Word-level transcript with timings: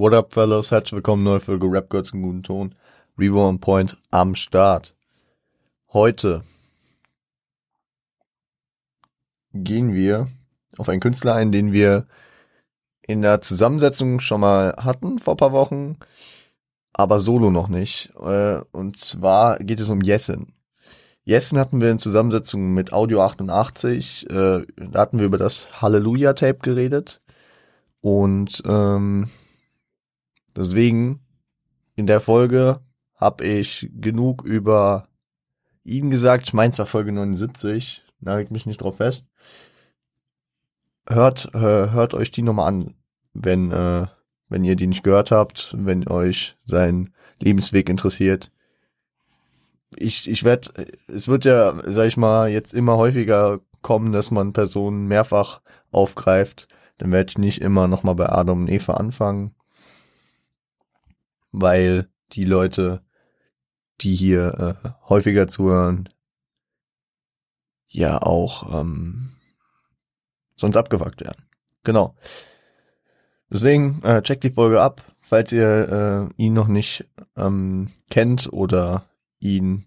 What 0.00 0.14
up, 0.14 0.32
fellas? 0.32 0.70
Herzlich 0.70 0.94
willkommen, 0.94 1.24
neue 1.24 1.40
Folge 1.40 1.66
Rap 1.66 1.90
Girls 1.90 2.14
im 2.14 2.22
guten 2.22 2.42
Ton. 2.42 2.74
Revo 3.18 3.46
on 3.46 3.60
Point 3.60 3.98
am 4.10 4.34
Start. 4.34 4.96
Heute 5.92 6.42
gehen 9.52 9.92
wir 9.92 10.26
auf 10.78 10.88
einen 10.88 11.00
Künstler 11.00 11.34
ein, 11.34 11.52
den 11.52 11.74
wir 11.74 12.06
in 13.02 13.20
der 13.20 13.42
Zusammensetzung 13.42 14.20
schon 14.20 14.40
mal 14.40 14.74
hatten 14.78 15.18
vor 15.18 15.36
paar 15.36 15.52
Wochen, 15.52 15.98
aber 16.94 17.20
solo 17.20 17.50
noch 17.50 17.68
nicht. 17.68 18.10
Äh, 18.22 18.62
und 18.72 18.96
zwar 18.96 19.58
geht 19.58 19.80
es 19.80 19.90
um 19.90 20.00
Jessen. 20.00 20.54
Jessen 21.24 21.58
hatten 21.58 21.82
wir 21.82 21.90
in 21.90 21.98
Zusammensetzung 21.98 22.72
mit 22.72 22.94
Audio 22.94 23.20
88. 23.20 24.30
Äh, 24.30 24.64
da 24.76 24.98
hatten 24.98 25.18
wir 25.18 25.26
über 25.26 25.36
das 25.36 25.82
Halleluja-Tape 25.82 26.60
geredet. 26.60 27.20
Und 28.00 28.62
ähm, 28.64 29.28
deswegen 30.56 31.20
in 31.96 32.06
der 32.06 32.20
Folge 32.20 32.80
habe 33.14 33.44
ich 33.44 33.90
genug 34.00 34.42
über 34.44 35.08
ihn 35.84 36.10
gesagt. 36.10 36.46
Ich 36.46 36.54
meine 36.54 36.72
zwar 36.72 36.86
Folge 36.86 37.12
79, 37.12 38.02
nagelt 38.20 38.50
mich 38.50 38.66
nicht 38.66 38.80
drauf 38.80 38.96
fest. 38.96 39.26
Hört, 41.08 41.54
äh, 41.54 41.90
hört 41.90 42.14
euch 42.14 42.30
die 42.30 42.42
nochmal 42.42 42.68
an, 42.68 42.94
wenn, 43.34 43.70
äh, 43.72 44.06
wenn 44.48 44.64
ihr 44.64 44.76
die 44.76 44.86
nicht 44.86 45.02
gehört 45.02 45.30
habt, 45.30 45.74
wenn 45.76 46.06
euch 46.08 46.56
sein 46.64 47.12
Lebensweg 47.40 47.88
interessiert. 47.88 48.52
Ich, 49.96 50.30
ich 50.30 50.44
werde, 50.44 50.86
es 51.08 51.26
wird 51.26 51.44
ja, 51.44 51.74
sag 51.86 52.06
ich 52.06 52.16
mal, 52.16 52.48
jetzt 52.48 52.72
immer 52.72 52.96
häufiger 52.96 53.60
kommen, 53.82 54.12
dass 54.12 54.30
man 54.30 54.52
Personen 54.52 55.06
mehrfach 55.06 55.60
aufgreift. 55.90 56.68
Dann 56.98 57.12
werde 57.12 57.30
ich 57.30 57.38
nicht 57.38 57.60
immer 57.60 57.88
nochmal 57.88 58.14
bei 58.14 58.28
Adam 58.28 58.62
und 58.62 58.70
Eva 58.70 58.94
anfangen, 58.94 59.54
weil 61.52 62.08
die 62.32 62.44
Leute, 62.44 63.02
die 64.00 64.14
hier 64.14 64.78
äh, 64.84 64.88
häufiger 65.08 65.48
zuhören, 65.48 66.08
ja 67.88 68.22
auch 68.22 68.80
ähm, 68.80 69.30
sonst 70.56 70.76
abgefuckt 70.76 71.20
werden. 71.22 71.44
Genau. 71.82 72.14
Deswegen 73.50 74.00
äh, 74.04 74.22
checkt 74.22 74.44
die 74.44 74.50
Folge 74.50 74.80
ab, 74.80 75.02
falls 75.20 75.50
ihr 75.50 76.30
äh, 76.38 76.42
ihn 76.42 76.52
noch 76.52 76.68
nicht 76.68 77.04
ähm, 77.36 77.88
kennt 78.08 78.52
oder 78.52 79.06
ihn, 79.40 79.86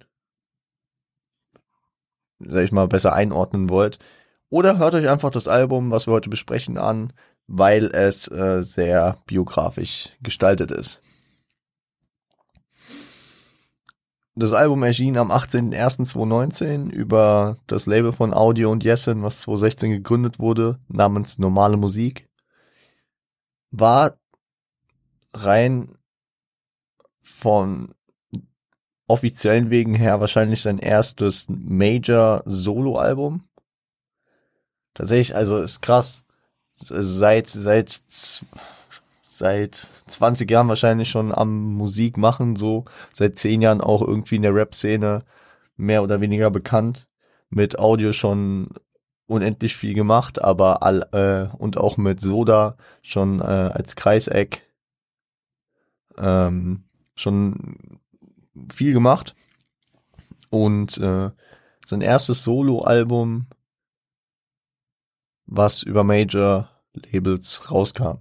sag 2.40 2.64
ich 2.64 2.74
mal, 2.74 2.88
besser 2.88 3.14
einordnen 3.14 3.70
wollt. 3.70 4.00
Oder 4.50 4.78
hört 4.78 4.96
euch 4.96 5.08
einfach 5.08 5.32
das 5.32 5.48
Album, 5.48 5.92
was 5.92 6.08
wir 6.08 6.12
heute 6.12 6.30
besprechen, 6.30 6.78
an, 6.78 7.14
weil 7.48 7.86
es 7.86 8.30
äh, 8.30 8.64
sehr 8.64 9.18
biografisch 9.26 10.10
gestaltet 10.22 10.72
ist. 10.72 11.02
Das 14.36 14.52
Album 14.52 14.82
erschien 14.82 15.18
am 15.18 15.32
18.01.2019 15.32 16.90
über 16.90 17.58
das 17.68 17.86
Label 17.86 18.12
von 18.12 18.34
Audio 18.34 18.72
und 18.72 18.84
Jessen, 18.84 19.22
was 19.22 19.40
2016 19.42 19.92
gegründet 19.92 20.40
wurde, 20.40 20.80
namens 20.88 21.38
Normale 21.38 21.78
Musik. 21.78 22.28
War 23.70 24.18
rein 25.36 25.96
von 27.22 27.94
offiziellen 29.06 29.70
Wegen 29.70 29.94
her 29.94 30.20
wahrscheinlich 30.20 30.64
sein 30.64 30.80
erstes 30.80 31.46
Major 31.48 32.42
Solo-Album. 32.46 33.48
Tatsächlich, 34.96 35.36
also 35.36 35.62
ist 35.62 35.82
krass. 35.82 36.24
Seit, 36.78 37.48
seit 37.48 38.02
seit 39.38 39.88
20 40.08 40.50
Jahren 40.50 40.68
wahrscheinlich 40.68 41.10
schon 41.10 41.34
am 41.34 41.74
Musik 41.76 42.18
machen, 42.18 42.56
so. 42.56 42.86
Seit 43.12 43.40
10 43.40 43.62
Jahren 43.62 43.82
auch 43.82 44.02
irgendwie 44.02 44.36
in 44.36 44.44
der 44.44 44.56
Rap-Szene 44.56 45.24
mehr 45.76 46.04
oder 46.04 46.22
weniger 46.22 46.52
bekannt, 46.52 47.08
mit 47.50 47.80
Audio 47.80 48.14
schon 48.14 48.70
unendlich 49.26 49.76
viel 49.76 49.94
gemacht, 49.94 50.42
aber 50.44 50.84
all, 50.84 51.08
äh, 51.12 51.56
und 51.58 51.78
auch 51.78 51.98
mit 51.98 52.20
Soda 52.22 52.78
schon 53.02 53.40
äh, 53.40 53.44
als 53.44 53.96
Kreiseck 53.96 54.62
ähm, 56.18 56.84
schon 57.16 58.00
viel 58.72 58.94
gemacht. 58.94 59.36
Und 60.50 60.98
äh, 61.00 61.32
sein 61.86 62.02
erstes 62.02 62.44
Solo-Album, 62.44 63.48
was 65.46 65.84
über 65.84 66.04
Major 66.04 66.70
Labels 66.94 67.72
rauskam. 67.72 68.20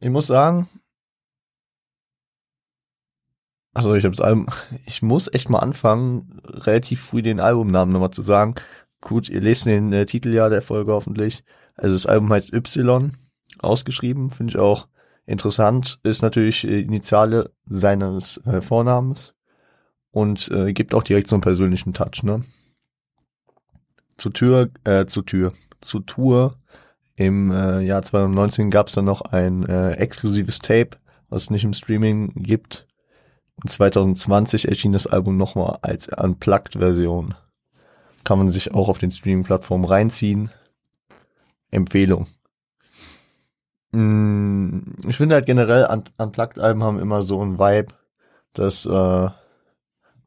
Ich 0.00 0.08
muss 0.08 0.26
sagen, 0.26 0.68
also 3.74 3.94
ich 3.94 4.04
habe 4.04 4.16
das 4.16 4.24
Album, 4.24 4.46
ich 4.86 5.02
muss 5.02 5.32
echt 5.32 5.50
mal 5.50 5.58
anfangen, 5.60 6.40
relativ 6.44 7.02
früh 7.02 7.22
den 7.22 7.40
Albumnamen 7.40 7.92
nochmal 7.92 8.10
zu 8.10 8.22
sagen. 8.22 8.54
Gut, 9.02 9.28
ihr 9.28 9.40
lest 9.40 9.66
den 9.66 9.92
äh, 9.92 10.06
Titel 10.06 10.32
ja 10.32 10.48
der 10.48 10.62
Folge 10.62 10.92
hoffentlich. 10.92 11.44
Also 11.74 11.94
das 11.94 12.06
Album 12.06 12.32
heißt 12.32 12.52
Y, 12.52 13.16
ausgeschrieben, 13.60 14.30
finde 14.30 14.52
ich 14.52 14.58
auch 14.58 14.88
interessant. 15.26 16.00
Ist 16.02 16.22
natürlich 16.22 16.66
äh, 16.66 16.80
Initiale 16.80 17.52
seines 17.66 18.38
äh, 18.46 18.60
Vornamens 18.60 19.34
und 20.10 20.50
äh, 20.50 20.72
gibt 20.72 20.94
auch 20.94 21.02
direkt 21.02 21.28
so 21.28 21.36
einen 21.36 21.42
persönlichen 21.42 21.92
Touch, 21.92 22.22
ne? 22.22 22.40
Zur 24.16 24.32
Tür, 24.32 24.70
äh, 24.84 25.06
zur 25.06 25.24
Tür, 25.24 25.52
zur 25.80 26.04
Tour 26.04 26.58
im 27.16 27.50
äh, 27.50 27.80
Jahr 27.80 28.02
2019 28.02 28.70
gab 28.70 28.88
es 28.88 28.94
dann 28.94 29.04
noch 29.04 29.20
ein 29.22 29.66
äh, 29.68 29.92
exklusives 29.92 30.58
Tape, 30.58 30.90
was 31.28 31.44
es 31.44 31.50
nicht 31.50 31.64
im 31.64 31.74
Streaming 31.74 32.32
gibt. 32.34 32.86
Und 33.56 33.70
2020 33.70 34.68
erschien 34.68 34.92
das 34.92 35.06
Album 35.06 35.36
nochmal 35.36 35.78
als 35.82 36.08
Unplugged-Version. 36.08 37.34
Kann 38.24 38.38
man 38.38 38.50
sich 38.50 38.74
auch 38.74 38.88
auf 38.88 38.98
den 38.98 39.10
Streaming-Plattformen 39.10 39.84
reinziehen. 39.84 40.50
Empfehlung. 41.70 42.26
Mm, 43.92 44.78
ich 45.06 45.16
finde 45.16 45.34
halt 45.34 45.46
generell, 45.46 45.86
Un 45.90 46.04
Unplugged-Alben 46.16 46.82
haben 46.82 47.00
immer 47.00 47.22
so 47.22 47.44
ein 47.44 47.58
Vibe, 47.58 47.94
dass, 48.54 48.86
äh, 48.86 49.28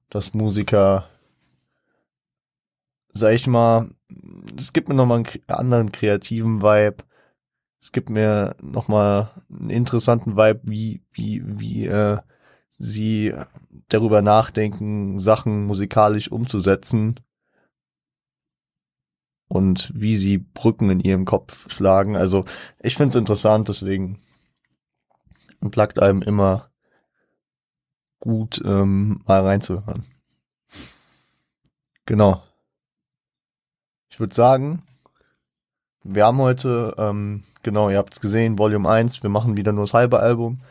dass 0.10 0.34
Musiker, 0.34 1.06
sag 3.14 3.34
ich 3.34 3.48
mal, 3.48 3.92
es 4.58 4.74
gibt 4.74 4.90
mir 4.90 4.96
nochmal 4.96 5.20
einen 5.20 5.28
anderen 5.48 5.92
kreativen 5.92 6.62
Vibe. 6.62 7.04
Es 7.82 7.92
gibt 7.92 8.10
mir 8.10 8.56
nochmal 8.62 9.44
einen 9.50 9.70
interessanten 9.70 10.36
Vibe, 10.36 10.62
wie, 10.64 11.02
wie, 11.12 11.44
wie 11.46 11.86
äh, 11.86 12.18
sie 12.78 13.34
darüber 13.90 14.22
nachdenken, 14.22 15.20
Sachen 15.20 15.66
musikalisch 15.66 16.32
umzusetzen 16.32 17.20
und 19.48 19.92
wie 19.94 20.16
sie 20.16 20.38
Brücken 20.38 20.90
in 20.90 21.00
ihrem 21.00 21.26
Kopf 21.26 21.70
schlagen. 21.70 22.16
Also 22.16 22.46
ich 22.82 22.96
finde 22.96 23.10
es 23.10 23.16
interessant, 23.16 23.68
deswegen 23.68 24.20
plagt 25.72 26.00
einem 26.00 26.22
immer 26.22 26.72
gut 28.20 28.62
ähm, 28.66 29.22
mal 29.26 29.42
reinzuhören. 29.42 30.06
Genau. 32.06 32.44
Ich 34.14 34.20
würde 34.20 34.36
sagen, 34.36 34.84
wir 36.04 36.26
haben 36.26 36.38
heute, 36.38 36.94
ähm, 37.00 37.42
genau, 37.64 37.90
ihr 37.90 37.98
habt 37.98 38.14
es 38.14 38.20
gesehen, 38.20 38.60
Volume 38.60 38.88
1, 38.88 39.24
wir 39.24 39.32
machen 39.32 39.58
wieder 39.58 39.72
nur 39.72 39.86
das 39.86 39.96
halbe 39.96 40.20
Album. 40.20 40.62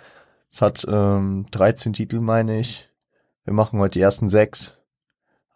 Es 0.53 0.62
hat 0.62 0.86
ähm, 0.88 1.47
13 1.50 1.92
Titel, 1.92 2.20
meine 2.20 2.60
ich. 2.60 2.88
Wir 3.44 3.53
machen 3.53 3.80
heute 3.80 3.94
die 3.94 4.00
ersten 4.00 4.28
sechs. 4.28 4.78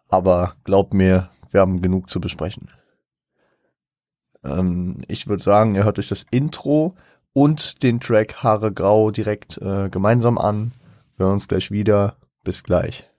Aber 0.09 0.55
glaubt 0.65 0.93
mir, 0.93 1.29
wir 1.51 1.61
haben 1.61 1.81
genug 1.81 2.09
zu 2.09 2.19
besprechen. 2.19 2.67
Ähm, 4.43 4.97
ich 5.07 5.27
würde 5.27 5.41
sagen, 5.41 5.75
ihr 5.75 5.85
hört 5.85 5.97
euch 5.97 6.09
das 6.09 6.25
Intro 6.29 6.93
und 7.31 7.83
den 7.83 8.01
Track 8.01 8.43
Haare 8.43 8.73
Grau 8.73 9.11
direkt 9.11 9.59
äh, 9.59 9.87
gemeinsam 9.87 10.37
an. 10.37 10.73
Wir 11.15 11.27
hören 11.27 11.35
uns 11.35 11.47
gleich 11.47 11.71
wieder. 11.71 12.17
Bis 12.43 12.65
gleich. 12.65 13.09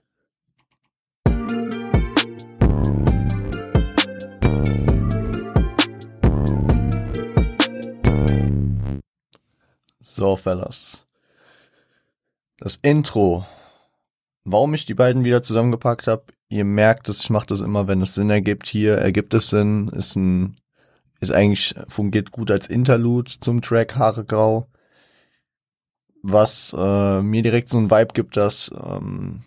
So, 10.19 10.35
Fellas. 10.35 11.06
Das 12.56 12.77
Intro. 12.83 13.47
Warum 14.43 14.75
ich 14.75 14.85
die 14.85 14.95
beiden 14.95 15.23
wieder 15.23 15.43
zusammengepackt 15.43 16.09
habe, 16.09 16.25
ihr 16.49 16.65
merkt 16.65 17.09
es, 17.09 17.21
ich 17.21 17.31
mache 17.31 17.47
das 17.47 17.61
immer, 17.61 17.87
wenn 17.87 18.03
es 18.03 18.15
Sinn 18.15 18.29
ergibt. 18.29 18.67
Hier 18.67 18.97
ergibt 18.97 19.33
es 19.35 19.50
Sinn, 19.50 19.87
ist 19.89 20.17
ein, 20.17 20.56
ist 21.21 21.31
eigentlich, 21.31 21.77
fungiert 21.87 22.33
gut 22.33 22.51
als 22.51 22.67
Interlude 22.67 23.31
zum 23.39 23.62
Track 23.62 23.94
Haare 23.94 24.25
Grau. 24.25 24.67
Was 26.23 26.75
äh, 26.77 27.23
mir 27.23 27.43
direkt 27.43 27.69
so 27.69 27.79
ein 27.79 27.91
Vibe 27.91 28.12
gibt, 28.12 28.37
dass 28.37 28.73
ähm, 28.75 29.44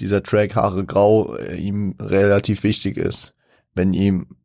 dieser 0.00 0.22
Track 0.22 0.54
Haare 0.54 0.84
Grau 0.84 1.34
äh, 1.36 1.56
ihm 1.56 1.94
relativ 1.98 2.62
wichtig 2.62 2.98
ist. 2.98 3.35
Wenn 3.76 3.92
ihm, 3.92 4.36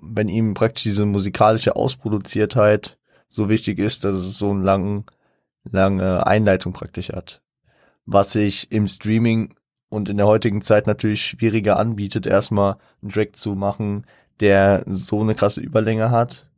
wenn 0.00 0.28
ihm 0.28 0.54
praktisch 0.54 0.82
diese 0.82 1.06
musikalische 1.06 1.76
Ausproduziertheit 1.76 2.98
so 3.28 3.48
wichtig 3.48 3.78
ist, 3.78 4.04
dass 4.04 4.16
es 4.16 4.38
so 4.38 4.50
einen 4.50 4.62
langen, 4.62 5.04
lange 5.64 6.26
Einleitung 6.26 6.72
praktisch 6.72 7.10
hat. 7.10 7.42
Was 8.04 8.32
sich 8.32 8.72
im 8.72 8.88
Streaming 8.88 9.54
und 9.88 10.08
in 10.08 10.16
der 10.16 10.26
heutigen 10.26 10.62
Zeit 10.62 10.86
natürlich 10.86 11.24
schwieriger 11.24 11.78
anbietet, 11.78 12.26
erstmal 12.26 12.76
einen 13.00 13.12
Track 13.12 13.36
zu 13.36 13.54
machen, 13.54 14.06
der 14.40 14.82
so 14.86 15.20
eine 15.20 15.34
krasse 15.34 15.60
Überlänge 15.60 16.10
hat 16.10 16.48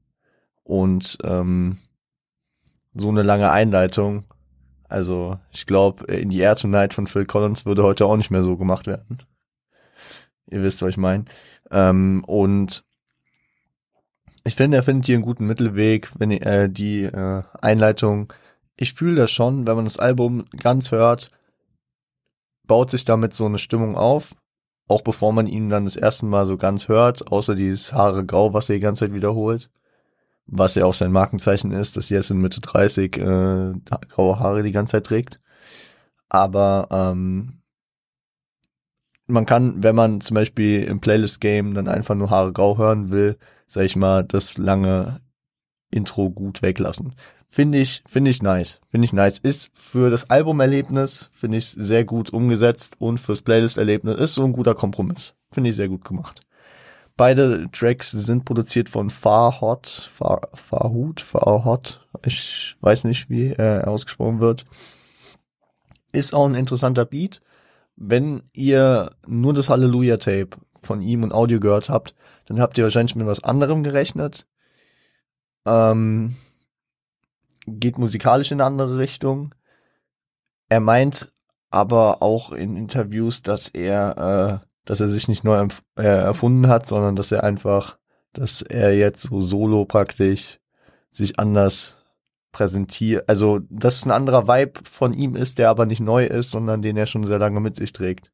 und 0.62 1.18
ähm, 1.22 1.78
so 2.94 3.08
eine 3.08 3.22
lange 3.22 3.50
Einleitung. 3.50 4.24
Also 4.88 5.38
ich 5.50 5.66
glaube, 5.66 6.04
in 6.06 6.30
die 6.30 6.38
Air 6.38 6.56
Tonight 6.56 6.94
von 6.94 7.06
Phil 7.06 7.26
Collins 7.26 7.66
würde 7.66 7.82
heute 7.82 8.06
auch 8.06 8.16
nicht 8.16 8.30
mehr 8.30 8.42
so 8.42 8.56
gemacht 8.56 8.86
werden. 8.86 9.18
Ihr 10.50 10.62
wisst, 10.62 10.82
was 10.82 10.90
ich 10.90 10.96
meine. 10.96 11.24
Ähm, 11.74 12.22
und 12.24 12.84
ich 14.44 14.54
finde, 14.54 14.76
er 14.76 14.82
findet 14.84 15.06
hier 15.06 15.16
einen 15.16 15.24
guten 15.24 15.46
Mittelweg, 15.46 16.08
wenn 16.18 16.30
äh, 16.30 16.70
die 16.70 17.02
äh, 17.02 17.42
Einleitung. 17.60 18.32
Ich 18.76 18.94
fühle 18.94 19.16
das 19.16 19.32
schon, 19.32 19.66
wenn 19.66 19.76
man 19.76 19.84
das 19.84 19.98
Album 19.98 20.44
ganz 20.56 20.92
hört, 20.92 21.30
baut 22.66 22.90
sich 22.90 23.04
damit 23.04 23.34
so 23.34 23.46
eine 23.46 23.58
Stimmung 23.58 23.96
auf, 23.96 24.34
auch 24.86 25.02
bevor 25.02 25.32
man 25.32 25.46
ihn 25.48 25.68
dann 25.68 25.84
das 25.84 25.96
erste 25.96 26.26
Mal 26.26 26.46
so 26.46 26.56
ganz 26.56 26.88
hört, 26.88 27.30
außer 27.32 27.54
dieses 27.54 27.92
Haare 27.92 28.24
grau, 28.24 28.52
was 28.54 28.68
er 28.68 28.76
die 28.76 28.80
ganze 28.80 29.06
Zeit 29.06 29.14
wiederholt, 29.14 29.70
was 30.46 30.76
ja 30.76 30.84
auch 30.84 30.94
sein 30.94 31.12
Markenzeichen 31.12 31.72
ist, 31.72 31.96
dass 31.96 32.10
jetzt 32.10 32.30
in 32.30 32.38
Mitte 32.38 32.60
30 32.60 33.16
äh, 33.16 33.72
graue 34.08 34.38
Haare 34.38 34.62
die 34.62 34.72
ganze 34.72 34.92
Zeit 34.92 35.06
trägt. 35.06 35.40
Aber 36.28 36.88
ähm, 36.90 37.63
man 39.26 39.46
kann, 39.46 39.82
wenn 39.82 39.94
man 39.94 40.20
zum 40.20 40.34
Beispiel 40.34 40.84
im 40.84 41.00
Playlist-Game 41.00 41.74
dann 41.74 41.88
einfach 41.88 42.14
nur 42.14 42.30
Haare 42.30 42.52
grau 42.52 42.76
hören 42.78 43.10
will, 43.10 43.36
sag 43.66 43.84
ich 43.84 43.96
mal, 43.96 44.24
das 44.24 44.58
lange 44.58 45.20
Intro 45.90 46.30
gut 46.30 46.62
weglassen. 46.62 47.14
Finde 47.48 47.78
ich, 47.78 48.02
finde 48.06 48.30
ich 48.30 48.42
nice. 48.42 48.80
Finde 48.88 49.04
ich 49.04 49.12
nice. 49.12 49.38
Ist 49.38 49.70
für 49.74 50.10
das 50.10 50.28
Albumerlebnis, 50.28 51.30
finde 51.32 51.58
ich 51.58 51.68
sehr 51.68 52.04
gut 52.04 52.30
umgesetzt 52.30 52.96
und 52.98 53.18
fürs 53.18 53.42
Playlist-Erlebnis 53.42 54.18
ist 54.18 54.34
so 54.34 54.44
ein 54.44 54.52
guter 54.52 54.74
Kompromiss. 54.74 55.34
Finde 55.52 55.70
ich 55.70 55.76
sehr 55.76 55.88
gut 55.88 56.04
gemacht. 56.04 56.40
Beide 57.16 57.70
Tracks 57.70 58.10
sind 58.10 58.44
produziert 58.44 58.88
von 58.88 59.08
Far 59.08 59.60
Hot, 59.60 59.86
Far, 59.86 60.48
Farhut, 60.54 61.20
Far 61.20 61.64
Hot. 61.64 62.04
Ich 62.24 62.74
weiß 62.80 63.04
nicht, 63.04 63.30
wie 63.30 63.52
er 63.52 63.86
ausgesprochen 63.86 64.40
wird. 64.40 64.64
Ist 66.10 66.34
auch 66.34 66.46
ein 66.46 66.56
interessanter 66.56 67.04
Beat 67.04 67.40
wenn 67.96 68.42
ihr 68.52 69.12
nur 69.26 69.54
das 69.54 69.68
Halleluja-Tape 69.68 70.56
von 70.82 71.00
ihm 71.00 71.22
und 71.22 71.32
Audio 71.32 71.60
gehört 71.60 71.88
habt, 71.88 72.14
dann 72.46 72.60
habt 72.60 72.76
ihr 72.76 72.84
wahrscheinlich 72.84 73.16
mit 73.16 73.26
was 73.26 73.42
anderem 73.42 73.82
gerechnet. 73.82 74.46
Ähm, 75.64 76.36
geht 77.66 77.98
musikalisch 77.98 78.50
in 78.50 78.60
eine 78.60 78.66
andere 78.66 78.98
Richtung. 78.98 79.54
Er 80.68 80.80
meint 80.80 81.32
aber 81.70 82.22
auch 82.22 82.52
in 82.52 82.76
Interviews, 82.76 83.42
dass 83.42 83.68
er, 83.68 84.60
äh, 84.62 84.66
dass 84.84 85.00
er 85.00 85.08
sich 85.08 85.28
nicht 85.28 85.44
neu 85.44 85.66
äh, 85.96 86.02
erfunden 86.02 86.68
hat, 86.68 86.86
sondern 86.86 87.16
dass 87.16 87.32
er 87.32 87.42
einfach, 87.42 87.98
dass 88.32 88.62
er 88.62 88.94
jetzt 88.96 89.22
so 89.22 89.40
solo 89.40 89.84
praktisch 89.84 90.60
sich 91.10 91.38
anders 91.38 92.03
präsentiert, 92.54 93.28
also 93.28 93.60
dass 93.68 93.96
es 93.96 94.06
ein 94.06 94.12
anderer 94.12 94.48
Vibe 94.48 94.80
von 94.88 95.12
ihm 95.12 95.34
ist, 95.34 95.58
der 95.58 95.68
aber 95.68 95.84
nicht 95.84 96.00
neu 96.00 96.24
ist, 96.24 96.50
sondern 96.50 96.80
den 96.80 96.96
er 96.96 97.04
schon 97.04 97.24
sehr 97.24 97.38
lange 97.38 97.60
mit 97.60 97.76
sich 97.76 97.92
trägt. 97.92 98.32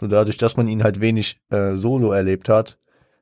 Nur 0.00 0.08
dadurch, 0.08 0.36
dass 0.36 0.56
man 0.56 0.68
ihn 0.68 0.84
halt 0.84 1.00
wenig 1.00 1.40
äh, 1.50 1.74
solo 1.74 2.12
erlebt 2.12 2.48
hat, 2.48 2.78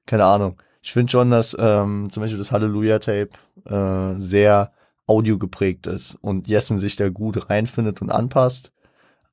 keine 0.07 0.25
Ahnung. 0.25 0.61
Ich 0.83 0.93
finde 0.93 1.11
schon, 1.11 1.31
dass 1.31 1.57
ähm, 1.59 2.09
zum 2.11 2.23
Beispiel 2.23 2.39
das 2.39 2.53
Hallelujah-Tape 2.53 3.31
äh, 3.65 4.21
sehr 4.21 4.73
audio 5.07 5.39
geprägt 5.39 5.87
ist 5.87 6.17
und 6.21 6.49
Jessen 6.49 6.79
sich 6.79 6.97
da 6.97 7.09
gut 7.09 7.49
reinfindet 7.49 8.03
und 8.03 8.11
anpasst. 8.11 8.73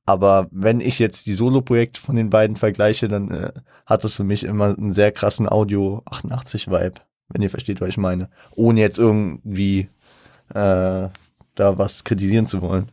Aber 0.06 0.48
wenn 0.50 0.80
ich 0.80 0.98
jetzt 0.98 1.26
die 1.26 1.34
Solo-Projekte 1.34 2.00
von 2.00 2.16
den 2.16 2.30
beiden 2.30 2.56
vergleiche, 2.56 3.08
dann 3.08 3.30
äh, 3.30 3.52
hat 3.86 4.04
es 4.04 4.14
für 4.14 4.24
mich 4.24 4.44
immer 4.44 4.76
einen 4.76 4.92
sehr 4.92 5.12
krassen 5.12 5.48
Audio 5.48 6.02
88-Vibe, 6.06 7.00
wenn 7.28 7.42
ihr 7.42 7.50
versteht, 7.50 7.80
was 7.80 7.88
ich 7.88 7.98
meine. 7.98 8.30
Ohne 8.54 8.80
jetzt 8.80 8.98
irgendwie 8.98 9.88
äh, 10.50 11.08
da 11.54 11.78
was 11.78 12.04
kritisieren 12.04 12.46
zu 12.46 12.62
wollen. 12.62 12.90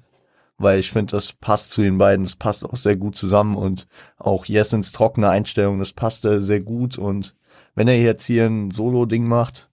Weil 0.57 0.80
ich 0.80 0.92
finde, 0.92 1.12
das 1.12 1.34
passt 1.34 1.72
zu 1.72 1.81
den 1.81 1.98
beiden, 1.98 2.25
das 2.25 2.38
passt 2.38 2.66
auch 2.66 2.78
sehr 2.78 2.96
gut 2.96 3.16
zusammen 3.16 3.56
und 3.56 3.88
auch 4.18 4.46
Jessens 4.46 4.92
trockene 4.92 5.30
Einstellung, 5.30 5.80
das 5.80 5.94
passte 5.94 6.42
sehr 6.42 6.62
gut 6.62 6.98
und 6.98 7.36
wenn 7.75 7.90
er 7.90 8.00
jetzt 8.00 8.25
hier 8.25 8.46
ein 8.46 8.72
Solo-Ding 8.72 9.28
macht, 9.28 9.69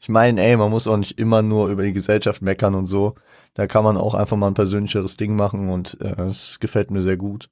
ich 0.00 0.08
meine, 0.08 0.42
ey, 0.42 0.56
man 0.56 0.70
muss 0.70 0.86
auch 0.86 0.96
nicht 0.96 1.18
immer 1.18 1.42
nur 1.42 1.68
über 1.68 1.82
die 1.82 1.92
Gesellschaft 1.92 2.40
meckern 2.40 2.74
und 2.74 2.86
so. 2.86 3.14
Da 3.54 3.66
kann 3.66 3.84
man 3.84 3.98
auch 3.98 4.14
einfach 4.14 4.36
mal 4.36 4.48
ein 4.48 4.54
persönlicheres 4.54 5.16
Ding 5.18 5.36
machen 5.36 5.68
und 5.68 5.98
äh, 6.00 6.22
es 6.22 6.58
gefällt 6.58 6.90
mir 6.90 7.02
sehr 7.02 7.18
gut. 7.18 7.50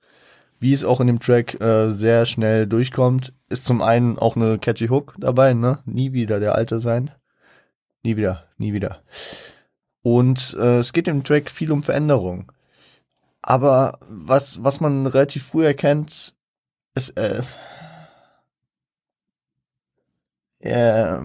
Wie 0.58 0.72
es 0.72 0.84
auch 0.84 1.00
in 1.00 1.06
dem 1.08 1.20
Track 1.20 1.60
äh, 1.60 1.90
sehr 1.90 2.24
schnell 2.24 2.66
durchkommt, 2.66 3.34
ist 3.48 3.66
zum 3.66 3.82
einen 3.82 4.18
auch 4.18 4.34
eine 4.34 4.58
catchy 4.58 4.88
Hook 4.88 5.14
dabei, 5.18 5.54
ne? 5.54 5.80
Nie 5.84 6.12
wieder 6.12 6.40
der 6.40 6.54
Alte 6.54 6.80
sein. 6.80 7.10
Nie 8.02 8.16
wieder, 8.16 8.44
nie 8.58 8.72
wieder. 8.72 9.02
Und 10.02 10.56
äh, 10.58 10.78
es 10.78 10.92
geht 10.92 11.08
im 11.08 11.24
Track 11.24 11.50
viel 11.50 11.72
um 11.72 11.82
Veränderung. 11.82 12.52
Aber 13.42 13.98
was, 14.08 14.62
was 14.62 14.80
man 14.80 15.06
relativ 15.06 15.46
früh 15.46 15.64
erkennt, 15.64 16.34
ist, 16.94 17.10
äh, 17.16 17.42
äh, 20.60 21.18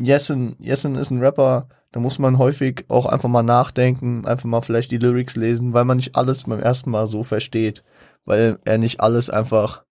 Jessen, 0.00 0.56
Jessen 0.58 0.96
ist 0.96 1.10
ein 1.10 1.20
Rapper, 1.20 1.68
da 1.92 2.00
muss 2.00 2.18
man 2.18 2.38
häufig 2.38 2.84
auch 2.88 3.06
einfach 3.06 3.28
mal 3.28 3.42
nachdenken, 3.42 4.26
einfach 4.26 4.46
mal 4.46 4.60
vielleicht 4.60 4.90
die 4.90 4.98
Lyrics 4.98 5.36
lesen, 5.36 5.72
weil 5.72 5.84
man 5.84 5.98
nicht 5.98 6.16
alles 6.16 6.44
beim 6.44 6.60
ersten 6.60 6.90
Mal 6.90 7.06
so 7.06 7.22
versteht, 7.22 7.84
weil 8.24 8.58
er 8.64 8.78
nicht 8.78 9.00
alles 9.00 9.30
einfach 9.30 9.84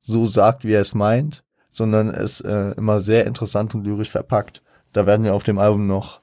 so 0.00 0.26
sagt, 0.26 0.64
wie 0.64 0.72
er 0.72 0.80
es 0.80 0.94
meint, 0.94 1.44
sondern 1.68 2.08
es 2.08 2.40
äh, 2.40 2.72
immer 2.76 3.00
sehr 3.00 3.26
interessant 3.26 3.74
und 3.74 3.84
lyrisch 3.84 4.10
verpackt 4.10 4.62
da 4.92 5.06
werden 5.06 5.24
wir 5.24 5.34
auf 5.34 5.42
dem 5.42 5.58
Album 5.58 5.86
noch 5.86 6.20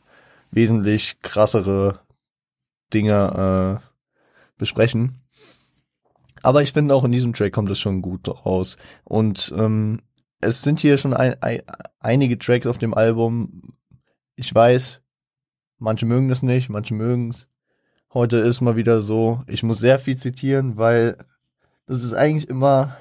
wesentlich 0.51 1.21
krassere 1.21 1.99
Dinge 2.93 3.81
äh, 3.81 3.87
besprechen. 4.57 5.19
Aber 6.43 6.61
ich 6.61 6.73
finde 6.73 6.95
auch 6.95 7.03
in 7.03 7.11
diesem 7.11 7.33
Track 7.33 7.53
kommt 7.53 7.69
es 7.69 7.79
schon 7.79 8.01
gut 8.01 8.27
raus. 8.27 8.77
Und 9.03 9.53
ähm, 9.57 10.01
es 10.39 10.61
sind 10.61 10.79
hier 10.79 10.97
schon 10.97 11.13
ein, 11.13 11.41
ein, 11.41 11.61
einige 11.99 12.37
Tracks 12.37 12.67
auf 12.67 12.77
dem 12.77 12.93
Album. 12.93 13.73
Ich 14.35 14.53
weiß, 14.53 15.01
manche 15.77 16.05
mögen 16.05 16.29
das 16.29 16.43
nicht, 16.43 16.69
manche 16.69 16.93
mögen 16.93 17.29
es. 17.29 17.47
Heute 18.13 18.37
ist 18.37 18.61
mal 18.61 18.75
wieder 18.75 19.01
so, 19.01 19.43
ich 19.47 19.63
muss 19.63 19.79
sehr 19.79 19.99
viel 19.99 20.17
zitieren, 20.17 20.77
weil 20.77 21.17
das 21.85 22.03
ist 22.03 22.13
eigentlich 22.13 22.47
immer, 22.49 22.97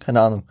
keine 0.00 0.20
Ahnung, 0.20 0.44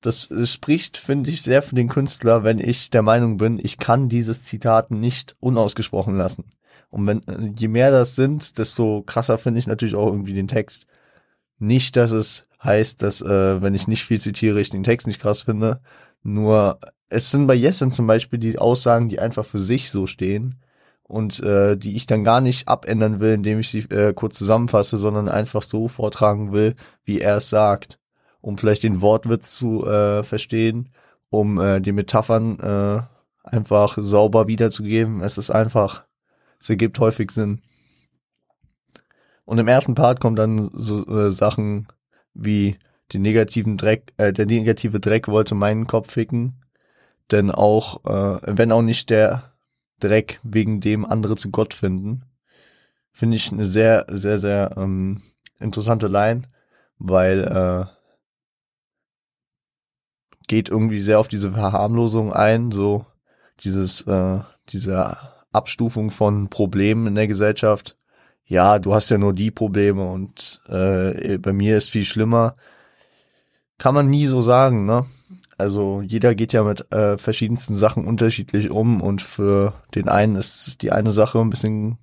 das 0.00 0.30
spricht, 0.44 0.96
finde 0.96 1.30
ich, 1.30 1.42
sehr 1.42 1.62
für 1.62 1.74
den 1.74 1.88
Künstler, 1.88 2.42
wenn 2.42 2.58
ich 2.58 2.90
der 2.90 3.02
Meinung 3.02 3.36
bin, 3.36 3.58
ich 3.62 3.78
kann 3.78 4.08
dieses 4.08 4.42
Zitat 4.42 4.90
nicht 4.90 5.36
unausgesprochen 5.40 6.16
lassen. 6.16 6.52
Und 6.88 7.06
wenn, 7.06 7.54
je 7.56 7.68
mehr 7.68 7.90
das 7.90 8.16
sind, 8.16 8.58
desto 8.58 9.02
krasser 9.02 9.38
finde 9.38 9.60
ich 9.60 9.66
natürlich 9.66 9.94
auch 9.94 10.08
irgendwie 10.08 10.32
den 10.32 10.48
Text. 10.48 10.86
Nicht, 11.58 11.96
dass 11.96 12.10
es 12.12 12.46
heißt, 12.64 13.02
dass, 13.02 13.20
äh, 13.22 13.62
wenn 13.62 13.74
ich 13.74 13.88
nicht 13.88 14.04
viel 14.04 14.20
zitiere, 14.20 14.60
ich 14.60 14.70
den 14.70 14.84
Text 14.84 15.06
nicht 15.06 15.20
krass 15.20 15.42
finde. 15.42 15.80
Nur, 16.22 16.80
es 17.08 17.30
sind 17.30 17.46
bei 17.46 17.54
Jessen 17.54 17.90
zum 17.92 18.06
Beispiel 18.06 18.38
die 18.38 18.58
Aussagen, 18.58 19.08
die 19.08 19.20
einfach 19.20 19.44
für 19.44 19.60
sich 19.60 19.90
so 19.90 20.06
stehen 20.06 20.56
und 21.04 21.40
äh, 21.40 21.76
die 21.76 21.96
ich 21.96 22.06
dann 22.06 22.24
gar 22.24 22.40
nicht 22.40 22.68
abändern 22.68 23.20
will, 23.20 23.34
indem 23.34 23.60
ich 23.60 23.68
sie 23.70 23.80
äh, 23.90 24.12
kurz 24.14 24.38
zusammenfasse, 24.38 24.96
sondern 24.96 25.28
einfach 25.28 25.62
so 25.62 25.88
vortragen 25.88 26.52
will, 26.52 26.74
wie 27.04 27.20
er 27.20 27.36
es 27.36 27.50
sagt 27.50 27.99
um 28.40 28.58
vielleicht 28.58 28.82
den 28.82 29.00
Wortwitz 29.00 29.56
zu 29.56 29.86
äh, 29.86 30.22
verstehen, 30.22 30.90
um 31.28 31.60
äh, 31.60 31.80
die 31.80 31.92
Metaphern 31.92 32.58
äh, 32.58 33.02
einfach 33.44 33.98
sauber 34.00 34.46
wiederzugeben. 34.46 35.22
Es 35.22 35.38
ist 35.38 35.50
einfach, 35.50 36.04
es 36.58 36.70
ergibt 36.70 36.98
häufig 36.98 37.30
Sinn. 37.30 37.62
Und 39.44 39.58
im 39.58 39.68
ersten 39.68 39.94
Part 39.94 40.20
kommen 40.20 40.36
dann 40.36 40.70
so 40.72 41.06
äh, 41.06 41.30
Sachen 41.30 41.88
wie 42.34 42.78
die 43.12 43.18
negativen 43.18 43.76
Dreck, 43.76 44.12
äh, 44.16 44.32
der 44.32 44.46
negative 44.46 45.00
Dreck 45.00 45.28
wollte 45.28 45.54
meinen 45.54 45.86
Kopf 45.86 46.12
ficken, 46.12 46.62
denn 47.30 47.50
auch, 47.50 48.04
äh, 48.04 48.56
wenn 48.56 48.72
auch 48.72 48.82
nicht 48.82 49.10
der 49.10 49.52
Dreck, 49.98 50.40
wegen 50.42 50.80
dem 50.80 51.04
andere 51.04 51.36
zu 51.36 51.50
Gott 51.50 51.74
finden, 51.74 52.22
finde 53.12 53.36
ich 53.36 53.52
eine 53.52 53.66
sehr, 53.66 54.06
sehr, 54.08 54.38
sehr 54.38 54.74
ähm, 54.76 55.20
interessante 55.58 56.06
Line, 56.06 56.42
weil 56.98 57.44
äh, 57.44 57.99
geht 60.50 60.68
irgendwie 60.68 61.00
sehr 61.00 61.20
auf 61.20 61.28
diese 61.28 61.52
Verharmlosung 61.52 62.32
ein, 62.32 62.72
so 62.72 63.06
dieses, 63.60 64.00
äh, 64.08 64.40
diese 64.70 65.16
Abstufung 65.52 66.10
von 66.10 66.50
Problemen 66.50 67.06
in 67.06 67.14
der 67.14 67.28
Gesellschaft. 67.28 67.96
Ja, 68.46 68.80
du 68.80 68.92
hast 68.92 69.10
ja 69.10 69.18
nur 69.18 69.32
die 69.32 69.52
Probleme 69.52 70.04
und 70.04 70.60
äh, 70.68 71.38
bei 71.38 71.52
mir 71.52 71.76
ist 71.76 71.90
viel 71.90 72.04
schlimmer. 72.04 72.56
Kann 73.78 73.94
man 73.94 74.10
nie 74.10 74.26
so 74.26 74.42
sagen, 74.42 74.86
ne? 74.86 75.06
also 75.56 76.02
jeder 76.02 76.34
geht 76.34 76.52
ja 76.52 76.64
mit 76.64 76.92
äh, 76.92 77.16
verschiedensten 77.16 77.76
Sachen 77.76 78.04
unterschiedlich 78.04 78.70
um 78.70 79.00
und 79.00 79.22
für 79.22 79.74
den 79.94 80.08
einen 80.08 80.34
ist 80.34 80.82
die 80.82 80.90
eine 80.90 81.12
Sache 81.12 81.38
ein 81.38 81.50
bisschen 81.50 81.98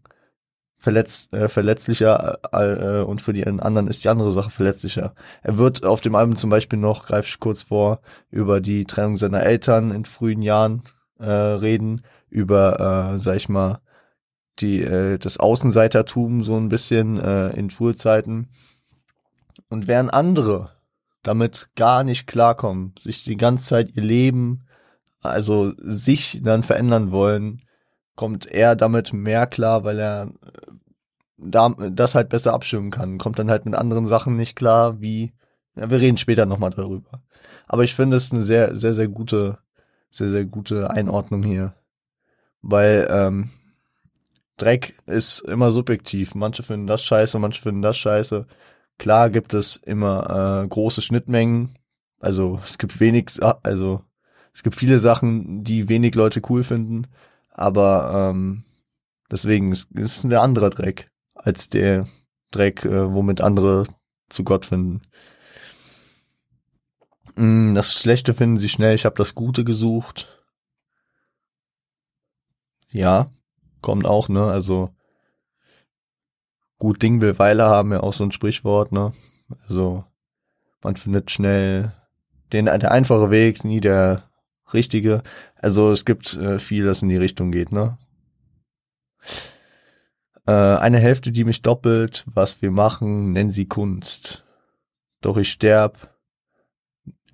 verletz, 0.87 1.27
äh, 1.33 1.49
verletzlicher 1.49 2.39
äh, 2.53 3.03
und 3.03 3.21
für 3.21 3.33
die 3.33 3.45
anderen 3.45 3.89
ist 3.89 4.05
die 4.05 4.09
andere 4.09 4.31
Sache 4.31 4.51
verletzlicher. 4.51 5.13
Er 5.43 5.57
wird 5.57 5.83
auf 5.83 5.99
dem 5.99 6.15
Album 6.15 6.37
zum 6.37 6.49
Beispiel 6.49 6.79
noch, 6.79 7.07
greife 7.07 7.27
ich 7.27 7.41
kurz 7.41 7.63
vor, 7.63 7.99
über 8.29 8.61
die 8.61 8.85
Trennung 8.85 9.17
seiner 9.17 9.43
Eltern 9.43 9.91
in 9.91 10.05
frühen 10.05 10.41
Jahren 10.41 10.83
äh, 11.19 11.29
reden, 11.29 12.03
über, 12.29 13.15
äh, 13.15 13.19
sag 13.19 13.35
ich 13.35 13.49
mal, 13.49 13.79
die 14.59 14.81
äh, 14.81 15.17
das 15.17 15.39
Außenseitertum 15.39 16.45
so 16.45 16.55
ein 16.55 16.69
bisschen 16.69 17.19
äh, 17.19 17.49
in 17.49 17.69
Schulzeiten. 17.69 18.47
Und 19.67 19.87
während 19.87 20.13
andere 20.13 20.71
damit 21.21 21.67
gar 21.75 22.05
nicht 22.05 22.27
klarkommen, 22.27 22.95
sich 22.97 23.25
die 23.25 23.35
ganze 23.35 23.65
Zeit 23.65 23.93
ihr 23.93 24.03
Leben, 24.03 24.63
also 25.21 25.73
sich 25.79 26.39
dann 26.41 26.63
verändern 26.63 27.11
wollen, 27.11 27.61
kommt 28.17 28.47
er 28.47 28.75
damit 28.75 29.13
mehr 29.13 29.47
klar, 29.47 29.85
weil 29.85 29.99
er 29.99 30.23
äh, 30.23 30.66
da, 31.37 31.69
das 31.69 32.15
halt 32.15 32.29
besser 32.29 32.53
abstimmen 32.53 32.91
kann. 32.91 33.17
Kommt 33.17 33.39
dann 33.39 33.49
halt 33.51 33.65
mit 33.65 33.75
anderen 33.75 34.05
Sachen 34.05 34.35
nicht 34.35 34.55
klar, 34.55 35.01
wie, 35.01 35.33
ja, 35.75 35.89
wir 35.89 35.99
reden 35.99 36.17
später 36.17 36.45
nochmal 36.45 36.71
darüber. 36.71 37.21
Aber 37.67 37.83
ich 37.83 37.95
finde 37.95 38.17
es 38.17 38.31
eine 38.31 38.41
sehr, 38.41 38.75
sehr, 38.75 38.93
sehr 38.93 39.07
gute, 39.07 39.59
sehr, 40.11 40.29
sehr 40.29 40.45
gute 40.45 40.89
Einordnung 40.89 41.43
hier. 41.43 41.73
Weil, 42.61 43.07
ähm, 43.09 43.49
Dreck 44.57 44.95
ist 45.05 45.41
immer 45.41 45.71
subjektiv. 45.71 46.35
Manche 46.35 46.63
finden 46.63 46.87
das 46.87 47.03
scheiße, 47.03 47.37
manche 47.39 47.61
finden 47.61 47.83
das 47.83 47.97
scheiße. 47.97 48.47
Klar 48.97 49.29
gibt 49.29 49.53
es 49.53 49.75
immer 49.77 50.63
äh, 50.63 50.67
große 50.67 51.01
Schnittmengen. 51.03 51.77
Also 52.19 52.59
es 52.65 52.79
gibt 52.79 52.99
wenig, 52.99 53.31
also 53.61 54.01
es 54.53 54.63
gibt 54.63 54.75
viele 54.75 54.99
Sachen, 54.99 55.63
die 55.63 55.87
wenig 55.87 56.15
Leute 56.15 56.41
cool 56.49 56.63
finden, 56.63 57.05
aber 57.51 58.31
ähm, 58.31 58.63
deswegen 59.29 59.71
ist 59.71 59.87
es 59.93 60.23
ein 60.23 60.33
anderer 60.33 60.71
Dreck 60.71 61.11
als 61.47 61.69
der 61.69 62.05
Dreck, 62.51 62.83
äh, 62.83 63.13
womit 63.13 63.39
andere 63.39 63.85
zu 64.27 64.43
Gott 64.43 64.65
finden. 64.65 65.01
Mm, 67.35 67.73
das 67.73 67.93
Schlechte 67.93 68.33
finden 68.33 68.57
sie 68.57 68.67
schnell. 68.67 68.95
Ich 68.95 69.05
habe 69.05 69.15
das 69.15 69.33
Gute 69.33 69.63
gesucht. 69.63 70.43
Ja, 72.91 73.27
kommt 73.81 74.05
auch, 74.05 74.27
ne? 74.27 74.43
Also 74.43 74.93
gut 76.79 77.01
Ding 77.01 77.21
will 77.21 77.39
Weile 77.39 77.63
haben, 77.65 77.93
ja 77.93 78.01
auch 78.01 78.13
so 78.13 78.25
ein 78.25 78.33
Sprichwort, 78.33 78.91
ne? 78.91 79.11
Also 79.69 80.03
man 80.83 80.97
findet 80.97 81.31
schnell 81.31 81.93
den 82.51 82.65
der 82.65 82.91
einfache 82.91 83.31
Weg, 83.31 83.63
nie 83.63 83.79
der 83.79 84.29
richtige. 84.73 85.23
Also 85.55 85.91
es 85.91 86.03
gibt 86.03 86.33
äh, 86.33 86.59
viel, 86.59 86.83
das 86.85 87.01
in 87.03 87.09
die 87.09 87.17
Richtung 87.17 87.51
geht, 87.51 87.71
ne? 87.71 87.97
Äh, 90.47 90.51
eine 90.51 90.99
Hälfte, 90.99 91.31
die 91.31 91.43
mich 91.43 91.61
doppelt, 91.61 92.25
was 92.25 92.61
wir 92.61 92.71
machen, 92.71 93.33
nennen 93.33 93.51
sie 93.51 93.67
Kunst. 93.67 94.45
Doch 95.21 95.37
ich 95.37 95.51
sterb 95.51 96.15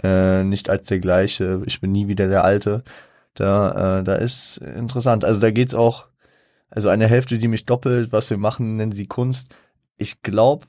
äh, 0.02 0.44
nicht 0.44 0.70
als 0.70 0.88
der 0.88 1.00
gleiche, 1.00 1.62
ich 1.66 1.80
bin 1.80 1.92
nie 1.92 2.08
wieder 2.08 2.28
der 2.28 2.44
Alte. 2.44 2.84
Da, 3.36 4.00
äh, 4.00 4.04
da 4.04 4.16
ist 4.16 4.58
interessant. 4.58 5.26
Also 5.26 5.40
da 5.40 5.52
geht's 5.52 5.74
auch 5.76 6.08
also 6.70 6.90
eine 6.90 7.08
Hälfte, 7.08 7.38
die 7.38 7.48
mich 7.48 7.66
doppelt, 7.66 8.12
was 8.12 8.30
wir 8.32 8.38
machen, 8.38 8.78
nennen 8.78 8.92
sie 8.92 9.06
Kunst. 9.06 9.56
Ich 9.98 10.24
glaube, 10.24 10.66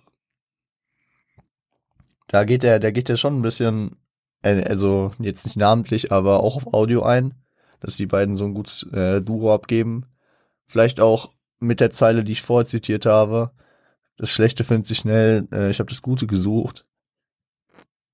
da 2.26 2.44
geht 2.44 2.62
er, 2.62 2.78
da 2.78 2.90
geht 2.90 3.08
er 3.08 3.16
schon 3.16 3.38
ein 3.38 3.42
bisschen, 3.42 3.96
äh, 4.42 4.62
also 4.64 5.12
jetzt 5.18 5.46
nicht 5.46 5.56
namentlich, 5.56 6.12
aber 6.12 6.40
auch 6.40 6.56
auf 6.56 6.74
Audio 6.74 7.02
ein, 7.02 7.34
dass 7.80 7.96
die 7.96 8.06
beiden 8.06 8.34
so 8.34 8.44
ein 8.44 8.54
gutes 8.54 8.82
äh, 8.92 9.22
Duo 9.22 9.54
abgeben. 9.54 10.04
Vielleicht 10.66 11.00
auch 11.00 11.33
mit 11.60 11.80
der 11.80 11.90
Zeile, 11.90 12.24
die 12.24 12.32
ich 12.32 12.42
vorher 12.42 12.66
zitiert 12.66 13.06
habe. 13.06 13.50
Das 14.16 14.30
Schlechte 14.30 14.64
findet 14.64 14.86
sich 14.86 14.98
schnell, 14.98 15.48
äh, 15.52 15.70
ich 15.70 15.78
habe 15.78 15.90
das 15.90 16.02
Gute 16.02 16.26
gesucht. 16.26 16.86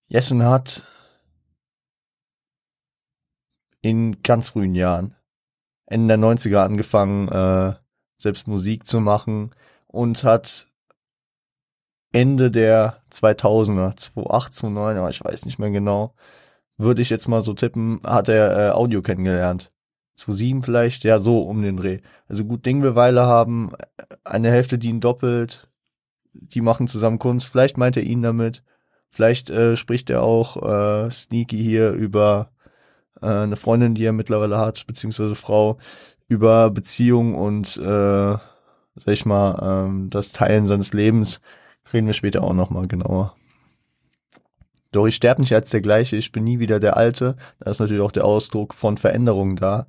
Jessen 0.09 0.43
hat 0.43 0.83
in 3.83 4.23
ganz 4.23 4.51
frühen 4.51 4.75
Jahren 4.75 5.15
Ende 5.91 6.17
der 6.17 6.19
90er 6.19 6.59
angefangen, 6.65 7.29
äh, 7.29 7.75
selbst 8.17 8.47
Musik 8.47 8.87
zu 8.87 9.01
machen 9.01 9.51
und 9.89 10.23
hat 10.25 10.69
Ende 12.13 12.51
der 12.51 13.03
2000er, 13.13 13.97
2008, 13.97 14.55
2009, 14.55 14.97
aber 14.97 15.11
ich 15.11 15.23
weiß 15.23 15.45
nicht 15.45 15.59
mehr 15.59 15.71
genau, 15.71 16.15
würde 16.77 17.03
ich 17.03 17.11
jetzt 17.11 17.29
mal 17.29 17.43
so 17.43 17.55
tippen, 17.55 18.01
hat 18.05 18.29
er 18.29 18.69
äh, 18.69 18.71
Audio 18.71 19.03
kennengelernt. 19.03 19.73
2007 20.21 20.63
vielleicht, 20.63 21.05
ja, 21.05 21.19
so 21.19 21.43
um 21.43 21.63
den 21.63 21.77
Dreh. 21.77 22.01
Also 22.29 22.45
gut 22.45 22.67
Ding 22.67 22.83
wir 22.83 22.95
Weile 22.95 23.23
haben, 23.23 23.73
eine 24.25 24.51
Hälfte, 24.51 24.79
die 24.79 24.89
ihn 24.89 25.01
doppelt, 25.01 25.69
die 26.33 26.61
machen 26.61 26.89
zusammen 26.89 27.19
Kunst, 27.19 27.49
vielleicht 27.49 27.77
meint 27.77 27.97
er 27.97 28.03
ihn 28.03 28.23
damit, 28.23 28.63
vielleicht 29.09 29.51
äh, 29.51 29.77
spricht 29.77 30.11
er 30.11 30.23
auch 30.23 30.57
äh, 30.63 31.11
Sneaky 31.11 31.59
hier 31.59 31.93
über 31.93 32.51
äh, 33.21 33.27
eine 33.27 33.57
Freundin, 33.57 33.95
die 33.95 34.05
er 34.05 34.13
mittlerweile 34.13 34.59
hat, 34.59 34.87
beziehungsweise 34.87 35.35
Frau, 35.35 35.79
über 36.29 36.71
Beziehung 36.71 37.35
und, 37.35 37.77
äh, 37.79 37.81
sag 37.81 39.07
ich 39.07 39.27
mal, 39.27 39.87
ähm, 39.87 40.11
das 40.11 40.33
Teilen 40.33 40.67
seines 40.67 40.93
Lebens 40.93 41.41
reden 41.93 42.07
wir 42.07 42.15
später 42.15 42.43
auch 42.45 42.55
nochmal 42.55 42.87
genauer. 42.87 43.35
Doch 44.93 45.07
ich 45.07 45.15
sterbe 45.15 45.41
nicht 45.41 45.55
als 45.55 45.71
der 45.71 45.81
gleiche, 45.81 46.17
ich 46.17 46.33
bin 46.33 46.45
nie 46.45 46.59
wieder 46.59 46.81
der 46.81 46.97
Alte. 46.97 47.37
Da 47.61 47.71
ist 47.71 47.79
natürlich 47.79 48.03
auch 48.03 48.13
der 48.13 48.25
Ausdruck 48.25 48.75
von 48.75 48.97
Veränderung 48.97 49.57
da. 49.57 49.87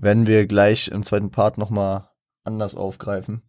Werden 0.00 0.26
wir 0.26 0.46
gleich 0.46 0.88
im 0.88 1.02
zweiten 1.02 1.30
Part 1.30 1.58
nochmal 1.58 2.08
anders 2.44 2.74
aufgreifen. 2.74 3.42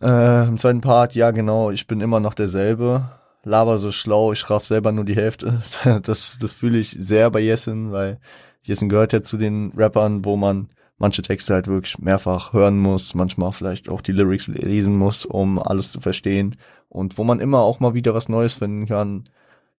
Äh, 0.00 0.46
Im 0.46 0.58
zweiten 0.58 0.82
Part, 0.82 1.14
ja 1.14 1.30
genau, 1.30 1.70
ich 1.70 1.86
bin 1.86 2.00
immer 2.00 2.20
noch 2.20 2.34
derselbe 2.34 3.10
laber 3.44 3.78
so 3.78 3.92
schlau, 3.92 4.32
ich 4.32 4.48
raff 4.50 4.66
selber 4.66 4.92
nur 4.92 5.04
die 5.04 5.16
Hälfte. 5.16 5.62
Das, 6.02 6.38
das 6.38 6.54
fühle 6.54 6.78
ich 6.78 6.90
sehr 6.90 7.30
bei 7.30 7.40
Jessen, 7.40 7.92
weil 7.92 8.18
Jessen 8.62 8.88
gehört 8.88 9.12
ja 9.12 9.22
zu 9.22 9.36
den 9.36 9.72
Rappern, 9.76 10.24
wo 10.24 10.36
man 10.36 10.68
manche 10.96 11.22
Texte 11.22 11.54
halt 11.54 11.66
wirklich 11.66 11.98
mehrfach 11.98 12.52
hören 12.52 12.78
muss, 12.78 13.14
manchmal 13.14 13.52
vielleicht 13.52 13.88
auch 13.88 14.00
die 14.00 14.12
Lyrics 14.12 14.48
lesen 14.48 14.96
muss, 14.96 15.26
um 15.26 15.58
alles 15.58 15.92
zu 15.92 16.00
verstehen 16.00 16.56
und 16.88 17.18
wo 17.18 17.24
man 17.24 17.40
immer 17.40 17.60
auch 17.60 17.80
mal 17.80 17.94
wieder 17.94 18.14
was 18.14 18.28
Neues 18.28 18.54
finden 18.54 18.86
kann. 18.86 19.24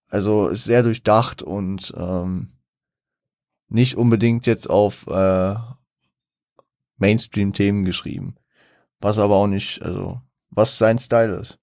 Also 0.10 0.48
ist 0.48 0.66
sehr 0.66 0.84
durchdacht 0.84 1.42
und 1.42 1.94
ähm, 1.98 2.50
nicht 3.68 3.96
unbedingt 3.96 4.48
jetzt 4.48 4.70
auf 4.70 5.08
äh, 5.08 5.56
Mainstream-Themen 6.98 7.86
geschrieben. 7.86 8.36
Was 9.02 9.20
aber 9.20 9.36
auch 9.36 9.48
nicht, 9.48 9.82
also 9.82 10.22
was 10.50 10.78
sein 10.78 11.00
Style 11.00 11.36
ist. 11.36 11.60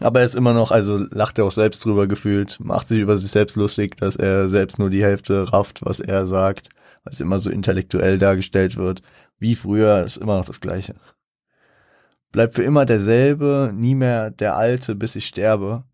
Aber 0.00 0.20
er 0.20 0.26
ist 0.26 0.34
immer 0.34 0.54
noch, 0.54 0.70
also 0.70 0.98
lacht 1.10 1.38
er 1.38 1.44
auch 1.44 1.52
selbst 1.52 1.84
drüber 1.84 2.06
gefühlt, 2.06 2.58
macht 2.60 2.88
sich 2.88 3.00
über 3.00 3.16
sich 3.16 3.30
selbst 3.30 3.56
lustig, 3.56 3.96
dass 3.96 4.16
er 4.16 4.48
selbst 4.48 4.78
nur 4.78 4.90
die 4.90 5.04
Hälfte 5.04 5.52
rafft, 5.52 5.84
was 5.84 6.00
er 6.00 6.26
sagt, 6.26 6.68
weil 7.04 7.12
es 7.12 7.20
immer 7.20 7.38
so 7.38 7.50
intellektuell 7.50 8.18
dargestellt 8.18 8.76
wird. 8.76 9.02
Wie 9.38 9.54
früher 9.54 10.02
ist 10.02 10.16
immer 10.16 10.38
noch 10.38 10.46
das 10.46 10.60
Gleiche. 10.60 10.94
Bleibt 12.32 12.54
für 12.54 12.64
immer 12.64 12.86
derselbe, 12.86 13.72
nie 13.72 13.94
mehr 13.94 14.30
der 14.32 14.56
Alte, 14.56 14.96
bis 14.96 15.14
ich 15.14 15.26
sterbe. 15.26 15.84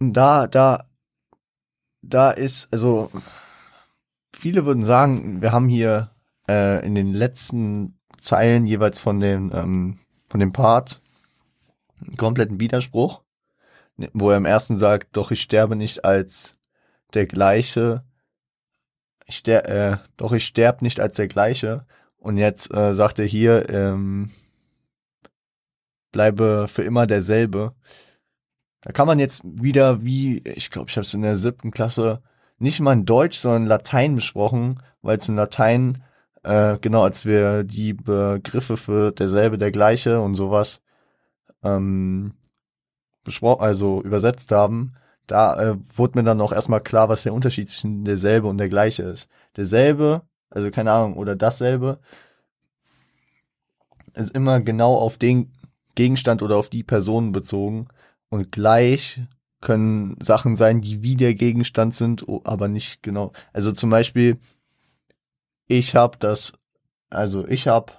Und 0.00 0.14
da, 0.14 0.48
da, 0.48 0.84
da 2.08 2.30
ist, 2.30 2.72
also, 2.72 3.10
viele 4.34 4.66
würden 4.66 4.84
sagen, 4.84 5.42
wir 5.42 5.52
haben 5.52 5.68
hier 5.68 6.10
äh, 6.48 6.84
in 6.84 6.94
den 6.94 7.12
letzten 7.12 7.98
Zeilen 8.18 8.66
jeweils 8.66 9.00
von 9.00 9.20
dem, 9.20 9.52
ähm, 9.54 9.98
von 10.28 10.40
dem 10.40 10.52
Part 10.52 11.02
kompletten 12.16 12.60
Widerspruch, 12.60 13.22
wo 14.12 14.30
er 14.30 14.36
im 14.36 14.46
ersten 14.46 14.76
sagt, 14.76 15.16
doch 15.16 15.30
ich 15.30 15.42
sterbe 15.42 15.76
nicht 15.76 16.04
als 16.04 16.58
der 17.14 17.26
gleiche, 17.26 18.04
ich 19.26 19.36
ster 19.36 19.68
äh, 19.68 19.98
doch 20.16 20.32
ich 20.32 20.44
sterb 20.44 20.82
nicht 20.82 21.00
als 21.00 21.16
der 21.16 21.28
gleiche. 21.28 21.86
Und 22.16 22.38
jetzt 22.38 22.72
äh, 22.74 22.94
sagt 22.94 23.18
er 23.18 23.26
hier, 23.26 23.68
ähm, 23.68 24.30
bleibe 26.12 26.66
für 26.68 26.82
immer 26.82 27.06
derselbe. 27.06 27.74
Da 28.84 28.92
kann 28.92 29.06
man 29.06 29.18
jetzt 29.18 29.42
wieder 29.44 30.04
wie, 30.04 30.42
ich 30.44 30.70
glaube, 30.70 30.90
ich 30.90 30.96
habe 30.96 31.06
es 31.06 31.14
in 31.14 31.22
der 31.22 31.36
siebten 31.36 31.70
Klasse 31.70 32.20
nicht 32.58 32.80
mal 32.80 32.92
in 32.92 33.06
Deutsch, 33.06 33.38
sondern 33.38 33.66
Latein 33.66 34.14
besprochen, 34.14 34.82
weil 35.00 35.16
es 35.16 35.28
in 35.28 35.36
Latein, 35.36 36.02
äh, 36.42 36.78
genau, 36.80 37.02
als 37.02 37.24
wir 37.24 37.64
die 37.64 37.94
Begriffe 37.94 38.76
für 38.76 39.10
derselbe, 39.10 39.56
der 39.56 39.72
gleiche 39.72 40.20
und 40.20 40.34
sowas 40.34 40.82
ähm, 41.62 42.34
besprochen, 43.24 43.62
also 43.62 44.02
übersetzt 44.02 44.52
haben, 44.52 44.92
da 45.26 45.72
äh, 45.72 45.76
wurde 45.96 46.18
mir 46.18 46.24
dann 46.24 46.42
auch 46.42 46.52
erstmal 46.52 46.82
klar, 46.82 47.08
was 47.08 47.22
der 47.22 47.32
Unterschied 47.32 47.70
zwischen 47.70 48.04
derselbe 48.04 48.48
und 48.48 48.58
der 48.58 48.68
gleiche 48.68 49.04
ist. 49.04 49.30
Derselbe, 49.56 50.22
also 50.50 50.70
keine 50.70 50.92
Ahnung, 50.92 51.16
oder 51.16 51.36
dasselbe, 51.36 52.00
ist 54.12 54.34
immer 54.34 54.60
genau 54.60 54.94
auf 54.96 55.16
den 55.16 55.52
Gegenstand 55.94 56.42
oder 56.42 56.56
auf 56.58 56.68
die 56.68 56.82
Person 56.82 57.32
bezogen 57.32 57.88
und 58.34 58.50
gleich 58.50 59.20
können 59.60 60.20
Sachen 60.20 60.56
sein, 60.56 60.80
die 60.80 61.04
wie 61.04 61.14
der 61.14 61.36
Gegenstand 61.36 61.94
sind, 61.94 62.26
aber 62.42 62.66
nicht 62.66 63.00
genau. 63.00 63.30
Also 63.52 63.70
zum 63.70 63.90
Beispiel, 63.90 64.40
ich 65.68 65.94
habe 65.94 66.18
das, 66.18 66.52
also 67.10 67.46
ich 67.46 67.68
habe 67.68 67.92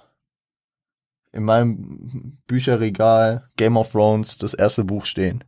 in 1.32 1.42
meinem 1.42 2.36
Bücherregal 2.46 3.48
Game 3.56 3.78
of 3.78 3.92
Thrones 3.92 4.36
das 4.36 4.52
erste 4.52 4.84
Buch 4.84 5.06
stehen. 5.06 5.42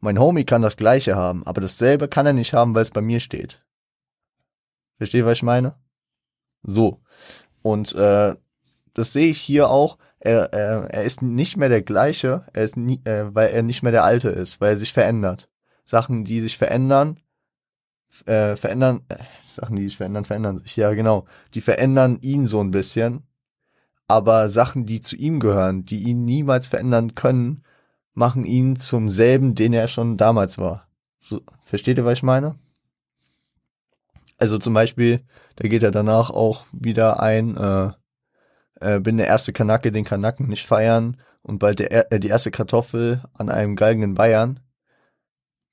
Mein 0.00 0.18
Homie 0.18 0.44
kann 0.44 0.60
das 0.60 0.76
gleiche 0.76 1.16
haben, 1.16 1.42
aber 1.46 1.62
dasselbe 1.62 2.06
kann 2.06 2.26
er 2.26 2.34
nicht 2.34 2.52
haben, 2.52 2.74
weil 2.74 2.82
es 2.82 2.90
bei 2.90 3.00
mir 3.00 3.20
steht. 3.20 3.64
Versteht, 4.98 5.24
was 5.24 5.38
ich 5.38 5.42
meine? 5.42 5.74
So. 6.62 7.00
Und 7.62 7.94
äh, 7.94 8.36
das 8.92 9.14
sehe 9.14 9.30
ich 9.30 9.40
hier 9.40 9.70
auch. 9.70 9.96
Er, 10.24 10.54
er, 10.54 10.90
er 10.90 11.04
ist 11.04 11.20
nicht 11.20 11.58
mehr 11.58 11.68
der 11.68 11.82
gleiche, 11.82 12.46
er 12.54 12.64
ist 12.64 12.78
nie, 12.78 13.02
äh, 13.04 13.34
weil 13.34 13.50
er 13.50 13.62
nicht 13.62 13.82
mehr 13.82 13.92
der 13.92 14.04
alte 14.04 14.30
ist, 14.30 14.58
weil 14.58 14.70
er 14.70 14.76
sich 14.78 14.92
verändert. 14.92 15.50
Sachen, 15.84 16.24
die 16.24 16.40
sich 16.40 16.56
verändern, 16.56 17.20
äh, 18.24 18.56
verändern, 18.56 19.02
äh, 19.10 19.18
Sachen, 19.46 19.76
die 19.76 19.84
sich 19.84 19.98
verändern, 19.98 20.24
verändern 20.24 20.58
sich. 20.58 20.76
Ja, 20.76 20.94
genau. 20.94 21.26
Die 21.52 21.60
verändern 21.60 22.18
ihn 22.22 22.46
so 22.46 22.60
ein 22.62 22.70
bisschen. 22.70 23.22
Aber 24.08 24.48
Sachen, 24.48 24.86
die 24.86 25.02
zu 25.02 25.14
ihm 25.14 25.40
gehören, 25.40 25.84
die 25.84 26.04
ihn 26.04 26.24
niemals 26.24 26.68
verändern 26.68 27.14
können, 27.14 27.62
machen 28.14 28.46
ihn 28.46 28.76
zum 28.76 29.10
selben, 29.10 29.54
den 29.54 29.74
er 29.74 29.88
schon 29.88 30.16
damals 30.16 30.56
war. 30.56 30.88
So, 31.18 31.42
versteht 31.62 31.98
ihr, 31.98 32.06
was 32.06 32.14
ich 32.14 32.22
meine? 32.22 32.54
Also 34.38 34.56
zum 34.56 34.72
Beispiel, 34.72 35.20
da 35.56 35.68
geht 35.68 35.82
er 35.82 35.90
danach 35.90 36.30
auch 36.30 36.64
wieder 36.72 37.20
ein, 37.20 37.58
äh, 37.58 37.92
äh, 38.84 39.00
bin 39.00 39.16
der 39.16 39.26
erste 39.26 39.52
Kanake, 39.52 39.92
den 39.92 40.04
Kanaken 40.04 40.48
nicht 40.48 40.66
feiern 40.66 41.16
und 41.42 41.58
bald 41.58 41.78
der, 41.78 42.12
äh, 42.12 42.20
die 42.20 42.28
erste 42.28 42.50
Kartoffel 42.50 43.22
an 43.32 43.48
einem 43.48 43.76
Galgen 43.76 44.02
in 44.02 44.14
Bayern. 44.14 44.60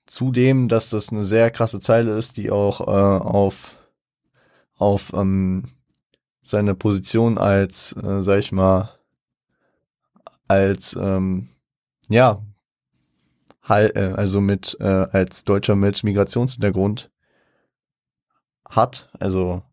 Zudem, 0.05 0.67
dass 0.67 0.89
das 0.89 1.09
eine 1.09 1.23
sehr 1.23 1.51
krasse 1.51 1.79
Zeile 1.79 2.17
ist, 2.17 2.37
die 2.37 2.51
auch 2.51 2.81
äh, 2.81 2.83
auf 2.83 3.75
auf 4.77 5.13
ähm, 5.13 5.63
seine 6.41 6.73
Position 6.73 7.37
als, 7.37 7.95
äh, 7.95 8.21
sag 8.21 8.39
ich 8.39 8.51
mal, 8.51 8.97
als 10.47 10.97
ähm, 10.99 11.47
ja, 12.09 12.41
halt, 13.61 13.95
äh, 13.95 14.13
also 14.15 14.41
mit 14.41 14.75
äh, 14.79 14.83
als 15.11 15.45
Deutscher 15.45 15.75
mit 15.75 16.03
Migrationshintergrund 16.03 17.11
hat. 18.67 19.09
Also 19.19 19.63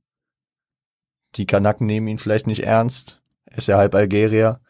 die 1.37 1.47
Kanaken 1.47 1.87
nehmen 1.87 2.09
ihn 2.09 2.19
vielleicht 2.19 2.47
nicht 2.47 2.65
ernst. 2.65 3.18
Er 3.51 3.59
ist 3.59 3.69
ja 3.69 3.79
halb 3.79 3.95
Algerier, 3.95 4.61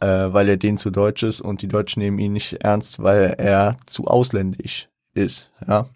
äh, 0.00 0.06
weil 0.06 0.48
er 0.48 0.56
denen 0.56 0.78
zu 0.78 0.90
deutsch 0.90 1.22
ist 1.22 1.40
und 1.40 1.62
die 1.62 1.68
Deutschen 1.68 2.00
nehmen 2.00 2.18
ihn 2.18 2.32
nicht 2.32 2.54
ernst, 2.64 3.02
weil 3.02 3.34
er 3.38 3.76
zu 3.86 4.06
ausländisch 4.06 4.88
ist. 5.14 5.52
Ja. 5.66 5.86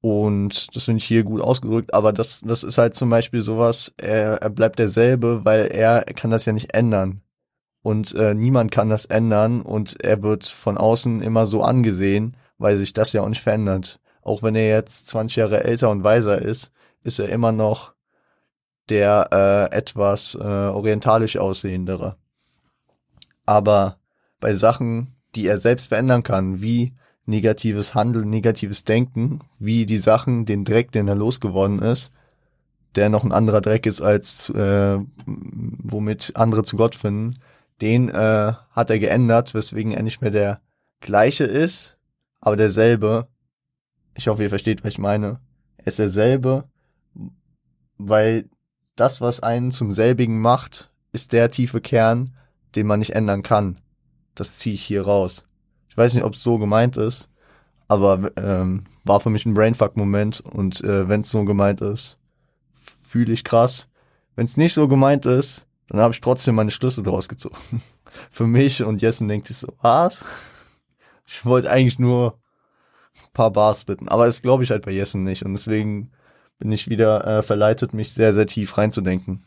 Und 0.00 0.74
das 0.76 0.84
finde 0.84 0.98
ich 0.98 1.04
hier 1.04 1.24
gut 1.24 1.40
ausgedrückt, 1.40 1.92
aber 1.92 2.12
das, 2.12 2.42
das 2.42 2.62
ist 2.62 2.78
halt 2.78 2.94
zum 2.94 3.10
Beispiel 3.10 3.40
sowas, 3.40 3.92
er, 3.96 4.34
er 4.40 4.50
bleibt 4.50 4.78
derselbe, 4.78 5.44
weil 5.44 5.66
er 5.66 6.04
kann 6.04 6.30
das 6.30 6.44
ja 6.44 6.52
nicht 6.52 6.74
ändern. 6.74 7.22
Und 7.82 8.14
äh, 8.14 8.34
niemand 8.34 8.70
kann 8.70 8.88
das 8.88 9.06
ändern 9.06 9.62
und 9.62 10.00
er 10.04 10.22
wird 10.22 10.46
von 10.46 10.78
außen 10.78 11.22
immer 11.22 11.46
so 11.46 11.62
angesehen, 11.62 12.36
weil 12.58 12.76
sich 12.76 12.92
das 12.92 13.12
ja 13.12 13.22
auch 13.22 13.28
nicht 13.28 13.42
verändert. 13.42 14.00
Auch 14.22 14.42
wenn 14.42 14.54
er 14.54 14.68
jetzt 14.68 15.08
20 15.08 15.36
Jahre 15.36 15.64
älter 15.64 15.90
und 15.90 16.04
weiser 16.04 16.40
ist, 16.40 16.72
ist 17.02 17.18
er 17.18 17.28
immer 17.28 17.52
noch 17.52 17.95
der 18.88 19.28
äh, 19.72 19.76
etwas 19.76 20.34
äh, 20.34 20.42
orientalisch 20.42 21.36
aussehendere. 21.36 22.16
Aber 23.44 23.98
bei 24.40 24.54
Sachen, 24.54 25.14
die 25.34 25.46
er 25.46 25.58
selbst 25.58 25.88
verändern 25.88 26.22
kann, 26.22 26.60
wie 26.60 26.94
negatives 27.26 27.94
Handeln, 27.94 28.30
negatives 28.30 28.84
Denken, 28.84 29.40
wie 29.58 29.86
die 29.86 29.98
Sachen, 29.98 30.46
den 30.46 30.64
Dreck, 30.64 30.92
den 30.92 31.08
er 31.08 31.16
losgeworden 31.16 31.80
ist, 31.80 32.12
der 32.94 33.08
noch 33.08 33.24
ein 33.24 33.32
anderer 33.32 33.60
Dreck 33.60 33.86
ist, 33.86 34.00
als 34.00 34.48
äh, 34.50 34.98
womit 35.26 36.32
andere 36.34 36.62
zu 36.62 36.76
Gott 36.76 36.94
finden, 36.94 37.38
den 37.80 38.08
äh, 38.08 38.52
hat 38.70 38.90
er 38.90 38.98
geändert, 38.98 39.54
weswegen 39.54 39.92
er 39.92 40.02
nicht 40.02 40.22
mehr 40.22 40.30
der 40.30 40.60
gleiche 41.00 41.44
ist, 41.44 41.98
aber 42.40 42.56
derselbe. 42.56 43.28
Ich 44.14 44.28
hoffe, 44.28 44.44
ihr 44.44 44.48
versteht, 44.48 44.82
was 44.82 44.94
ich 44.94 44.98
meine. 44.98 45.40
Er 45.76 45.88
ist 45.88 45.98
derselbe, 45.98 46.64
weil 47.98 48.48
das, 48.96 49.20
was 49.20 49.40
einen 49.40 49.70
zum 49.70 49.92
selbigen 49.92 50.40
macht, 50.40 50.90
ist 51.12 51.32
der 51.32 51.50
tiefe 51.50 51.80
Kern, 51.80 52.34
den 52.74 52.86
man 52.86 52.98
nicht 52.98 53.14
ändern 53.14 53.42
kann. 53.42 53.78
Das 54.34 54.58
ziehe 54.58 54.74
ich 54.74 54.82
hier 54.82 55.02
raus. 55.02 55.46
Ich 55.88 55.96
weiß 55.96 56.14
nicht, 56.14 56.24
ob 56.24 56.34
es 56.34 56.42
so 56.42 56.58
gemeint 56.58 56.96
ist, 56.96 57.28
aber 57.88 58.32
ähm, 58.36 58.84
war 59.04 59.20
für 59.20 59.30
mich 59.30 59.46
ein 59.46 59.54
Brainfuck-Moment 59.54 60.40
und 60.40 60.82
äh, 60.82 61.08
wenn 61.08 61.20
es 61.20 61.30
so 61.30 61.44
gemeint 61.44 61.80
ist, 61.80 62.18
fühle 63.02 63.32
ich 63.32 63.44
krass. 63.44 63.88
Wenn 64.34 64.46
es 64.46 64.56
nicht 64.56 64.74
so 64.74 64.88
gemeint 64.88 65.24
ist, 65.24 65.66
dann 65.88 66.00
habe 66.00 66.12
ich 66.12 66.20
trotzdem 66.20 66.56
meine 66.56 66.70
Schlüsse 66.70 67.02
draus 67.02 67.28
gezogen. 67.28 67.56
für 68.30 68.46
mich 68.46 68.82
und 68.82 69.00
Jessen 69.00 69.28
denkt 69.28 69.46
sich 69.46 69.58
so, 69.58 69.68
was? 69.80 70.24
Ich 71.26 71.44
wollte 71.44 71.70
eigentlich 71.70 71.98
nur 71.98 72.38
ein 73.14 73.32
paar 73.32 73.50
Bars 73.50 73.84
bitten, 73.84 74.08
aber 74.08 74.26
das 74.26 74.42
glaube 74.42 74.62
ich 74.62 74.70
halt 74.70 74.84
bei 74.84 74.92
Jessen 74.92 75.24
nicht 75.24 75.44
und 75.44 75.52
deswegen 75.52 76.10
bin 76.58 76.72
ich 76.72 76.88
wieder 76.88 77.26
äh, 77.26 77.42
verleitet, 77.42 77.94
mich 77.94 78.12
sehr, 78.12 78.34
sehr 78.34 78.46
tief 78.46 78.76
reinzudenken. 78.78 79.44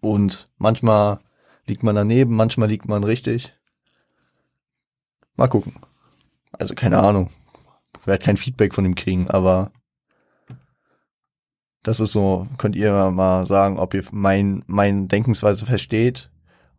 Und 0.00 0.48
manchmal 0.58 1.20
liegt 1.66 1.82
man 1.82 1.96
daneben, 1.96 2.34
manchmal 2.34 2.68
liegt 2.68 2.86
man 2.86 3.04
richtig. 3.04 3.54
Mal 5.36 5.48
gucken. 5.48 5.74
Also 6.52 6.74
keine 6.74 6.98
Ahnung. 6.98 7.30
Ich 8.00 8.06
werde 8.06 8.24
kein 8.24 8.36
Feedback 8.36 8.74
von 8.74 8.84
ihm 8.84 8.94
kriegen, 8.94 9.28
aber 9.28 9.72
das 11.82 12.00
ist 12.00 12.12
so, 12.12 12.48
könnt 12.58 12.74
ihr 12.74 13.10
mal 13.10 13.46
sagen, 13.46 13.78
ob 13.78 13.94
ihr 13.94 14.04
mein, 14.10 14.64
mein 14.66 15.08
Denkensweise 15.08 15.66
versteht, 15.66 16.30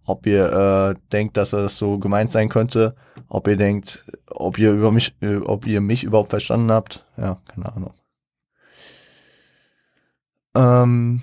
ob 0.06 0.26
ihr 0.26 0.52
äh, 0.52 1.00
denkt, 1.12 1.38
dass 1.38 1.52
das 1.52 1.78
so 1.78 1.98
gemeint 1.98 2.32
sein 2.32 2.50
könnte, 2.50 2.96
ob 3.28 3.48
ihr 3.48 3.58
denkt, 3.58 4.06
ob 4.30 4.58
ihr 4.58 4.72
über 4.74 4.92
mich, 4.92 5.16
äh, 5.22 5.38
ob 5.38 5.66
ihr 5.66 5.82
mich 5.82 6.04
überhaupt 6.04 6.32
verstanden 6.32 6.72
habt. 6.72 7.06
Ja, 7.18 7.38
keine 7.46 7.74
Ahnung. 7.74 7.94
Ähm 10.58 11.22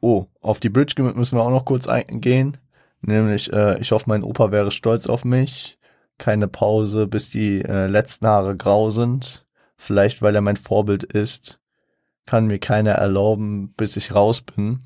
oh, 0.00 0.26
auf 0.42 0.60
die 0.60 0.68
Bridge 0.68 1.02
müssen 1.02 1.38
wir 1.38 1.42
auch 1.42 1.50
noch 1.50 1.64
kurz 1.64 1.88
eingehen. 1.88 2.58
Nämlich, 3.00 3.52
äh, 3.52 3.80
ich 3.80 3.92
hoffe, 3.92 4.04
mein 4.08 4.22
Opa 4.22 4.52
wäre 4.52 4.70
stolz 4.70 5.06
auf 5.06 5.24
mich. 5.24 5.78
Keine 6.18 6.48
Pause, 6.48 7.06
bis 7.06 7.30
die 7.30 7.62
äh, 7.62 7.86
letzten 7.86 8.26
Haare 8.26 8.56
grau 8.56 8.90
sind. 8.90 9.46
Vielleicht, 9.76 10.22
weil 10.22 10.34
er 10.34 10.42
mein 10.42 10.56
Vorbild 10.56 11.02
ist. 11.02 11.60
Kann 12.26 12.46
mir 12.46 12.58
keiner 12.58 12.92
erlauben, 12.92 13.72
bis 13.74 13.96
ich 13.96 14.14
raus 14.14 14.42
bin. 14.42 14.80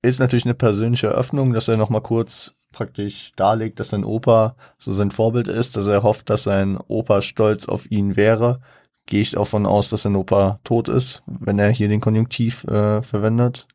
Ist 0.00 0.20
natürlich 0.20 0.44
eine 0.44 0.54
persönliche 0.54 1.08
Eröffnung, 1.08 1.52
dass 1.52 1.68
er 1.68 1.76
nochmal 1.76 2.02
kurz 2.02 2.54
praktisch 2.74 3.32
darlegt, 3.36 3.80
dass 3.80 3.90
sein 3.90 4.04
Opa 4.04 4.56
so 4.78 4.92
sein 4.92 5.10
Vorbild 5.10 5.48
ist, 5.48 5.76
dass 5.76 5.86
er 5.86 6.02
hofft, 6.02 6.30
dass 6.30 6.44
sein 6.44 6.76
Opa 6.76 7.22
stolz 7.22 7.66
auf 7.66 7.90
ihn 7.90 8.16
wäre, 8.16 8.60
gehe 9.06 9.20
ich 9.22 9.32
davon 9.32 9.66
aus, 9.66 9.90
dass 9.90 10.02
sein 10.02 10.16
Opa 10.16 10.60
tot 10.64 10.88
ist, 10.88 11.22
wenn 11.26 11.58
er 11.58 11.70
hier 11.70 11.88
den 11.88 12.00
Konjunktiv 12.00 12.64
äh, 12.64 13.02
verwendet. 13.02 13.66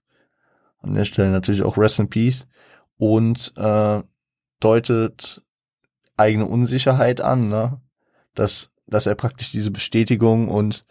An 0.82 0.94
der 0.94 1.06
Stelle 1.06 1.32
natürlich 1.32 1.64
auch 1.64 1.78
Rest 1.78 2.00
in 2.00 2.10
Peace 2.10 2.48
und 2.98 3.54
äh, 3.58 4.02
deutet 4.60 5.42
eigene 6.18 6.46
Unsicherheit 6.46 7.22
an, 7.22 7.50
ne? 7.50 7.82
dass 8.36 8.70
dass 8.88 9.06
er 9.06 9.16
praktisch 9.16 9.52
diese 9.52 9.72
Bestätigung 9.72 10.48
und 10.48 10.84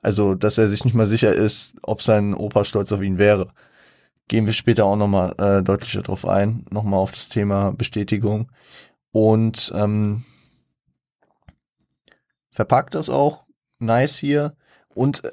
also 0.00 0.34
dass 0.34 0.58
er 0.58 0.68
sich 0.68 0.84
nicht 0.84 0.94
mal 0.94 1.06
sicher 1.06 1.34
ist, 1.34 1.74
ob 1.82 2.02
sein 2.02 2.34
Opa 2.34 2.64
stolz 2.64 2.92
auf 2.92 3.02
ihn 3.02 3.18
wäre 3.18 3.52
gehen 4.28 4.46
wir 4.46 4.52
später 4.52 4.84
auch 4.84 4.96
nochmal 4.96 5.34
äh, 5.38 5.62
deutlicher 5.62 6.02
drauf 6.02 6.26
ein, 6.26 6.64
nochmal 6.70 7.00
auf 7.00 7.12
das 7.12 7.28
Thema 7.28 7.72
Bestätigung. 7.72 8.50
Und 9.10 9.72
ähm, 9.74 10.24
verpackt 12.50 12.94
das 12.94 13.10
auch 13.10 13.46
nice 13.78 14.16
hier. 14.16 14.56
Und 14.94 15.24
äh, 15.24 15.32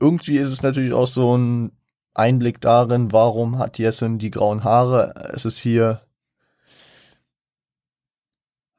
irgendwie 0.00 0.38
ist 0.38 0.50
es 0.50 0.62
natürlich 0.62 0.92
auch 0.92 1.06
so 1.06 1.36
ein 1.36 1.72
Einblick 2.14 2.60
darin, 2.60 3.10
warum 3.12 3.58
hat 3.58 3.78
Jessen 3.78 4.18
die 4.18 4.30
grauen 4.30 4.62
Haare. 4.62 5.32
Es 5.34 5.44
ist 5.44 5.58
hier 5.58 6.02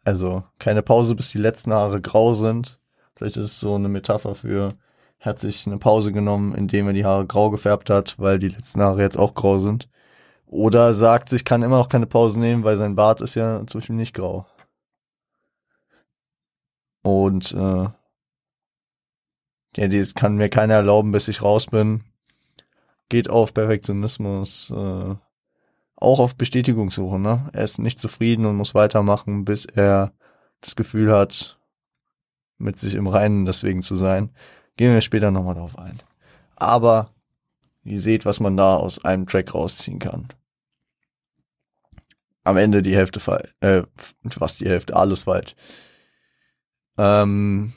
also 0.05 0.43
keine 0.59 0.83
Pause, 0.83 1.15
bis 1.15 1.31
die 1.31 1.39
letzten 1.39 1.73
Haare 1.73 1.99
grau 1.99 2.35
sind. 2.35 2.79
Vielleicht 3.15 3.37
ist 3.37 3.45
es 3.45 3.59
so 3.59 3.75
eine 3.75 3.89
Metapher 3.89 4.35
für 4.35 4.75
hat 5.25 5.39
sich 5.39 5.65
eine 5.67 5.77
Pause 5.77 6.11
genommen, 6.11 6.53
indem 6.55 6.87
er 6.87 6.93
die 6.93 7.05
Haare 7.05 7.25
grau 7.25 7.49
gefärbt 7.49 7.89
hat, 7.89 8.19
weil 8.19 8.39
die 8.39 8.49
letzten 8.49 8.81
Haare 8.81 9.01
jetzt 9.01 9.17
auch 9.17 9.33
grau 9.33 9.57
sind. 9.57 9.89
Oder 10.45 10.93
sagt 10.93 11.29
sich, 11.29 11.45
kann 11.45 11.63
immer 11.63 11.77
noch 11.77 11.89
keine 11.89 12.07
Pause 12.07 12.39
nehmen, 12.39 12.63
weil 12.63 12.77
sein 12.77 12.95
Bart 12.95 13.21
ist 13.21 13.35
ja 13.35 13.65
zum 13.67 13.79
Beispiel 13.79 13.95
nicht 13.95 14.13
grau. 14.13 14.45
Und 17.01 17.51
äh, 17.53 17.89
ja, 19.77 19.87
das 19.87 20.13
kann 20.15 20.37
mir 20.37 20.49
keiner 20.49 20.75
erlauben, 20.75 21.11
bis 21.11 21.27
ich 21.27 21.41
raus 21.41 21.67
bin. 21.67 22.03
geht 23.09 23.29
auf 23.29 23.53
Perfektionismus, 23.53 24.71
äh, 24.71 25.15
auch 25.95 26.19
auf 26.19 26.35
Bestätigungssuche, 26.35 27.19
ne? 27.19 27.49
Er 27.53 27.63
ist 27.63 27.79
nicht 27.79 27.99
zufrieden 27.99 28.45
und 28.45 28.55
muss 28.57 28.75
weitermachen, 28.75 29.45
bis 29.45 29.65
er 29.65 30.13
das 30.61 30.75
Gefühl 30.75 31.11
hat, 31.11 31.59
mit 32.57 32.79
sich 32.79 32.95
im 32.95 33.07
Reinen 33.07 33.45
deswegen 33.45 33.81
zu 33.81 33.95
sein. 33.95 34.31
Gehen 34.77 34.93
wir 34.93 35.01
später 35.01 35.31
nochmal 35.31 35.55
drauf 35.55 35.77
ein. 35.77 35.99
Aber 36.57 37.09
ihr 37.83 38.01
seht, 38.01 38.25
was 38.25 38.39
man 38.39 38.57
da 38.57 38.75
aus 38.75 39.03
einem 39.05 39.25
Track 39.25 39.53
rausziehen 39.53 39.99
kann. 39.99 40.27
Am 42.43 42.57
Ende 42.57 42.81
die 42.81 42.95
Hälfte 42.95 43.21
äh, 43.61 43.83
was 44.23 44.57
die 44.57 44.67
Hälfte, 44.67 44.95
alles 44.95 45.23
falsch. 45.23 45.55
Ähm, 46.97 47.73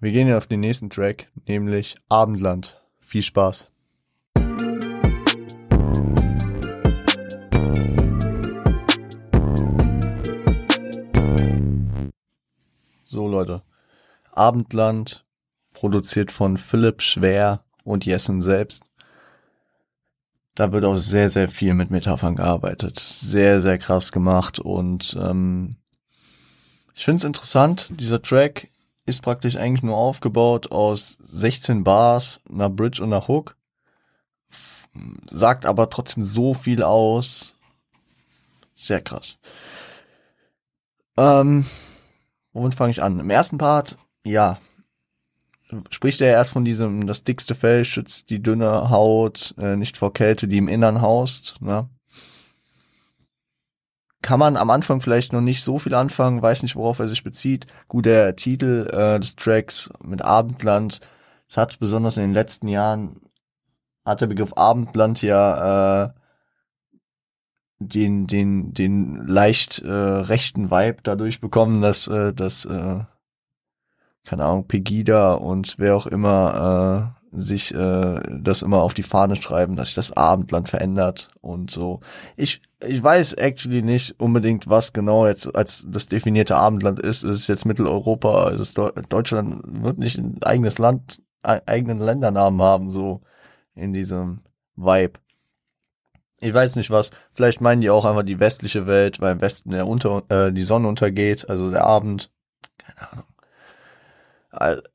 wir 0.00 0.10
gehen 0.10 0.28
ja 0.28 0.38
auf 0.38 0.46
den 0.46 0.60
nächsten 0.60 0.90
Track, 0.90 1.30
nämlich 1.46 1.96
Abendland. 2.08 2.80
Viel 2.98 3.22
Spaß. 3.22 3.68
So 13.04 13.26
Leute, 13.26 13.62
Abendland, 14.32 15.24
produziert 15.78 16.32
von 16.32 16.56
Philipp 16.56 17.02
Schwer 17.02 17.62
und 17.84 18.04
Jessen 18.04 18.42
selbst. 18.42 18.82
Da 20.56 20.72
wird 20.72 20.84
auch 20.84 20.96
sehr, 20.96 21.30
sehr 21.30 21.48
viel 21.48 21.72
mit 21.74 21.92
Metaphern 21.92 22.34
gearbeitet. 22.34 22.98
Sehr, 22.98 23.60
sehr 23.60 23.78
krass 23.78 24.10
gemacht 24.10 24.58
und 24.58 25.16
ähm, 25.22 25.76
ich 26.96 27.04
finde 27.04 27.18
es 27.18 27.24
interessant, 27.24 27.90
dieser 27.90 28.20
Track 28.20 28.66
ist 29.06 29.22
praktisch 29.22 29.54
eigentlich 29.54 29.84
nur 29.84 29.96
aufgebaut 29.96 30.72
aus 30.72 31.16
16 31.22 31.84
Bars, 31.84 32.40
einer 32.50 32.68
Bridge 32.68 33.00
und 33.00 33.12
einer 33.12 33.28
Hook. 33.28 33.56
Sagt 35.30 35.64
aber 35.64 35.90
trotzdem 35.90 36.24
so 36.24 36.54
viel 36.54 36.82
aus. 36.82 37.54
Sehr 38.74 39.00
krass. 39.00 39.36
Ähm, 41.16 41.66
womit 42.52 42.74
fange 42.74 42.90
ich 42.90 43.00
an? 43.00 43.20
Im 43.20 43.30
ersten 43.30 43.58
Part, 43.58 43.96
ja, 44.24 44.58
spricht 45.90 46.20
er 46.20 46.30
erst 46.30 46.52
von 46.52 46.64
diesem, 46.64 47.06
das 47.06 47.24
dickste 47.24 47.54
Fell 47.54 47.84
schützt 47.84 48.30
die 48.30 48.42
dünne 48.42 48.90
Haut, 48.90 49.54
äh, 49.58 49.76
nicht 49.76 49.96
vor 49.96 50.12
Kälte, 50.12 50.48
die 50.48 50.58
im 50.58 50.68
Innern 50.68 51.02
haust. 51.02 51.56
Ne? 51.60 51.88
kann 54.22 54.40
man 54.40 54.56
am 54.56 54.70
Anfang 54.70 55.00
vielleicht 55.00 55.32
noch 55.32 55.40
nicht 55.40 55.62
so 55.62 55.78
viel 55.78 55.94
anfangen, 55.94 56.42
weiß 56.42 56.62
nicht, 56.62 56.76
worauf 56.76 56.98
er 56.98 57.08
sich 57.08 57.22
bezieht. 57.22 57.66
Gut, 57.86 58.06
der 58.06 58.36
Titel 58.36 58.88
äh, 58.92 59.20
des 59.20 59.36
Tracks 59.36 59.90
mit 60.02 60.22
Abendland, 60.22 61.00
das 61.46 61.56
hat 61.56 61.78
besonders 61.78 62.16
in 62.16 62.24
den 62.24 62.34
letzten 62.34 62.68
Jahren, 62.68 63.20
hat 64.04 64.20
der 64.20 64.26
Begriff 64.26 64.52
Abendland 64.56 65.22
ja 65.22 66.04
äh, 66.04 66.10
den, 67.78 68.26
den, 68.26 68.74
den 68.74 69.26
leicht 69.26 69.78
äh, 69.80 69.90
rechten 69.90 70.70
Vibe 70.70 70.98
dadurch 71.04 71.40
bekommen, 71.40 71.80
dass, 71.80 72.08
äh, 72.08 72.34
dass 72.34 72.64
äh, 72.64 73.00
keine 74.24 74.44
Ahnung, 74.44 74.66
Pegida 74.66 75.34
und 75.34 75.76
wer 75.78 75.96
auch 75.96 76.06
immer 76.06 77.14
äh, 77.32 77.38
sich 77.40 77.74
äh, 77.74 78.20
das 78.40 78.62
immer 78.62 78.82
auf 78.82 78.94
die 78.94 79.02
Fahne 79.02 79.36
schreiben, 79.36 79.76
dass 79.76 79.88
sich 79.88 79.94
das 79.94 80.12
Abendland 80.12 80.68
verändert 80.68 81.30
und 81.40 81.70
so. 81.70 82.00
Ich 82.36 82.62
ich 82.80 83.02
weiß 83.02 83.34
actually 83.34 83.82
nicht 83.82 84.20
unbedingt, 84.20 84.68
was 84.68 84.92
genau 84.92 85.26
jetzt 85.26 85.54
als 85.54 85.84
das 85.88 86.06
definierte 86.06 86.56
Abendland 86.56 87.00
ist. 87.00 87.24
Ist 87.24 87.38
es 87.38 87.46
jetzt 87.48 87.64
Mitteleuropa? 87.64 88.50
Ist 88.50 88.60
es 88.60 88.74
Deutschland 88.74 89.62
wird 89.66 89.98
nicht 89.98 90.18
ein 90.18 90.42
eigenes 90.42 90.78
Land, 90.78 91.22
eigenen 91.42 91.98
Ländernamen 91.98 92.62
haben 92.62 92.90
so 92.90 93.22
in 93.74 93.92
diesem 93.92 94.40
Vibe. 94.76 95.18
Ich 96.40 96.54
weiß 96.54 96.76
nicht 96.76 96.90
was. 96.90 97.10
Vielleicht 97.32 97.60
meinen 97.60 97.80
die 97.80 97.90
auch 97.90 98.04
einfach 98.04 98.22
die 98.22 98.38
westliche 98.38 98.86
Welt, 98.86 99.20
weil 99.20 99.32
im 99.32 99.40
Westen 99.40 99.70
der 99.70 99.86
unter 99.86 100.22
äh, 100.28 100.52
die 100.52 100.62
Sonne 100.62 100.88
untergeht, 100.88 101.48
also 101.48 101.70
der 101.70 101.84
Abend. 101.84 102.30
Keine 102.78 103.12
Ahnung. 103.12 103.24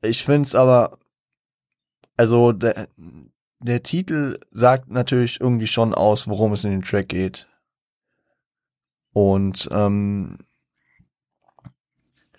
Ich 0.02 0.24
find's 0.24 0.54
aber 0.54 0.98
also 2.16 2.52
der, 2.52 2.88
der 3.60 3.82
Titel 3.82 4.38
sagt 4.50 4.90
natürlich 4.90 5.40
irgendwie 5.40 5.66
schon 5.66 5.94
aus, 5.94 6.28
worum 6.28 6.52
es 6.52 6.64
in 6.64 6.70
den 6.70 6.82
Track 6.82 7.08
geht. 7.08 7.48
Und 9.12 9.68
ähm, 9.72 10.38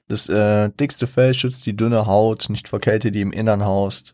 das 0.07 0.29
äh, 0.29 0.69
dickste 0.69 1.07
Fell 1.07 1.33
schützt 1.33 1.65
die 1.65 1.75
dünne 1.75 2.05
Haut, 2.05 2.49
nicht 2.49 2.67
vor 2.67 2.79
Kälte, 2.79 3.11
die 3.11 3.21
im 3.21 3.31
Innern 3.31 3.63
haust. 3.63 4.13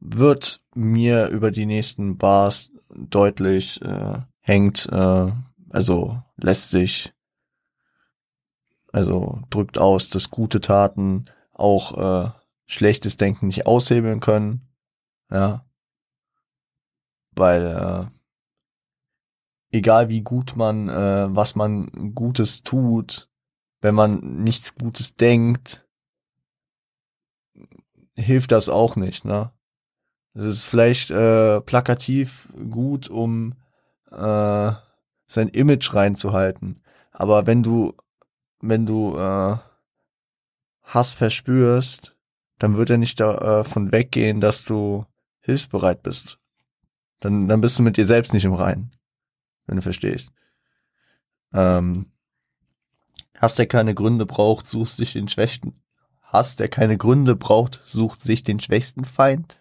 Wird 0.00 0.60
mir 0.74 1.28
über 1.28 1.50
die 1.50 1.66
nächsten 1.66 2.18
Bars 2.18 2.70
deutlich 2.90 3.80
äh, 3.82 4.18
hängt, 4.40 4.86
äh, 4.92 5.32
also 5.70 6.22
lässt 6.36 6.70
sich, 6.70 7.14
also 8.92 9.40
drückt 9.50 9.78
aus, 9.78 10.10
dass 10.10 10.30
gute 10.30 10.60
Taten 10.60 11.24
auch 11.58 12.26
äh, 12.26 12.30
schlechtes 12.66 13.16
Denken 13.16 13.46
nicht 13.46 13.66
aushebeln 13.66 14.20
können. 14.20 14.68
Ja. 15.30 15.64
Weil 17.32 17.66
äh, 17.66 18.16
egal 19.76 20.08
wie 20.08 20.22
gut 20.22 20.56
man, 20.56 20.88
äh, 20.88 21.34
was 21.34 21.54
man 21.54 22.14
Gutes 22.14 22.62
tut, 22.62 23.28
wenn 23.80 23.94
man 23.94 24.42
nichts 24.42 24.74
Gutes 24.74 25.16
denkt, 25.16 25.86
hilft 28.14 28.52
das 28.52 28.68
auch 28.68 28.96
nicht, 28.96 29.24
ne? 29.24 29.52
Es 30.34 30.44
ist 30.44 30.64
vielleicht 30.64 31.10
äh, 31.10 31.60
plakativ 31.62 32.48
gut, 32.70 33.08
um 33.08 33.54
äh, 34.10 34.72
sein 35.28 35.48
Image 35.48 35.94
reinzuhalten. 35.94 36.82
Aber 37.12 37.46
wenn 37.46 37.62
du, 37.62 37.94
wenn 38.60 38.84
du 38.84 39.16
äh, 39.16 39.56
Hass 40.86 41.12
verspürst, 41.12 42.16
dann 42.58 42.76
wird 42.76 42.90
er 42.90 42.96
nicht 42.96 43.20
davon 43.20 43.88
äh, 43.88 43.92
weggehen, 43.92 44.40
dass 44.40 44.64
du 44.64 45.04
hilfsbereit 45.40 46.02
bist. 46.02 46.38
Dann, 47.20 47.48
dann 47.48 47.60
bist 47.60 47.78
du 47.78 47.82
mit 47.82 47.96
dir 47.96 48.06
selbst 48.06 48.32
nicht 48.32 48.44
im 48.44 48.54
Reinen, 48.54 48.92
wenn 49.66 49.76
du 49.76 49.82
verstehst. 49.82 50.30
Ähm, 51.52 52.06
Hass, 53.40 53.56
der 53.56 53.66
keine 53.66 53.94
Gründe 53.94 54.26
braucht, 54.26 54.66
sucht 54.66 54.92
sich 54.92 55.12
den 55.12 55.28
Schwächsten. 55.28 55.82
Hass, 56.22 56.56
der 56.56 56.68
keine 56.68 56.96
Gründe 56.96 57.36
braucht, 57.36 57.80
sucht 57.84 58.20
sich 58.20 58.42
den 58.42 58.60
schwächsten 58.60 59.04
Feind. 59.04 59.60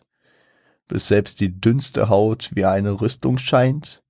Bis 0.87 1.07
selbst 1.07 1.39
die 1.39 1.59
dünnste 1.59 2.09
Haut 2.09 2.51
wie 2.53 2.65
eine 2.65 3.01
Rüstung 3.01 3.37
scheint. 3.37 4.03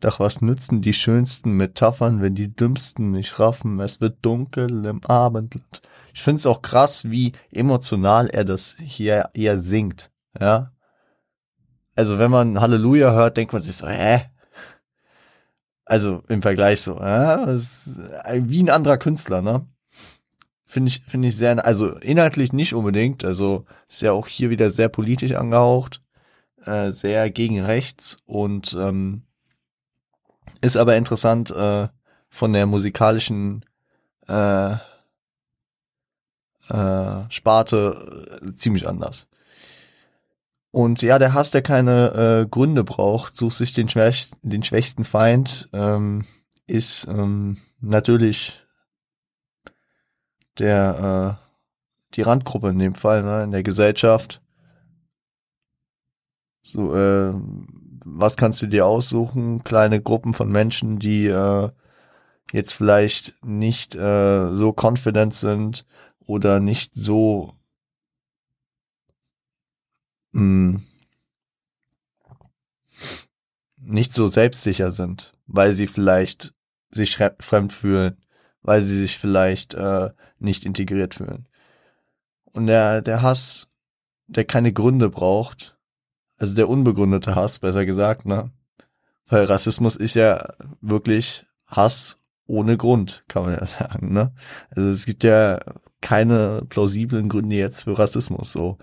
Doch 0.00 0.18
was 0.18 0.40
nützen 0.40 0.82
die 0.82 0.94
schönsten 0.94 1.52
Metaphern, 1.52 2.22
wenn 2.22 2.34
die 2.34 2.54
dümmsten 2.54 3.12
nicht 3.12 3.38
raffen? 3.38 3.80
Es 3.80 4.00
wird 4.00 4.18
dunkel 4.22 4.84
im 4.84 5.04
Abendland. 5.04 5.82
Ich 6.12 6.22
finde 6.22 6.40
es 6.40 6.46
auch 6.46 6.62
krass, 6.62 7.10
wie 7.10 7.32
emotional 7.50 8.28
er 8.28 8.44
das 8.44 8.76
hier 8.78 9.30
eher 9.34 9.58
singt. 9.58 10.10
Ja. 10.38 10.72
Also 11.94 12.18
wenn 12.18 12.30
man 12.30 12.60
Halleluja 12.60 13.12
hört, 13.12 13.36
denkt 13.36 13.52
man 13.52 13.62
sich 13.62 13.76
so, 13.76 13.88
hä? 13.88 14.30
Also 15.84 16.22
im 16.28 16.42
Vergleich 16.42 16.80
so, 16.80 16.98
ist 16.98 17.98
wie 18.34 18.62
ein 18.62 18.70
anderer 18.70 18.98
Künstler, 18.98 19.42
ne? 19.42 19.66
Finde 20.64 20.88
ich, 20.88 21.02
finde 21.06 21.28
ich 21.28 21.36
sehr, 21.36 21.62
also 21.66 21.96
inhaltlich 21.98 22.54
nicht 22.54 22.72
unbedingt, 22.72 23.24
also 23.24 23.66
ist 23.88 24.00
ja 24.00 24.12
auch 24.12 24.26
hier 24.26 24.48
wieder 24.48 24.70
sehr 24.70 24.88
politisch 24.88 25.32
angehaucht, 25.32 26.02
äh, 26.64 26.92
sehr 26.92 27.30
gegen 27.30 27.60
rechts 27.60 28.16
und 28.24 28.72
ähm, 28.72 29.24
ist 30.62 30.78
aber 30.78 30.96
interessant 30.96 31.50
äh, 31.50 31.88
von 32.30 32.52
der 32.54 32.64
musikalischen 32.64 33.66
äh, 34.28 34.76
äh, 36.72 37.30
Sparte 37.30 38.40
äh, 38.42 38.54
ziemlich 38.54 38.88
anders. 38.88 39.28
Und 40.70 41.02
ja, 41.02 41.18
der 41.18 41.34
Hass, 41.34 41.50
der 41.50 41.62
keine 41.62 42.44
äh, 42.44 42.48
Gründe 42.48 42.82
braucht, 42.82 43.36
sucht 43.36 43.56
sich 43.56 43.74
den, 43.74 43.90
schwächsten, 43.90 44.38
den 44.42 44.62
schwächsten 44.62 45.04
Feind, 45.04 45.68
ähm, 45.72 46.24
ist 46.66 47.06
ähm, 47.08 47.58
natürlich 47.80 48.58
der 50.58 51.38
äh, 51.38 51.42
die 52.14 52.22
Randgruppe 52.22 52.70
in 52.70 52.78
dem 52.78 52.94
Fall, 52.94 53.22
ne, 53.22 53.44
in 53.44 53.50
der 53.50 53.62
Gesellschaft. 53.62 54.42
So, 56.62 56.94
äh, 56.94 57.34
was 58.04 58.36
kannst 58.36 58.62
du 58.62 58.66
dir 58.66 58.86
aussuchen? 58.86 59.64
Kleine 59.64 60.00
Gruppen 60.00 60.32
von 60.32 60.50
Menschen, 60.50 60.98
die 60.98 61.26
äh, 61.26 61.70
jetzt 62.52 62.74
vielleicht 62.74 63.36
nicht 63.44 63.94
äh, 63.94 64.54
so 64.54 64.74
confident 64.74 65.34
sind 65.34 65.86
oder 66.26 66.60
nicht 66.60 66.94
so 66.94 67.54
mh, 70.32 70.78
hm, 70.78 70.82
nicht 73.78 74.12
so 74.12 74.28
selbstsicher 74.28 74.90
sind, 74.90 75.34
weil 75.46 75.72
sie 75.72 75.86
vielleicht 75.86 76.54
sich 76.90 77.16
fremd 77.16 77.72
fühlen, 77.72 78.16
weil 78.62 78.82
sie 78.82 78.98
sich 79.00 79.18
vielleicht 79.18 79.74
äh, 79.74 80.10
nicht 80.38 80.64
integriert 80.64 81.14
fühlen. 81.14 81.48
Und 82.52 82.66
der, 82.66 83.02
der 83.02 83.22
Hass, 83.22 83.68
der 84.26 84.44
keine 84.44 84.72
Gründe 84.72 85.10
braucht, 85.10 85.76
Also 86.38 86.54
der 86.54 86.68
unbegründete 86.68 87.34
Hass, 87.36 87.60
besser 87.60 87.86
gesagt, 87.86 88.26
ne? 88.26 88.50
Weil 89.26 89.44
Rassismus 89.44 89.96
ist 89.96 90.14
ja 90.14 90.54
wirklich 90.80 91.46
Hass 91.66 92.18
ohne 92.46 92.76
Grund, 92.76 93.24
kann 93.28 93.44
man 93.44 93.54
ja 93.54 93.66
sagen, 93.78 94.12
ne? 94.12 94.34
Also 94.70 94.90
es 94.90 95.06
gibt 95.06 95.24
ja 95.24 95.60
keine 96.02 96.62
plausiblen 96.68 97.28
Gründe 97.28 97.56
jetzt 97.56 97.84
für 97.84 97.98
Rassismus, 97.98 98.52
so. 98.52 98.76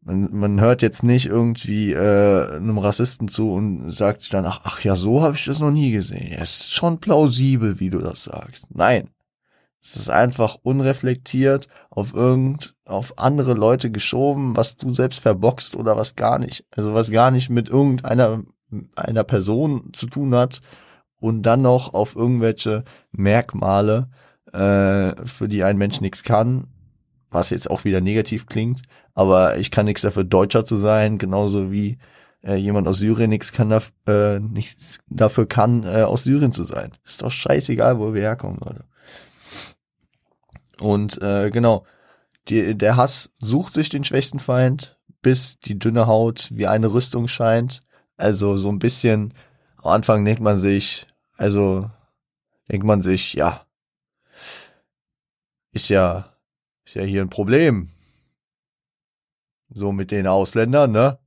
Man, 0.00 0.28
man 0.36 0.60
hört 0.60 0.82
jetzt 0.82 1.02
nicht 1.02 1.26
irgendwie 1.26 1.92
äh, 1.92 2.56
einem 2.56 2.78
Rassisten 2.78 3.26
zu 3.26 3.52
und 3.52 3.90
sagt 3.90 4.20
sich 4.20 4.30
dann, 4.30 4.44
ach, 4.44 4.60
ach 4.64 4.80
ja, 4.80 4.96
so 4.96 5.22
habe 5.22 5.34
ich 5.34 5.46
das 5.46 5.60
noch 5.60 5.70
nie 5.70 5.92
gesehen. 5.92 6.32
Es 6.32 6.60
ist 6.60 6.74
schon 6.74 7.00
plausibel, 7.00 7.80
wie 7.80 7.88
du 7.90 8.00
das 8.00 8.24
sagst. 8.24 8.66
Nein. 8.70 9.10
Es 9.82 9.96
ist 9.96 10.08
einfach 10.08 10.56
unreflektiert 10.62 11.68
auf 11.90 12.14
irgend, 12.14 12.74
auf 12.86 13.18
andere 13.18 13.52
Leute 13.52 13.90
geschoben, 13.90 14.56
was 14.56 14.76
du 14.76 14.94
selbst 14.94 15.20
verboxt 15.20 15.76
oder 15.76 15.96
was 15.96 16.16
gar 16.16 16.38
nicht. 16.38 16.64
Also 16.70 16.94
was 16.94 17.10
gar 17.10 17.30
nicht 17.30 17.50
mit 17.50 17.68
irgendeiner 17.68 18.44
einer 18.96 19.24
Person 19.24 19.90
zu 19.92 20.06
tun 20.06 20.34
hat 20.34 20.60
und 21.20 21.42
dann 21.42 21.62
noch 21.62 21.94
auf 21.94 22.16
irgendwelche 22.16 22.84
Merkmale, 23.12 24.08
äh, 24.54 25.26
für 25.26 25.48
die 25.48 25.64
ein 25.64 25.76
Mensch 25.76 26.00
nichts 26.00 26.22
kann, 26.22 26.68
was 27.30 27.50
jetzt 27.50 27.70
auch 27.70 27.84
wieder 27.84 28.00
negativ 28.00 28.46
klingt, 28.46 28.82
aber 29.14 29.58
ich 29.58 29.70
kann 29.70 29.86
nichts 29.86 30.02
dafür, 30.02 30.24
Deutscher 30.24 30.64
zu 30.64 30.76
sein, 30.76 31.18
genauso 31.18 31.72
wie 31.72 31.98
äh, 32.42 32.54
jemand 32.56 32.86
aus 32.86 32.98
Syrien 32.98 33.30
nichts 33.30 33.52
kann 33.52 33.70
daf 33.70 33.92
äh, 34.06 34.38
nichts 34.38 35.00
dafür 35.08 35.46
kann, 35.46 35.84
äh, 35.84 36.02
aus 36.02 36.24
Syrien 36.24 36.52
zu 36.52 36.62
sein. 36.64 36.92
Ist 37.04 37.22
doch 37.22 37.30
scheißegal, 37.30 37.98
wo 37.98 38.14
wir 38.14 38.22
herkommen, 38.22 38.60
Leute. 38.62 38.84
Und 40.80 41.20
äh, 41.22 41.50
genau, 41.50 41.84
die, 42.48 42.76
der 42.76 42.96
Hass 42.96 43.30
sucht 43.38 43.72
sich 43.72 43.88
den 43.88 44.04
schwächsten 44.04 44.38
Feind, 44.38 44.98
bis 45.22 45.58
die 45.58 45.78
dünne 45.78 46.06
Haut 46.06 46.50
wie 46.52 46.66
eine 46.66 46.92
Rüstung 46.92 47.28
scheint. 47.28 47.82
Also 48.16 48.56
so 48.56 48.68
ein 48.68 48.78
bisschen, 48.78 49.32
am 49.78 49.92
Anfang 49.92 50.24
denkt 50.24 50.42
man 50.42 50.58
sich, 50.58 51.06
also 51.36 51.90
denkt 52.70 52.86
man 52.86 53.02
sich, 53.02 53.34
ja, 53.34 53.63
ist 55.74 55.88
ja, 55.88 56.26
ist 56.84 56.94
ja 56.94 57.02
hier 57.02 57.20
ein 57.20 57.30
Problem. 57.30 57.88
So 59.68 59.92
mit 59.92 60.10
den 60.10 60.26
Ausländern, 60.26 60.92
ne? 60.92 61.18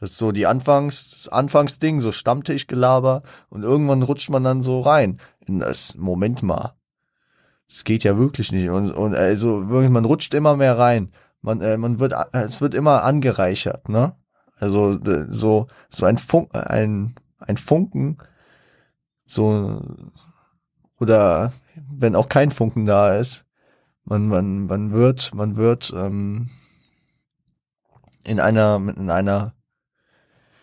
Das 0.00 0.12
ist 0.12 0.18
so 0.18 0.32
die 0.32 0.46
Anfangs, 0.46 1.10
das 1.10 1.28
Anfangsding, 1.28 2.00
so 2.00 2.12
Stammtischgelaber 2.12 3.22
und 3.48 3.62
irgendwann 3.62 4.02
rutscht 4.02 4.30
man 4.30 4.44
dann 4.44 4.62
so 4.62 4.80
rein 4.80 5.20
in 5.46 5.60
das, 5.60 5.96
Moment 5.96 6.42
mal. 6.42 6.76
Es 7.68 7.84
geht 7.84 8.04
ja 8.04 8.16
wirklich 8.16 8.52
nicht 8.52 8.68
und, 8.68 8.92
und 8.92 9.14
also 9.14 9.68
wirklich, 9.68 9.90
man 9.90 10.04
rutscht 10.04 10.34
immer 10.34 10.56
mehr 10.56 10.78
rein. 10.78 11.12
Man, 11.40 11.60
äh, 11.60 11.76
man 11.76 11.98
wird, 11.98 12.14
es 12.32 12.60
wird 12.60 12.74
immer 12.74 13.04
angereichert, 13.04 13.88
ne? 13.88 14.16
Also 14.56 14.98
so, 15.30 15.68
so 15.88 16.06
ein 16.06 16.18
Funk, 16.18 16.50
ein, 16.52 17.14
ein 17.38 17.56
Funken, 17.56 18.18
so, 19.24 19.80
oder 20.98 21.52
wenn 21.88 22.16
auch 22.16 22.28
kein 22.28 22.50
Funken 22.50 22.86
da 22.86 23.16
ist, 23.16 23.47
man, 24.08 24.28
man, 24.28 24.66
man 24.66 24.92
wird, 24.92 25.34
man 25.34 25.56
wird 25.56 25.92
ähm, 25.94 26.48
in 28.24 28.40
einer, 28.40 28.76
in 28.76 29.10
einer, 29.10 29.54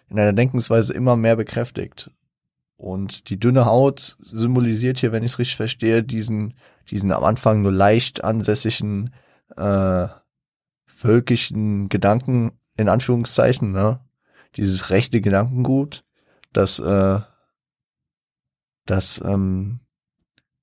in 0.09 0.19
einer 0.19 0.33
Denkensweise 0.33 0.93
immer 0.93 1.15
mehr 1.15 1.35
bekräftigt. 1.35 2.11
Und 2.77 3.29
die 3.29 3.39
dünne 3.39 3.65
Haut 3.65 4.17
symbolisiert 4.19 4.99
hier, 4.99 5.11
wenn 5.11 5.23
ich 5.23 5.33
es 5.33 5.39
richtig 5.39 5.55
verstehe, 5.55 6.03
diesen, 6.03 6.55
diesen 6.89 7.11
am 7.11 7.23
Anfang 7.23 7.61
nur 7.61 7.71
leicht 7.71 8.23
ansässigen 8.23 9.13
äh, 9.55 10.07
völkischen 10.85 11.87
Gedanken, 11.89 12.51
in 12.77 12.89
Anführungszeichen, 12.89 13.71
ne? 13.71 13.99
Dieses 14.55 14.89
rechte 14.89 15.21
Gedankengut, 15.21 16.05
das, 16.53 16.79
äh, 16.79 17.19
das 18.85 19.21
ähm, 19.25 19.81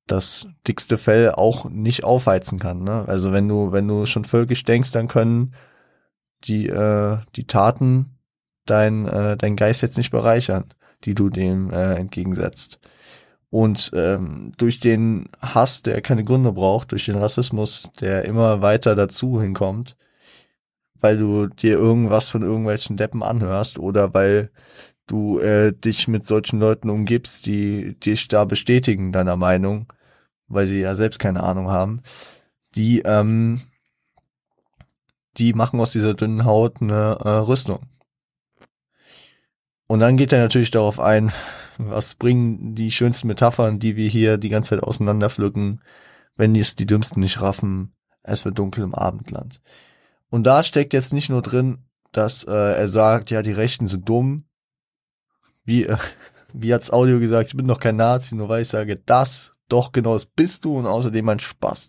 das 0.07 0.49
dickste 0.67 0.97
Fell 0.97 1.33
auch 1.33 1.67
nicht 1.69 2.05
aufheizen 2.05 2.59
kann. 2.59 2.83
Ne? 2.83 3.05
Also 3.07 3.33
wenn 3.33 3.49
du, 3.49 3.73
wenn 3.73 3.89
du 3.89 4.07
schon 4.07 4.25
völkisch 4.25 4.65
denkst, 4.65 4.93
dann 4.93 5.09
können 5.09 5.55
die, 6.45 6.69
äh, 6.69 7.19
die 7.37 7.47
Taten 7.47 8.19
dein, 8.67 9.07
äh, 9.07 9.37
dein 9.37 9.57
Geist 9.57 9.83
jetzt 9.83 9.97
nicht 9.97 10.11
bereichern, 10.11 10.65
die 11.05 11.15
du 11.15 11.31
dem 11.31 11.71
äh, 11.71 11.95
entgegensetzt. 11.95 12.81
Und 13.51 13.91
ähm, 13.95 14.53
durch 14.57 14.81
den 14.81 15.29
Hass, 15.43 15.83
der 15.83 16.01
keine 16.01 16.25
Gründe 16.25 16.53
braucht, 16.53 16.93
durch 16.93 17.05
den 17.05 17.17
Rassismus, 17.17 17.91
der 18.01 18.25
immer 18.25 18.63
weiter 18.63 18.95
dazu 18.95 19.41
hinkommt, 19.43 19.97
weil 21.01 21.19
du 21.19 21.49
dir 21.49 21.75
irgendwas 21.79 22.31
von 22.31 22.43
irgendwelchen 22.43 22.97
Deppen 22.97 23.23
anhörst 23.23 23.79
oder 23.79 24.15
weil 24.15 24.51
du 25.13 25.39
äh, 25.41 25.73
dich 25.73 26.09
mit 26.09 26.27
solchen 26.27 26.59
Leuten 26.59 26.89
umgibst, 26.89 27.45
die 27.45 27.95
dich 28.01 28.29
da 28.29 28.47
bestätigen, 28.47 29.13
deiner 29.13 29.37
Meinung, 29.37 29.93
weil 30.49 30.67
sie 30.67 30.81
ja 30.81 30.95
selbst 30.95 31.19
keine 31.19 31.43
Ahnung 31.43 31.69
haben, 31.69 32.03
die, 32.75 33.01
ähm, 33.01 33.61
die 35.37 35.53
machen 35.53 35.81
aus 35.81 35.93
dieser 35.93 36.15
dünnen 36.15 36.47
Haut 36.47 36.81
eine 36.81 37.19
äh, 37.23 37.29
Rüstung. 37.29 37.81
Und 39.87 40.01
dann 40.01 40.17
geht 40.17 40.33
er 40.33 40.41
natürlich 40.41 40.71
darauf 40.71 40.99
ein, 40.99 41.31
was 41.79 42.15
bringen 42.15 42.75
die 42.75 42.91
schönsten 42.91 43.29
Metaphern, 43.29 43.79
die 43.79 43.97
wir 43.97 44.09
hier 44.09 44.39
die 44.39 44.49
ganze 44.49 44.71
Zeit 44.71 44.83
auseinanderpflücken, 44.83 45.83
wenn 46.37 46.57
es 46.57 46.75
die 46.75 46.87
Dümmsten 46.87 47.21
nicht 47.21 47.43
raffen, 47.43 47.95
es 48.23 48.47
wird 48.47 48.59
dunkel 48.59 48.85
im 48.85 48.95
Abendland. 48.95 49.61
Und 50.31 50.45
da 50.45 50.63
steckt 50.63 50.95
jetzt 50.95 51.13
nicht 51.13 51.29
nur 51.29 51.43
drin, 51.43 51.85
dass 52.13 52.45
äh, 52.45 52.51
er 52.51 52.89
sagt, 52.89 53.31
ja, 53.31 53.43
die 53.43 53.53
Rechten 53.53 53.87
sind 53.87 54.09
dumm, 54.09 54.45
wie, 55.65 55.85
äh, 55.85 55.97
wie 56.53 56.73
hat's 56.73 56.91
Audio 56.91 57.19
gesagt, 57.19 57.51
ich 57.51 57.57
bin 57.57 57.67
doch 57.67 57.81
kein 57.81 57.97
Nazi, 57.97 58.35
nur 58.35 58.49
weil 58.49 58.63
ich 58.63 58.69
sage, 58.69 59.01
das, 59.05 59.53
doch 59.69 59.93
genau, 59.93 60.15
das 60.15 60.27
bist 60.27 60.65
du 60.65 60.79
und 60.79 60.87
außerdem 60.87 61.29
ein 61.29 61.39
Spaß. 61.39 61.89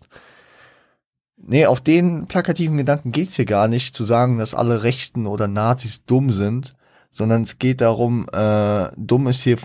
Nee, 1.36 1.66
auf 1.66 1.80
den 1.80 2.26
plakativen 2.26 2.78
Gedanken 2.78 3.12
geht's 3.12 3.36
hier 3.36 3.44
gar 3.44 3.68
nicht, 3.68 3.94
zu 3.94 4.04
sagen, 4.04 4.38
dass 4.38 4.54
alle 4.54 4.82
Rechten 4.82 5.26
oder 5.26 5.46
Nazis 5.46 6.04
dumm 6.04 6.30
sind, 6.30 6.74
sondern 7.10 7.42
es 7.42 7.58
geht 7.58 7.80
darum, 7.80 8.26
äh, 8.32 8.90
dumm 8.96 9.28
ist 9.28 9.42
hier, 9.42 9.56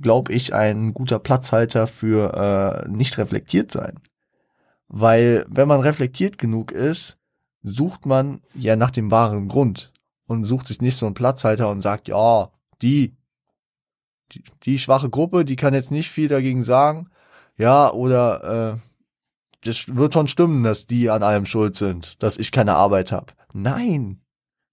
glaube 0.00 0.32
ich, 0.32 0.54
ein 0.54 0.94
guter 0.94 1.18
Platzhalter 1.18 1.86
für 1.86 2.84
äh, 2.86 2.88
nicht 2.88 3.18
reflektiert 3.18 3.70
sein. 3.70 4.00
Weil 4.88 5.44
wenn 5.48 5.68
man 5.68 5.80
reflektiert 5.80 6.38
genug 6.38 6.72
ist, 6.72 7.18
sucht 7.62 8.06
man 8.06 8.40
ja 8.54 8.76
nach 8.76 8.90
dem 8.90 9.10
wahren 9.10 9.48
Grund 9.48 9.92
und 10.26 10.44
sucht 10.44 10.68
sich 10.68 10.80
nicht 10.80 10.96
so 10.96 11.06
einen 11.06 11.14
Platzhalter 11.14 11.68
und 11.68 11.80
sagt, 11.80 12.08
ja, 12.08 12.50
die, 12.80 13.16
die, 14.32 14.42
die 14.64 14.78
schwache 14.78 15.10
Gruppe, 15.10 15.44
die 15.44 15.56
kann 15.56 15.74
jetzt 15.74 15.90
nicht 15.90 16.10
viel 16.10 16.28
dagegen 16.28 16.62
sagen. 16.62 17.10
Ja, 17.56 17.90
oder 17.92 18.74
äh, 18.74 18.78
das 19.64 19.84
wird 19.88 20.14
schon 20.14 20.28
stimmen, 20.28 20.62
dass 20.62 20.86
die 20.86 21.10
an 21.10 21.22
allem 21.22 21.46
schuld 21.46 21.76
sind, 21.76 22.22
dass 22.22 22.38
ich 22.38 22.52
keine 22.52 22.74
Arbeit 22.74 23.12
habe. 23.12 23.32
Nein. 23.52 24.20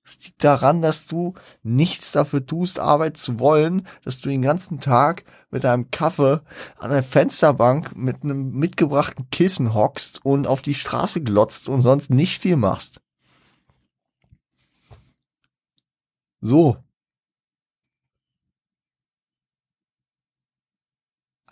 Es 0.08 0.24
liegt 0.24 0.44
daran, 0.44 0.84
dass 0.84 1.08
du 1.08 1.34
nichts 1.64 2.12
dafür 2.12 2.46
tust, 2.46 2.78
Arbeit 2.80 3.18
zu 3.18 3.40
wollen, 3.40 3.88
dass 4.04 4.22
du 4.22 4.30
den 4.30 4.44
ganzen 4.44 4.80
Tag 4.80 5.24
mit 5.50 5.66
einem 5.66 5.90
Kaffee 5.90 6.42
an 6.78 6.92
der 6.92 7.02
Fensterbank 7.02 7.96
mit 7.96 8.24
einem 8.24 8.52
mitgebrachten 8.52 9.32
Kissen 9.32 9.74
hockst 9.74 10.24
und 10.24 10.46
auf 10.46 10.62
die 10.62 10.76
Straße 10.76 11.22
glotzt 11.22 11.70
und 11.70 11.82
sonst 11.82 12.12
nicht 12.12 12.40
viel 12.40 12.56
machst. 12.56 13.02
So, 16.40 16.78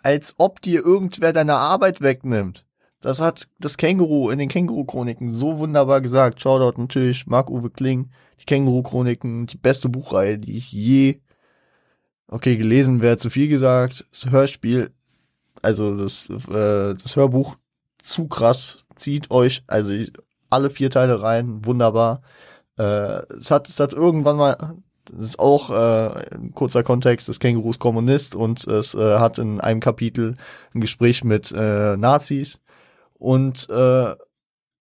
als 0.04 0.34
ob 0.36 0.60
dir 0.60 0.84
irgendwer 0.84 1.32
deine 1.32 1.54
Arbeit 1.54 2.02
wegnimmt. 2.02 2.66
Das 3.00 3.20
hat 3.20 3.48
das 3.58 3.78
Känguru 3.78 4.30
in 4.30 4.38
den 4.38 4.50
Känguru-Chroniken 4.50 5.32
so 5.32 5.58
wunderbar 5.58 6.02
gesagt. 6.02 6.40
Shoutout 6.40 6.80
natürlich, 6.80 7.26
Marc-Uwe 7.26 7.70
Kling, 7.70 8.10
die 8.40 8.44
Känguru-Chroniken, 8.44 9.46
die 9.46 9.56
beste 9.56 9.88
Buchreihe, 9.88 10.38
die 10.38 10.58
ich 10.58 10.70
je, 10.72 11.20
okay, 12.28 12.56
gelesen 12.56 13.00
wäre 13.00 13.16
zu 13.16 13.30
viel 13.30 13.48
gesagt. 13.48 14.06
Das 14.10 14.30
Hörspiel, 14.30 14.90
also 15.62 15.96
das, 15.96 16.28
äh, 16.28 16.94
das 16.94 17.16
Hörbuch, 17.16 17.56
zu 18.02 18.28
krass, 18.28 18.84
zieht 18.96 19.30
euch, 19.30 19.64
also 19.66 19.94
alle 20.50 20.68
vier 20.68 20.90
Teile 20.90 21.22
rein, 21.22 21.64
wunderbar. 21.64 22.20
Äh, 22.78 23.22
es 23.36 23.50
hat, 23.50 23.70
es 23.70 23.80
hat 23.80 23.94
irgendwann 23.94 24.36
mal 24.36 24.76
das 25.10 25.24
ist 25.24 25.38
auch 25.38 25.70
äh, 25.70 26.34
ein 26.34 26.52
kurzer 26.54 26.82
Kontext, 26.82 27.28
das 27.28 27.40
Känguru 27.40 27.70
ist 27.70 27.80
Kommunist 27.80 28.34
und 28.34 28.66
es 28.66 28.94
äh, 28.94 29.18
hat 29.18 29.38
in 29.38 29.60
einem 29.60 29.80
Kapitel 29.80 30.36
ein 30.74 30.80
Gespräch 30.80 31.24
mit 31.24 31.52
äh, 31.52 31.96
Nazis 31.96 32.60
und 33.14 33.68
äh, 33.70 34.14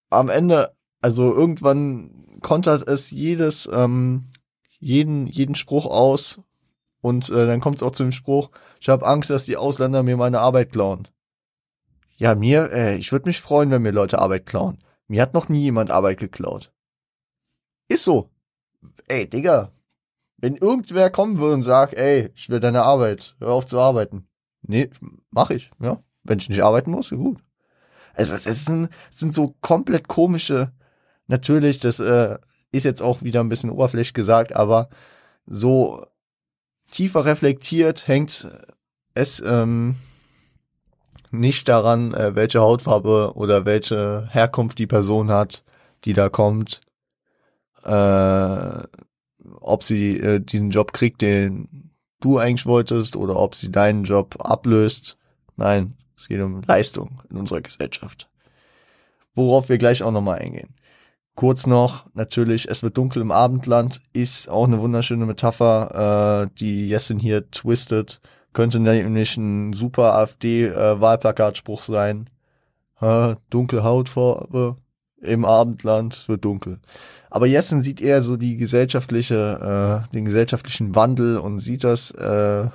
am 0.10 0.30
Ende, 0.30 0.76
also 1.02 1.34
irgendwann 1.34 2.40
kontert 2.42 2.88
es 2.88 3.12
jedes, 3.12 3.70
ähm, 3.72 4.26
jeden, 4.80 5.28
jeden 5.28 5.56
Spruch 5.56 5.86
aus 5.86 6.42
und 7.02 7.30
äh, 7.30 7.46
dann 7.48 7.60
kommt 7.60 7.78
es 7.78 7.84
auch 7.84 7.92
zu 7.92 8.04
dem 8.04 8.12
Spruch, 8.12 8.50
ich 8.80 8.90
habe 8.90 9.06
Angst, 9.06 9.30
dass 9.30 9.46
die 9.46 9.58
Ausländer 9.58 10.04
mir 10.04 10.18
meine 10.18 10.40
Arbeit 10.40 10.72
klauen. 10.72 11.08
Ja, 12.18 12.36
mir, 12.36 12.72
äh, 12.72 12.96
ich 12.96 13.12
würde 13.12 13.28
mich 13.28 13.42
freuen, 13.42 13.72
wenn 13.72 13.82
mir 13.82 13.92
Leute 13.92 14.20
Arbeit 14.20 14.46
klauen. 14.46 14.78
Mir 15.08 15.22
hat 15.22 15.34
noch 15.34 15.50
nie 15.50 15.62
jemand 15.62 15.92
Arbeit 15.92 16.20
geklaut. 16.20 16.72
Ist 17.88 18.04
so. 18.04 18.30
Ey, 19.08 19.30
Digga, 19.30 19.72
Wenn 20.44 20.58
irgendwer 20.58 21.10
kommen 21.10 21.40
würde 21.40 21.54
und 21.54 21.64
sagt, 21.64 21.94
ey, 21.94 22.30
ich 22.36 22.50
will 22.50 22.60
deine 22.60 22.84
Arbeit, 22.84 23.34
hör 23.40 23.54
auf 23.54 23.66
zu 23.66 23.80
arbeiten. 23.80 24.28
Nee, 24.62 24.90
mach 25.32 25.52
ich, 25.52 25.72
ja. 25.82 26.04
Wenn 26.24 26.40
ich 26.40 26.50
nicht 26.50 26.62
arbeiten 26.62 26.92
muss, 26.92 27.12
gut. 27.12 27.40
Also 28.14 28.34
es, 28.34 28.66
sind, 28.66 28.90
es 29.10 29.20
sind 29.20 29.34
so 29.34 29.56
komplett 29.62 30.10
komische, 30.10 30.74
natürlich, 31.28 31.80
das 31.80 32.02
äh, 32.02 32.40
ist 32.74 32.84
jetzt 32.84 33.02
auch 33.02 33.22
wieder 33.22 33.40
ein 33.40 33.48
bisschen 33.48 33.70
oberflächlich 33.70 34.14
gesagt, 34.14 34.54
aber 34.54 34.90
so 35.46 36.06
tiefer 36.92 37.24
reflektiert 37.24 38.10
hängt 38.10 38.52
es 39.14 39.42
ähm, 39.46 39.96
nicht 41.32 41.70
daran, 41.70 42.14
äh, 42.14 42.36
welche 42.36 42.60
Hautfarbe 42.60 43.32
oder 43.36 43.66
welche 43.66 44.28
Herkunft 44.30 44.78
die 44.78 44.88
Person 44.88 45.32
hat, 45.32 45.64
die 46.04 46.12
da 46.12 46.28
kommt, 46.28 46.82
äh, 47.86 48.84
ob 49.64 49.84
sie 49.84 50.18
äh, 50.18 50.40
diesen 50.40 50.70
Job 50.70 50.94
kriegt, 50.94 51.22
den 51.22 51.90
du 52.20 52.38
eigentlich 52.38 52.66
wolltest, 52.66 53.16
oder 53.16 53.38
ob 53.38 53.56
sie 53.56 53.72
deinen 53.72 54.04
Job 54.04 54.36
ablöst. 54.40 55.18
Nein, 55.56 55.96
es 56.18 56.28
geht 56.28 56.42
um 56.42 56.62
Leistung 56.62 57.22
in 57.30 57.38
unserer 57.38 57.62
Gesellschaft. 57.62 58.30
Worauf 59.36 59.70
wir 59.70 59.78
gleich 59.78 60.04
auch 60.04 60.12
nochmal 60.12 60.40
eingehen. 60.40 60.76
Kurz 61.36 61.66
noch, 61.66 62.06
natürlich, 62.14 62.70
es 62.70 62.84
wird 62.84 62.98
dunkel 62.98 63.22
im 63.22 63.32
Abendland, 63.32 64.02
ist 64.14 64.50
auch 64.50 64.66
eine 64.68 64.80
wunderschöne 64.80 65.26
Metapher, 65.26 66.46
äh, 66.52 66.56
die 66.60 66.88
Jessin 66.88 67.18
hier 67.18 67.50
twistet. 67.50 68.22
Könnte 68.54 68.80
nämlich 68.80 69.36
ein 69.36 69.74
super 69.74 70.14
AfD-Wahlplakatspruch 70.14 71.82
äh, 71.90 71.92
sein. 71.92 72.30
Äh, 73.02 73.36
dunkle 73.50 73.84
Hautfarbe 73.84 74.76
im 75.24 75.46
Abendland, 75.46 76.16
es 76.16 76.30
wird 76.30 76.46
dunkel. 76.46 76.80
Aber 77.30 77.48
Jessen 77.48 77.82
sieht 77.82 78.02
eher 78.02 78.22
so 78.22 78.38
die 78.38 78.58
gesellschaftliche, 78.58 80.06
äh, 80.08 80.14
den 80.14 80.26
gesellschaftlichen 80.26 80.96
Wandel 80.96 81.38
und 81.38 81.60
sieht 81.60 81.84
das 81.84 82.12
äh, 82.12 82.68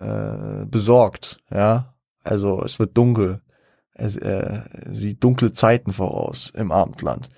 äh, 0.00 0.64
besorgt, 0.66 1.38
ja. 1.50 1.94
Also 2.24 2.62
es 2.62 2.78
wird 2.78 2.96
dunkel. 2.96 3.40
Es 3.94 4.16
äh, 4.16 4.62
sieht 4.90 5.22
dunkle 5.22 5.52
Zeiten 5.52 5.92
voraus 5.92 6.50
im 6.54 6.72
Abendland. 6.72 7.28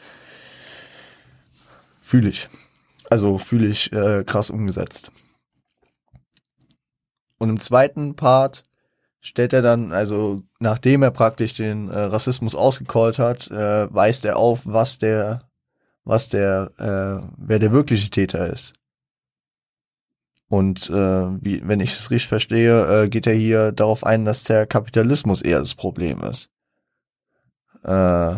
Fühle 2.01 2.29
ich. 2.29 2.49
Also 3.11 3.39
fühle 3.39 3.67
ich 3.67 3.93
äh, 3.93 4.25
krass 4.25 4.51
umgesetzt. 4.51 5.11
Und 7.39 7.51
im 7.51 7.61
zweiten 7.61 8.15
Part 8.15 8.65
stellt 9.25 9.55
er 9.55 9.63
dann, 9.63 9.93
also 9.93 10.43
nachdem 10.61 11.03
er 11.03 11.11
praktisch 11.11 11.55
den 11.55 11.89
äh, 11.89 11.99
Rassismus 11.99 12.55
ausgecallt 12.55 13.19
hat, 13.19 13.51
äh, 13.51 13.93
weist 13.93 14.25
er 14.27 14.37
auf, 14.37 14.63
was 14.65 14.99
der, 14.99 15.49
was 16.05 16.29
der, 16.29 16.71
äh, 16.79 17.27
wer 17.39 17.59
der 17.59 17.73
wirkliche 17.73 18.11
Täter 18.11 18.53
ist. 18.53 18.75
Und 20.49 20.91
äh, 20.91 20.93
wie, 21.43 21.67
wenn 21.67 21.81
ich 21.81 21.95
es 21.95 22.11
richtig 22.11 22.29
verstehe, 22.29 23.05
äh, 23.05 23.09
geht 23.09 23.27
er 23.27 23.33
hier 23.33 23.73
darauf 23.73 24.05
ein, 24.05 24.27
dass 24.27 24.45
der 24.45 24.67
Kapitalismus 24.67 25.41
eher 25.41 25.61
das 25.61 25.75
Problem 25.75 26.21
ist. 26.21 26.51
Äh, 27.83 28.37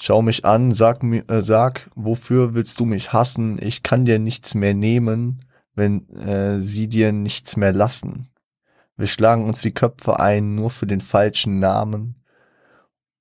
schau 0.00 0.20
mich 0.20 0.44
an, 0.44 0.72
sag 0.72 1.04
äh, 1.04 1.42
sag, 1.42 1.90
wofür 1.94 2.54
willst 2.54 2.80
du 2.80 2.86
mich 2.86 3.12
hassen? 3.12 3.62
Ich 3.62 3.84
kann 3.84 4.04
dir 4.04 4.18
nichts 4.18 4.56
mehr 4.56 4.74
nehmen, 4.74 5.44
wenn 5.76 6.08
äh, 6.10 6.58
sie 6.58 6.88
dir 6.88 7.12
nichts 7.12 7.56
mehr 7.56 7.72
lassen. 7.72 8.31
Wir 8.96 9.06
schlagen 9.06 9.46
uns 9.46 9.60
die 9.62 9.72
Köpfe 9.72 10.20
ein, 10.20 10.54
nur 10.54 10.70
für 10.70 10.86
den 10.86 11.00
falschen 11.00 11.58
Namen, 11.58 12.22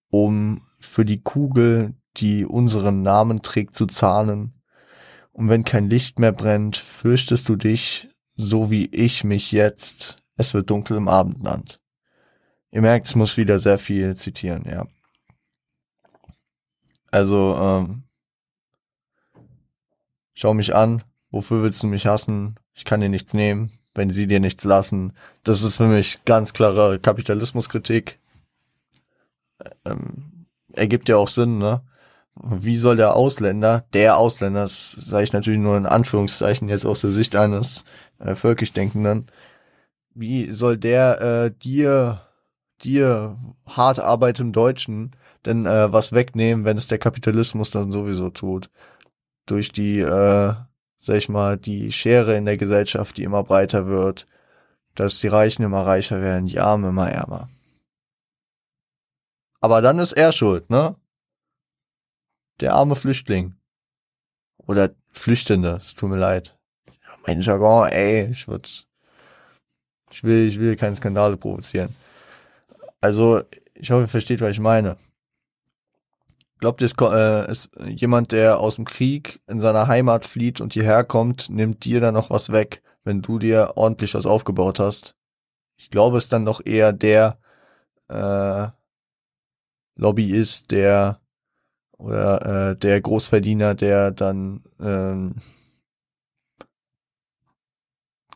um 0.10 0.68
für 0.80 1.06
die 1.06 1.22
Kugel, 1.22 1.96
die 2.18 2.46
unseren 2.46 3.02
Namen 3.02 3.42
trägt, 3.42 3.76
zu 3.76 3.86
zahlen 3.86 4.62
und 5.34 5.50
wenn 5.50 5.64
kein 5.64 5.90
Licht 5.90 6.20
mehr 6.20 6.32
brennt, 6.32 6.78
fürchtest 6.78 7.48
du 7.48 7.56
dich, 7.56 8.10
so 8.36 8.70
wie 8.70 8.86
ich 8.88 9.24
mich 9.24 9.52
jetzt. 9.52 10.24
Es 10.36 10.54
wird 10.54 10.70
dunkel 10.70 10.98
im 10.98 11.08
Abendland. 11.08 11.80
Ihr 12.72 12.82
merkt, 12.82 13.08
es 13.08 13.16
muss 13.16 13.38
wieder 13.38 13.60
sehr 13.60 13.78
viel 13.78 14.16
zitieren, 14.16 14.66
ja. 14.66 14.88
Also, 17.12 17.58
ähm, 17.58 18.04
schau 20.34 20.54
mich 20.54 20.74
an. 20.74 21.04
Wofür 21.30 21.64
willst 21.64 21.82
du 21.84 21.88
mich 21.88 22.08
hassen? 22.08 22.56
Ich 22.74 22.84
kann 22.84 23.00
dir 23.00 23.10
nichts 23.10 23.34
nehmen, 23.34 23.72
wenn 23.94 24.10
sie 24.10 24.28
dir 24.28 24.40
nichts 24.40 24.64
lassen. 24.64 25.14
Das 25.44 25.64
ist 25.64 25.78
für 25.78 25.88
mich 25.88 26.24
ganz 26.26 26.54
klare 26.54 27.00
Kapitalismuskritik. 27.00 28.20
Ähm, 29.86 30.46
ergibt 30.74 31.10
ja 31.10 31.18
auch 31.18 31.28
Sinn, 31.28 31.58
ne? 31.58 31.82
wie 32.36 32.78
soll 32.78 32.96
der 32.98 33.16
Ausländer, 33.16 33.86
der 33.94 34.18
Ausländer, 34.18 34.62
das 34.62 34.92
sage 34.94 35.24
ich 35.24 35.34
natürlich 35.34 35.60
nur 35.60 35.78
in 35.78 35.86
Anführungszeichen 35.86 36.70
jetzt 36.70 36.86
aus 36.86 37.02
der 37.02 37.12
Sicht 37.12 37.36
eines 37.36 37.84
äh, 38.20 38.36
völkisch 38.36 38.74
Denkenden, 38.74 39.28
wie 40.14 40.52
soll 40.52 40.78
der 40.78 41.22
äh, 41.22 41.52
dir, 41.52 42.22
dir 42.84 43.38
hart 43.66 44.00
arbeitendem 44.00 44.54
Deutschen 44.54 45.12
denn 45.46 45.66
äh, 45.66 45.92
was 45.92 46.14
wegnehmen, 46.14 46.66
wenn 46.66 46.78
es 46.78 46.88
der 46.88 47.00
Kapitalismus 47.00 47.72
dann 47.72 47.92
sowieso 47.92 48.30
tut? 48.30 48.70
Durch 49.46 49.72
die, 49.72 50.00
äh, 50.00 50.54
sag 51.02 51.18
ich 51.18 51.30
mal, 51.30 51.58
die 51.58 51.92
Schere 51.92 52.38
in 52.38 52.46
der 52.46 52.58
Gesellschaft, 52.58 53.18
die 53.18 53.24
immer 53.24 53.44
breiter 53.44 53.88
wird, 53.88 54.28
dass 54.96 55.20
die 55.20 55.28
Reichen 55.28 55.64
immer 55.64 55.86
reicher 55.86 56.22
werden, 56.22 56.46
die 56.46 56.60
Armen 56.60 56.90
immer 56.90 57.10
ärmer. 57.10 57.50
Aber 59.60 59.82
dann 59.82 60.00
ist 60.00 60.14
er 60.14 60.32
schuld, 60.32 60.70
ne? 60.70 60.96
Der 62.60 62.76
arme 62.76 62.96
Flüchtling. 62.96 63.56
Oder 64.68 64.92
Flüchtende, 65.12 65.80
es 65.82 65.96
tut 65.96 66.10
mir 66.10 66.18
leid. 66.18 66.58
Mein 67.26 67.42
Jargon, 67.42 67.90
ey, 67.90 68.32
ich 68.32 68.48
würde, 68.48 68.70
ich 70.12 70.24
will, 70.24 70.48
ich 70.48 70.60
will 70.60 70.76
keine 70.76 70.96
Skandale 70.96 71.38
provozieren. 71.38 71.96
Also, 73.00 73.42
ich 73.74 73.90
hoffe, 73.90 74.04
ihr 74.04 74.08
versteht, 74.08 74.42
was 74.42 74.52
ich 74.52 74.60
meine. 74.60 74.98
Glaubt 76.62 76.84
ihr, 76.84 76.92
äh, 77.12 77.52
ist 77.52 77.72
jemand, 77.88 78.32
der 78.32 78.60
aus 78.60 78.76
dem 78.76 78.86
Krieg 78.86 79.42
in 79.48 79.60
seiner 79.60 79.88
Heimat 79.88 80.28
flieht 80.28 80.62
und 80.62 80.74
hierher 80.74 81.04
kommt, 81.04 81.50
nimmt 81.50 81.84
dir 81.86 82.00
dann 82.00 82.14
noch 82.14 82.30
was 82.30 82.52
weg, 82.52 82.84
wenn 83.04 83.24
du 83.24 83.40
dir 83.40 83.74
ordentlich 83.78 84.14
was 84.14 84.28
aufgebaut 84.28 84.80
hast? 84.80 85.16
Ich 85.76 85.90
glaube, 85.90 86.20
es 86.20 86.26
ist 86.26 86.34
dann 86.34 86.46
doch 86.46 86.64
eher 86.64 86.94
der 86.94 87.40
äh, 88.10 88.68
Lobbyist, 89.96 90.70
der 90.70 91.20
oder 91.98 92.70
äh, 92.72 92.76
der 92.78 93.02
Großverdiener, 93.02 93.74
der 93.74 94.12
dann 94.12 94.64
ähm, 94.80 95.38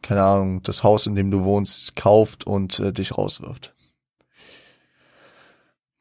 keine 0.02 0.24
Ahnung, 0.24 0.64
das 0.64 0.84
Haus, 0.84 1.06
in 1.06 1.14
dem 1.14 1.30
du 1.30 1.44
wohnst, 1.44 1.96
kauft 1.96 2.48
und 2.48 2.80
äh, 2.80 2.92
dich 2.92 3.18
rauswirft. 3.18 3.75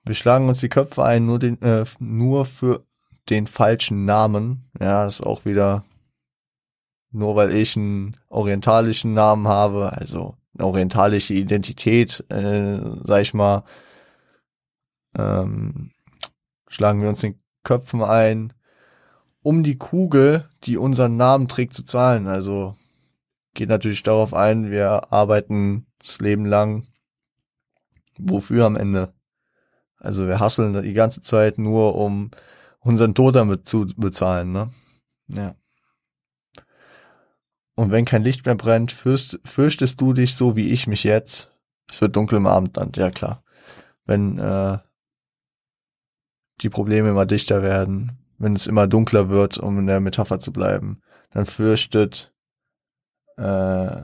Wir 0.05 0.15
schlagen 0.15 0.49
uns 0.49 0.61
die 0.61 0.69
Köpfe 0.69 1.05
ein, 1.05 1.27
nur 1.27 1.39
den, 1.39 1.61
äh, 1.63 1.85
nur 1.99 2.45
für 2.45 2.85
den 3.31 3.47
falschen 3.47 4.05
Namen. 4.05 4.71
Ja, 4.81 5.07
ist 5.07 5.23
auch 5.23 5.45
wieder 5.45 5.85
nur 7.15 7.37
weil 7.37 7.55
ich 7.55 7.77
einen 7.77 8.17
orientalischen 8.29 9.15
Namen 9.15 9.47
habe, 9.47 9.93
also 9.93 10.37
eine 10.55 10.67
orientalische 10.67 11.35
Identität, 11.35 12.25
äh, 12.29 12.81
sag 13.05 13.23
ich 13.23 13.35
mal, 13.35 13.65
ähm, 15.17 15.93
schlagen 16.69 17.01
wir 17.01 17.09
uns 17.09 17.21
den 17.21 17.41
Köpfen 17.63 18.03
ein, 18.03 18.53
um 19.43 19.63
die 19.63 19.79
Kugel, 19.79 20.49
die 20.65 20.77
unseren 20.77 21.17
Namen 21.17 21.47
trägt, 21.47 21.75
zu 21.75 21.85
zahlen. 21.85 22.27
Also 22.27 22.75
geht 23.55 23.69
natürlich 23.69 24.03
darauf 24.03 24.35
ein, 24.35 24.71
wir 24.73 25.13
arbeiten 25.13 25.87
das 26.05 26.19
Leben 26.21 26.47
lang. 26.47 26.85
Wofür 28.19 28.65
am 28.67 28.77
Ende? 28.77 29.15
Also 30.05 30.27
wir 30.27 30.41
hasseln 30.41 30.83
die 30.83 30.93
ganze 30.93 31.23
Zeit 31.23 31.59
nur, 31.59 31.97
um 31.97 32.31
unseren 32.81 33.15
Tod 33.15 33.35
damit 33.35 33.67
zu 33.67 33.87
bezahlen, 33.97 34.53
ne? 34.53 34.69
Ja. 35.29 35.55
Und 37.77 37.91
wenn 37.91 38.05
kein 38.05 38.23
Licht 38.23 38.47
mehr 38.47 38.55
brennt, 38.55 38.93
fürst, 38.93 39.41
fürchtest 39.45 40.01
du 40.01 40.13
dich 40.13 40.35
so 40.37 40.55
wie 40.55 40.71
ich 40.71 40.87
mich 40.87 41.03
jetzt? 41.03 41.51
Es 41.91 42.01
wird 42.01 42.15
dunkel 42.15 42.37
im 42.37 42.47
Abendland, 42.47 42.97
ja 42.97 43.11
klar. 43.11 43.43
Wenn 44.05 44.39
äh, 44.39 44.79
die 46.61 46.69
Probleme 46.69 47.11
immer 47.11 47.27
dichter 47.27 47.63
werden, 47.63 48.19
wenn 48.39 48.55
es 48.55 48.67
immer 48.67 48.87
dunkler 48.87 49.29
wird, 49.29 49.59
um 49.59 49.79
in 49.79 49.87
der 49.87 50.01
Metapher 50.01 50.39
zu 50.39 50.53
bleiben, 50.53 51.01
dann 51.31 51.47
fürchtet 51.47 52.33
äh, 53.37 53.97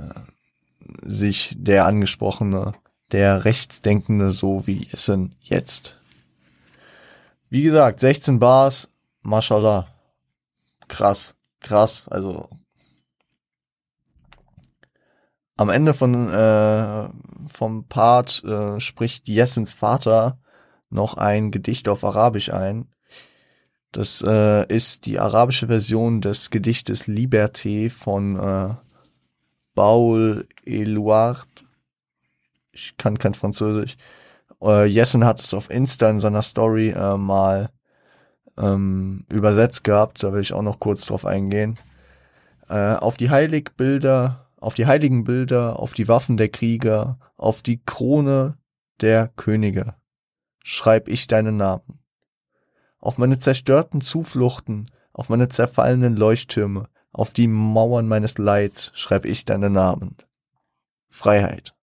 sich 1.03 1.55
der 1.57 1.87
Angesprochene, 1.87 2.73
der 3.13 3.45
Rechtsdenkende, 3.45 4.33
so 4.33 4.67
wie 4.67 4.89
es 4.93 5.05
sind 5.05 5.37
jetzt. 5.41 6.00
Wie 7.51 7.63
gesagt, 7.63 8.01
16 8.01 8.39
Bars, 8.39 8.89
mashallah. 9.23 9.89
Krass, 10.89 11.35
krass, 11.61 12.09
also 12.09 12.49
am 15.57 15.69
Ende 15.69 15.93
von 15.93 16.31
äh, 16.31 17.09
vom 17.47 17.85
Part 17.87 18.43
äh, 18.45 18.81
spricht 18.81 19.29
Jessens 19.29 19.75
Vater 19.75 20.39
noch 20.89 21.15
ein 21.15 21.51
Gedicht 21.51 21.87
auf 21.89 22.03
Arabisch 22.03 22.51
ein. 22.51 22.87
Das 23.93 24.25
äh, 24.27 24.67
ist 24.75 25.05
die 25.05 25.19
arabische 25.19 25.67
Version 25.67 26.23
des 26.23 26.51
Gedichtes 26.51 27.09
Liberté 27.09 27.91
von 27.91 28.37
äh, 28.39 28.75
Baul 29.75 30.47
Eluard. 30.65 31.47
Ich 32.73 32.97
kann 32.97 33.19
kein 33.19 33.35
Französisch. 33.35 33.99
Äh, 34.63 34.87
Jessen 34.87 35.25
hat 35.25 35.41
es 35.41 35.55
auf 35.55 35.71
Insta 35.71 36.11
in 36.11 36.21
seiner 36.21 36.43
Story 36.43 36.91
äh, 36.91 37.17
mal 37.17 37.71
ähm, 38.59 39.25
übersetzt 39.31 39.85
gehabt. 39.85 40.23
Da 40.23 40.33
will 40.33 40.41
ich 40.41 40.53
auch 40.53 40.63
noch 40.63 40.81
kurz 40.81 41.07
drauf 41.07 41.25
eingehen. 41.25 41.79
Äh, 42.69 42.95
auf 42.95 43.17
die 43.17 43.31
Heiligbilder, 43.31 44.47
auf 44.61 44.75
die 44.75 44.87
heiligen 44.87 45.25
Bilder, 45.25 45.79
auf 45.79 45.93
die 45.95 46.09
Waffen 46.09 46.37
der 46.37 46.49
Krieger, 46.49 47.19
auf 47.37 47.63
die 47.63 47.81
Krone 47.85 48.59
der 49.01 49.29
Könige 49.29 49.95
schreib 50.63 51.09
ich 51.09 51.27
deinen 51.27 51.57
Namen. 51.57 52.01
Auf 52.99 53.19
meine 53.19 53.39
zerstörten 53.39 54.01
Zufluchten, 54.01 54.91
auf 55.13 55.29
meine 55.29 55.49
zerfallenen 55.49 56.17
Leuchttürme, 56.17 56.89
auf 57.13 57.33
die 57.33 57.49
Mauern 57.49 58.07
meines 58.07 58.39
Leids 58.39 58.93
schreib 58.95 59.25
ich 59.25 59.45
deinen 59.45 59.73
Namen. 59.73 60.17
Freiheit. 61.09 61.75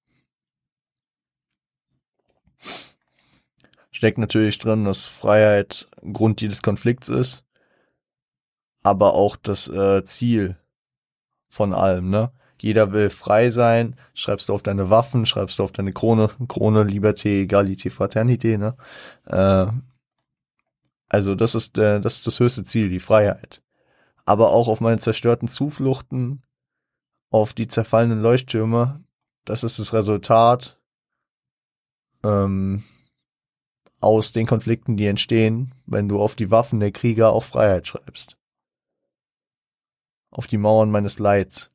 Steckt 3.91 4.17
natürlich 4.17 4.59
drin, 4.59 4.85
dass 4.85 5.03
Freiheit 5.03 5.87
Grund 6.13 6.41
jedes 6.41 6.61
Konflikts 6.61 7.09
ist, 7.09 7.43
aber 8.83 9.13
auch 9.13 9.35
das 9.35 9.67
äh, 9.67 10.03
Ziel 10.03 10.57
von 11.49 11.73
allem, 11.73 12.09
ne? 12.09 12.31
Jeder 12.59 12.91
will 12.91 13.09
frei 13.09 13.49
sein, 13.51 13.95
schreibst 14.15 14.49
du 14.49 14.53
auf 14.53 14.63
deine 14.63 14.89
Waffen, 14.89 15.25
schreibst 15.25 15.59
du 15.59 15.63
auf 15.63 15.71
deine 15.71 15.93
Krone, 15.93 16.29
Krone, 16.47 16.83
Liberté, 16.83 17.41
Egalité, 17.43 17.89
Fraternité, 17.89 18.57
ne? 18.57 18.75
Äh, 19.25 19.71
also 21.09 21.35
das 21.35 21.55
ist, 21.55 21.77
äh, 21.77 21.99
das 22.01 22.15
ist 22.15 22.27
das 22.27 22.39
höchste 22.39 22.63
Ziel, 22.63 22.89
die 22.89 22.99
Freiheit. 22.99 23.61
Aber 24.25 24.51
auch 24.51 24.67
auf 24.67 24.81
meine 24.81 24.99
zerstörten 24.99 25.47
Zufluchten, 25.47 26.43
auf 27.29 27.53
die 27.53 27.67
zerfallenen 27.67 28.21
Leuchttürme, 28.21 29.03
das 29.45 29.63
ist 29.63 29.79
das 29.79 29.93
Resultat 29.93 30.76
ähm, 32.23 32.83
aus 33.99 34.31
den 34.31 34.45
Konflikten, 34.45 34.97
die 34.97 35.07
entstehen, 35.07 35.73
wenn 35.85 36.07
du 36.07 36.21
auf 36.21 36.35
die 36.35 36.51
Waffen 36.51 36.79
der 36.79 36.91
Krieger 36.91 37.31
auch 37.31 37.43
Freiheit 37.43 37.87
schreibst. 37.87 38.37
Auf 40.29 40.47
die 40.47 40.57
Mauern 40.57 40.91
meines 40.91 41.19
Leids. 41.19 41.71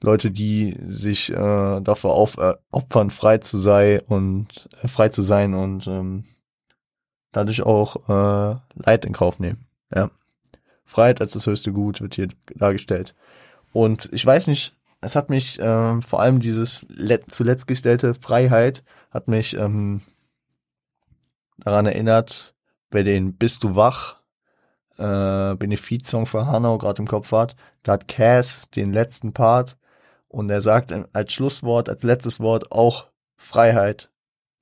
Leute, 0.00 0.30
die 0.30 0.78
sich 0.86 1.30
äh, 1.30 1.80
dafür 1.80 2.10
aufopfern, 2.10 3.08
äh, 3.08 3.10
frei 3.10 3.38
zu 3.38 3.56
sein 3.56 4.00
und 4.06 4.68
äh, 4.82 4.88
frei 4.88 5.08
zu 5.08 5.22
sein 5.22 5.54
und 5.54 5.86
ähm, 5.86 6.24
dadurch 7.32 7.62
auch 7.62 8.08
äh, 8.08 8.56
Leid 8.74 9.04
in 9.04 9.12
Kauf 9.12 9.40
nehmen. 9.40 9.66
Ja. 9.94 10.10
Freiheit 10.84 11.20
als 11.20 11.32
das 11.32 11.46
höchste 11.46 11.72
Gut 11.72 12.00
wird 12.00 12.14
hier 12.14 12.28
dargestellt. 12.54 13.14
Und 13.72 14.10
ich 14.12 14.24
weiß 14.24 14.46
nicht, 14.46 14.76
es 15.04 15.16
hat 15.16 15.30
mich 15.30 15.58
äh, 15.58 16.00
vor 16.00 16.20
allem 16.20 16.40
dieses 16.40 16.86
zuletzt 17.28 17.66
gestellte 17.66 18.14
Freiheit 18.14 18.82
hat 19.10 19.28
mich 19.28 19.56
ähm, 19.56 20.00
daran 21.58 21.86
erinnert, 21.86 22.54
bei 22.90 23.02
den 23.02 23.36
Bist 23.36 23.64
du 23.64 23.76
wach 23.76 24.16
äh, 24.98 25.54
Benefizsong 25.56 26.26
für 26.26 26.46
Hanau 26.46 26.78
gerade 26.78 27.02
im 27.02 27.08
Kopf 27.08 27.32
hat. 27.32 27.56
Da 27.82 27.92
hat 27.92 28.08
Cass 28.08 28.68
den 28.74 28.92
letzten 28.92 29.32
Part 29.32 29.76
und 30.28 30.50
er 30.50 30.60
sagt 30.60 30.92
als 31.12 31.32
Schlusswort, 31.32 31.88
als 31.88 32.02
letztes 32.02 32.40
Wort 32.40 32.72
auch 32.72 33.06
Freiheit. 33.36 34.10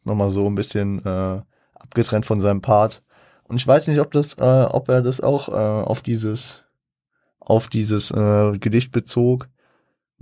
Nochmal 0.04 0.30
so 0.30 0.46
ein 0.46 0.54
bisschen 0.54 1.04
äh, 1.04 1.42
abgetrennt 1.74 2.26
von 2.26 2.40
seinem 2.40 2.60
Part. 2.60 3.02
Und 3.44 3.56
ich 3.56 3.66
weiß 3.66 3.86
nicht, 3.88 4.00
ob 4.00 4.10
das, 4.12 4.34
äh, 4.34 4.66
ob 4.68 4.88
er 4.88 5.02
das 5.02 5.20
auch 5.20 5.48
äh, 5.48 5.52
auf 5.52 6.02
dieses, 6.02 6.64
auf 7.38 7.68
dieses 7.68 8.10
äh, 8.10 8.58
Gedicht 8.58 8.92
bezog. 8.92 9.48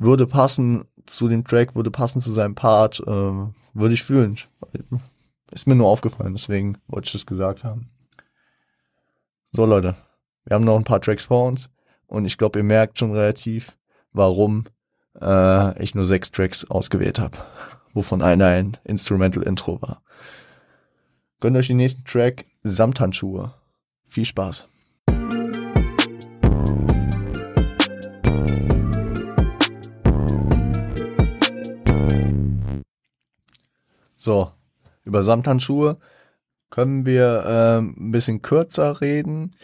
Würde 0.03 0.27
passen 0.27 0.87
zu 1.05 1.29
dem 1.29 1.45
Track, 1.45 1.75
würde 1.75 1.91
passen 1.91 2.23
zu 2.23 2.31
seinem 2.31 2.55
Part, 2.55 3.01
äh, 3.01 3.07
würde 3.75 3.93
ich 3.93 4.03
fühlen. 4.03 4.39
Ist 5.53 5.67
mir 5.67 5.75
nur 5.75 5.89
aufgefallen, 5.89 6.33
deswegen 6.33 6.79
wollte 6.89 7.09
ich 7.09 7.13
das 7.13 7.27
gesagt 7.27 7.65
haben. 7.65 7.91
So 9.51 9.67
Leute, 9.67 9.97
wir 10.47 10.55
haben 10.55 10.65
noch 10.65 10.79
ein 10.79 10.85
paar 10.85 11.03
Tracks 11.03 11.27
vor 11.27 11.47
uns 11.49 11.69
und 12.07 12.25
ich 12.25 12.39
glaube, 12.39 12.61
ihr 12.61 12.65
merkt 12.65 12.99
schon 12.99 13.13
relativ, 13.13 13.77
warum 14.13 14.65
äh, 15.21 15.83
ich 15.83 15.95
nur 15.95 16.07
sechs 16.07 16.31
Tracks 16.31 16.65
ausgewählt 16.71 17.19
habe, 17.19 17.37
wovon 17.93 18.23
einer 18.23 18.47
ein 18.47 18.79
Instrumental 18.85 19.43
Intro 19.43 19.83
war. 19.83 20.03
Gönnt 21.41 21.59
euch 21.59 21.67
den 21.67 21.77
nächsten 21.77 22.05
Track 22.05 22.47
Samthandschuhe. 22.63 23.53
Viel 24.05 24.25
Spaß. 24.25 24.67
So, 34.21 34.53
über 35.03 35.23
Samthandschuhe 35.23 35.97
können 36.69 37.07
wir 37.07 37.43
äh, 37.47 37.79
ein 37.79 38.11
bisschen 38.11 38.43
kürzer 38.43 39.01
reden. 39.01 39.57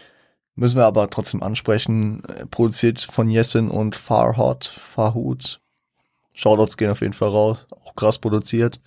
Müssen 0.55 0.79
wir 0.79 0.87
aber 0.87 1.11
trotzdem 1.11 1.43
ansprechen. 1.43 2.25
Äh, 2.25 2.47
produziert 2.47 3.03
von 3.03 3.29
Jessin 3.29 3.69
und 3.69 3.97
Farhot, 3.97 4.65
Farhut. 4.65 5.61
Shoutouts 6.33 6.79
gehen 6.79 6.91
auf 6.91 7.03
jeden 7.03 7.13
Fall 7.13 7.29
raus. 7.29 7.67
Auch 7.71 7.95
krass 7.97 8.19
produziert. 8.19 8.81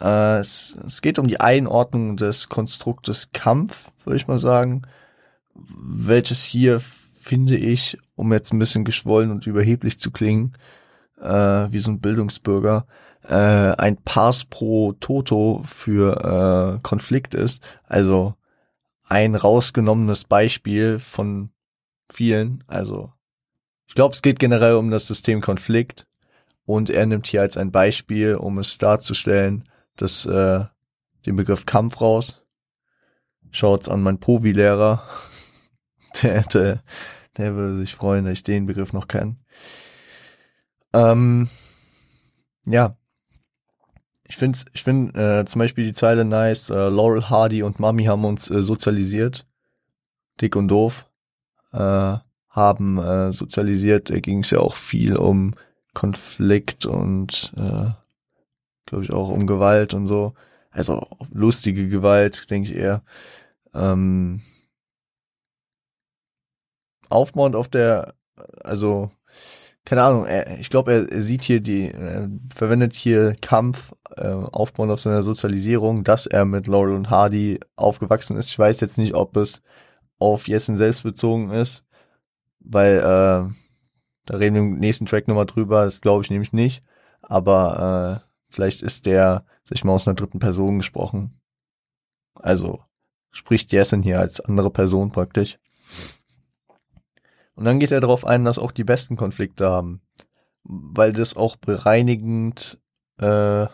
Äh, 0.00 0.38
es, 0.38 0.78
es 0.86 1.02
geht 1.02 1.18
um 1.18 1.28
die 1.28 1.38
Einordnung 1.38 2.16
des 2.16 2.48
Konstruktes 2.48 3.30
Kampf, 3.34 3.92
würde 4.06 4.16
ich 4.16 4.26
mal 4.26 4.38
sagen. 4.38 4.84
Welches 5.54 6.42
hier 6.42 6.80
finde 6.80 7.58
ich, 7.58 7.98
um 8.14 8.32
jetzt 8.32 8.54
ein 8.54 8.58
bisschen 8.58 8.86
geschwollen 8.86 9.30
und 9.30 9.46
überheblich 9.46 9.98
zu 9.98 10.12
klingen, 10.12 10.56
äh, 11.20 11.28
wie 11.28 11.78
so 11.78 11.90
ein 11.90 12.00
Bildungsbürger, 12.00 12.86
äh, 13.28 13.34
ein 13.34 13.96
Pass 14.02 14.44
pro 14.44 14.92
Toto 14.94 15.62
für 15.64 16.76
äh, 16.76 16.80
Konflikt 16.82 17.34
ist. 17.34 17.62
Also 17.84 18.34
ein 19.04 19.34
rausgenommenes 19.34 20.24
Beispiel 20.24 20.98
von 20.98 21.50
vielen. 22.10 22.64
Also 22.66 23.12
ich 23.86 23.94
glaube, 23.94 24.14
es 24.14 24.22
geht 24.22 24.38
generell 24.38 24.74
um 24.74 24.90
das 24.90 25.06
System 25.06 25.40
Konflikt 25.40 26.06
und 26.64 26.90
er 26.90 27.06
nimmt 27.06 27.26
hier 27.26 27.40
als 27.40 27.56
ein 27.56 27.72
Beispiel, 27.72 28.36
um 28.36 28.58
es 28.58 28.78
darzustellen, 28.78 29.68
dass 29.96 30.26
äh, 30.26 30.64
den 31.26 31.36
Begriff 31.36 31.66
Kampf 31.66 32.00
raus. 32.00 32.44
Schaut's 33.50 33.88
an 33.88 34.02
mein 34.02 34.20
Povi-Lehrer. 34.20 35.02
Der, 36.22 36.42
der, 36.42 36.82
der 37.36 37.54
würde 37.54 37.76
sich 37.76 37.94
freuen, 37.94 38.24
dass 38.24 38.32
ich 38.32 38.42
den 38.42 38.66
Begriff 38.66 38.92
noch 38.92 39.06
kenne. 39.06 39.36
Ähm, 40.92 41.48
ja, 42.66 42.96
ich 44.30 44.36
finde 44.36 44.58
ich 44.72 44.84
find, 44.84 45.16
äh, 45.16 45.44
zum 45.44 45.58
Beispiel 45.58 45.84
die 45.84 45.92
Zeile 45.92 46.24
nice, 46.24 46.70
äh, 46.70 46.88
Laurel 46.88 47.28
Hardy 47.28 47.64
und 47.64 47.80
Mami 47.80 48.04
haben 48.04 48.24
uns 48.24 48.48
äh, 48.48 48.62
sozialisiert, 48.62 49.44
dick 50.40 50.54
und 50.54 50.68
doof, 50.68 51.10
äh, 51.72 52.16
haben 52.48 52.98
äh, 52.98 53.32
sozialisiert, 53.32 54.08
da 54.08 54.20
ging 54.20 54.38
es 54.40 54.50
ja 54.50 54.60
auch 54.60 54.76
viel 54.76 55.16
um 55.16 55.54
Konflikt 55.94 56.86
und 56.86 57.52
äh, 57.56 57.90
glaube 58.86 59.02
ich 59.02 59.12
auch 59.12 59.30
um 59.30 59.48
Gewalt 59.48 59.94
und 59.94 60.06
so. 60.06 60.34
Also 60.70 61.08
lustige 61.32 61.88
Gewalt, 61.88 62.48
denke 62.50 62.70
ich 62.70 62.76
eher. 62.76 63.02
Ähm, 63.74 64.42
aufbauend 67.08 67.56
auf 67.56 67.66
der, 67.68 68.14
also 68.62 69.10
keine 69.90 70.04
Ahnung, 70.04 70.24
er, 70.24 70.60
ich 70.60 70.70
glaube, 70.70 71.08
er, 71.10 71.20
sieht 71.20 71.42
hier 71.42 71.58
die, 71.58 71.90
er 71.90 72.30
verwendet 72.54 72.94
hier 72.94 73.34
Kampf, 73.40 73.92
äh, 74.16 74.28
aufbauend 74.28 74.92
auf 74.92 75.00
seiner 75.00 75.24
Sozialisierung, 75.24 76.04
dass 76.04 76.26
er 76.28 76.44
mit 76.44 76.68
Laurel 76.68 76.94
und 76.94 77.10
Hardy 77.10 77.58
aufgewachsen 77.74 78.36
ist. 78.36 78.50
Ich 78.50 78.56
weiß 78.56 78.78
jetzt 78.78 78.98
nicht, 78.98 79.14
ob 79.14 79.36
es 79.36 79.62
auf 80.20 80.46
Jessen 80.46 80.76
selbst 80.76 81.02
bezogen 81.02 81.50
ist, 81.50 81.84
weil 82.60 82.98
äh, 82.98 83.02
da 83.02 84.36
reden 84.36 84.54
wir 84.54 84.62
im 84.62 84.78
nächsten 84.78 85.06
Track 85.06 85.26
nochmal 85.26 85.46
drüber, 85.46 85.86
das 85.86 86.00
glaube 86.00 86.22
ich 86.22 86.30
nämlich 86.30 86.52
nicht. 86.52 86.84
Aber 87.22 88.22
äh, 88.22 88.30
vielleicht 88.48 88.82
ist 88.82 89.06
der 89.06 89.44
sich 89.64 89.82
mal 89.82 89.94
aus 89.94 90.06
einer 90.06 90.14
dritten 90.14 90.38
Person 90.38 90.78
gesprochen. 90.78 91.40
Also 92.34 92.84
spricht 93.32 93.72
Jessen 93.72 94.04
hier 94.04 94.20
als 94.20 94.40
andere 94.40 94.70
Person 94.70 95.10
praktisch. 95.10 95.58
Und 97.60 97.66
dann 97.66 97.78
geht 97.78 97.90
er 97.92 98.00
darauf 98.00 98.24
ein, 98.24 98.46
dass 98.46 98.58
auch 98.58 98.72
die 98.72 98.84
besten 98.84 99.16
Konflikte 99.16 99.68
haben, 99.68 100.00
weil 100.64 101.12
das 101.12 101.36
auch 101.36 101.56
bereinigend 101.56 102.80
äh, 103.20 103.66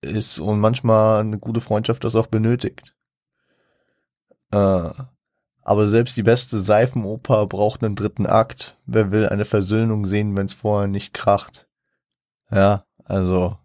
ist 0.00 0.40
und 0.40 0.58
manchmal 0.58 1.20
eine 1.20 1.38
gute 1.38 1.60
Freundschaft 1.60 2.02
das 2.04 2.16
auch 2.16 2.28
benötigt. 2.28 2.96
Äh, 4.52 4.88
aber 5.60 5.86
selbst 5.86 6.16
die 6.16 6.22
beste 6.22 6.62
Seifenoper 6.62 7.46
braucht 7.46 7.84
einen 7.84 7.94
dritten 7.94 8.24
Akt. 8.24 8.78
Wer 8.86 9.10
will 9.10 9.28
eine 9.28 9.44
Versöhnung 9.44 10.06
sehen, 10.06 10.34
wenn 10.34 10.46
es 10.46 10.54
vorher 10.54 10.88
nicht 10.88 11.12
kracht? 11.12 11.68
Ja, 12.50 12.86
also 13.04 13.58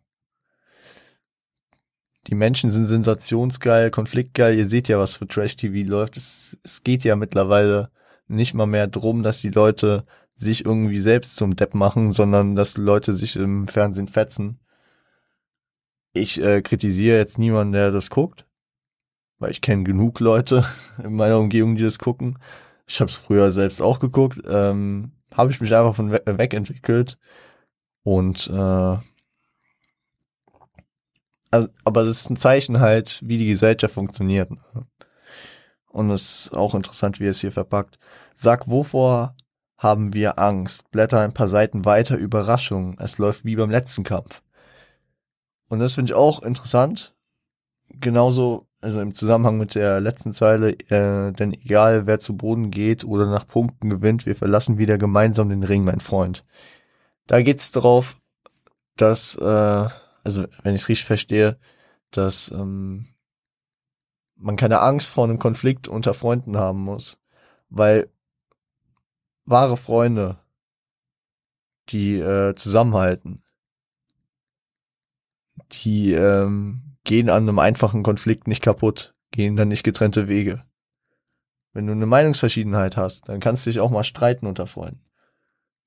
die 2.28 2.36
Menschen 2.36 2.72
sind 2.72 2.88
sensationsgeil, 2.88 3.90
konfliktgeil. 3.90 4.58
Ihr 4.58 4.68
seht 4.68 4.90
ja, 4.90 5.00
was 5.00 5.16
für 5.16 5.30
Trash-TV 5.30 5.90
läuft. 5.90 6.18
Es, 6.18 6.60
es 6.62 6.84
geht 6.84 7.06
ja 7.06 7.16
mittlerweile 7.16 7.90
nicht 8.32 8.54
mal 8.54 8.66
mehr 8.68 8.88
drum, 8.88 9.24
dass 9.24 9.42
die 9.42 9.50
Leute 9.50 10.06
sich 10.36 10.66
irgendwie 10.66 11.00
selbst 11.00 11.36
zum 11.36 11.56
Depp 11.56 11.76
machen, 11.76 12.12
sondern 12.12 12.56
dass 12.56 12.78
Leute 12.78 13.14
sich 13.14 13.36
im 13.36 13.68
Fernsehen 13.68 14.08
fetzen. 14.08 14.60
Ich 16.14 16.42
äh, 16.42 16.62
kritisiere 16.62 17.18
jetzt 17.18 17.38
niemanden, 17.38 17.74
der 17.74 17.92
das 17.92 18.10
guckt, 18.10 18.46
weil 19.40 19.52
ich 19.52 19.62
kenne 19.62 19.84
genug 19.84 20.20
Leute 20.20 20.66
in 21.04 21.14
meiner 21.14 21.40
Umgebung, 21.40 21.76
die 21.76 21.84
das 21.84 22.00
gucken. 22.00 22.40
Ich 22.88 23.00
habe 23.00 23.10
es 23.10 23.16
früher 23.16 23.52
selbst 23.52 23.82
auch 23.82 24.00
geguckt. 24.00 24.42
Ähm, 24.48 25.12
habe 25.34 25.52
ich 25.52 25.62
mich 25.62 25.74
einfach 25.74 25.96
von 25.96 26.12
we 26.12 26.22
wegentwickelt 26.26 27.18
und 28.04 28.50
äh, 28.50 28.98
also, 31.52 31.68
aber 31.84 32.06
das 32.06 32.22
ist 32.22 32.30
ein 32.30 32.38
Zeichen 32.38 32.80
halt, 32.80 33.22
wie 33.26 33.38
die 33.38 33.48
Gesellschaft 33.48 33.94
funktioniert. 33.94 34.52
Ne? 34.52 34.88
Und 35.92 36.10
es 36.12 36.46
ist 36.46 36.54
auch 36.54 36.76
interessant, 36.76 37.20
wie 37.20 37.28
es 37.28 37.42
hier 37.42 37.52
verpackt. 37.52 38.00
Sag, 38.34 38.68
wovor 38.68 39.36
haben 39.78 40.14
wir 40.14 40.40
Angst? 40.40 40.90
Blätter 40.92 41.20
ein 41.20 41.34
paar 41.34 41.48
Seiten 41.48 41.86
weiter, 41.86 42.16
Überraschung. 42.16 42.98
Es 43.00 43.18
läuft 43.18 43.46
wie 43.46 43.56
beim 43.56 43.72
letzten 43.72 44.04
Kampf. 44.04 44.42
Und 45.68 45.80
das 45.80 45.96
finde 45.96 46.12
ich 46.12 46.16
auch 46.16 46.44
interessant. 46.44 47.16
Genauso, 47.90 48.68
also 48.80 49.02
im 49.02 49.14
Zusammenhang 49.14 49.58
mit 49.58 49.76
der 49.76 50.00
letzten 50.00 50.32
Zeile, 50.32 50.72
äh, 50.90 51.34
denn 51.34 51.54
egal 51.54 52.08
wer 52.08 52.20
zu 52.20 52.38
Boden 52.38 52.72
geht 52.72 53.04
oder 53.04 53.26
nach 53.26 53.48
Punkten 53.48 53.90
gewinnt, 53.90 54.26
wir 54.26 54.36
verlassen 54.36 54.78
wieder 54.78 54.98
gemeinsam 54.98 55.50
den 55.50 55.64
Ring, 55.64 55.84
mein 55.84 56.00
Freund. 56.00 56.46
Da 57.28 57.42
geht's 57.42 57.72
darauf, 57.72 58.18
dass 58.96 59.36
äh, 59.36 59.88
also 60.24 60.46
wenn 60.64 60.76
ich 60.76 60.82
es 60.84 60.90
richtig 60.90 61.06
verstehe, 61.06 61.58
dass 62.12 62.52
ähm, 62.52 63.06
man 64.42 64.56
keine 64.56 64.82
Angst 64.82 65.10
vor 65.10 65.24
einem 65.26 65.40
Konflikt 65.40 65.88
unter 65.88 66.14
Freunden 66.14 66.58
haben 66.58 66.80
muss, 66.80 67.20
weil 67.70 68.10
wahre 69.46 69.78
Freunde, 69.78 70.40
die 71.90 72.20
äh, 72.20 72.56
zusammenhalten, 72.56 73.44
die 75.72 76.14
ähm, 76.14 76.98
gehen 77.04 77.30
an 77.30 77.44
einem 77.44 77.60
einfachen 77.60 78.04
Konflikt 78.04 78.48
nicht 78.48 78.62
kaputt, 78.62 79.16
gehen 79.32 79.56
dann 79.56 79.70
nicht 79.70 79.84
getrennte 79.84 80.28
Wege. 80.28 80.64
Wenn 81.74 81.88
du 81.88 81.94
eine 81.94 82.06
Meinungsverschiedenheit 82.06 82.98
hast, 82.98 83.30
dann 83.30 83.40
kannst 83.40 83.66
du 83.66 83.70
dich 83.70 83.80
auch 83.80 83.92
mal 83.92 84.04
streiten 84.04 84.46
unter 84.46 84.68
Freunden. 84.68 85.06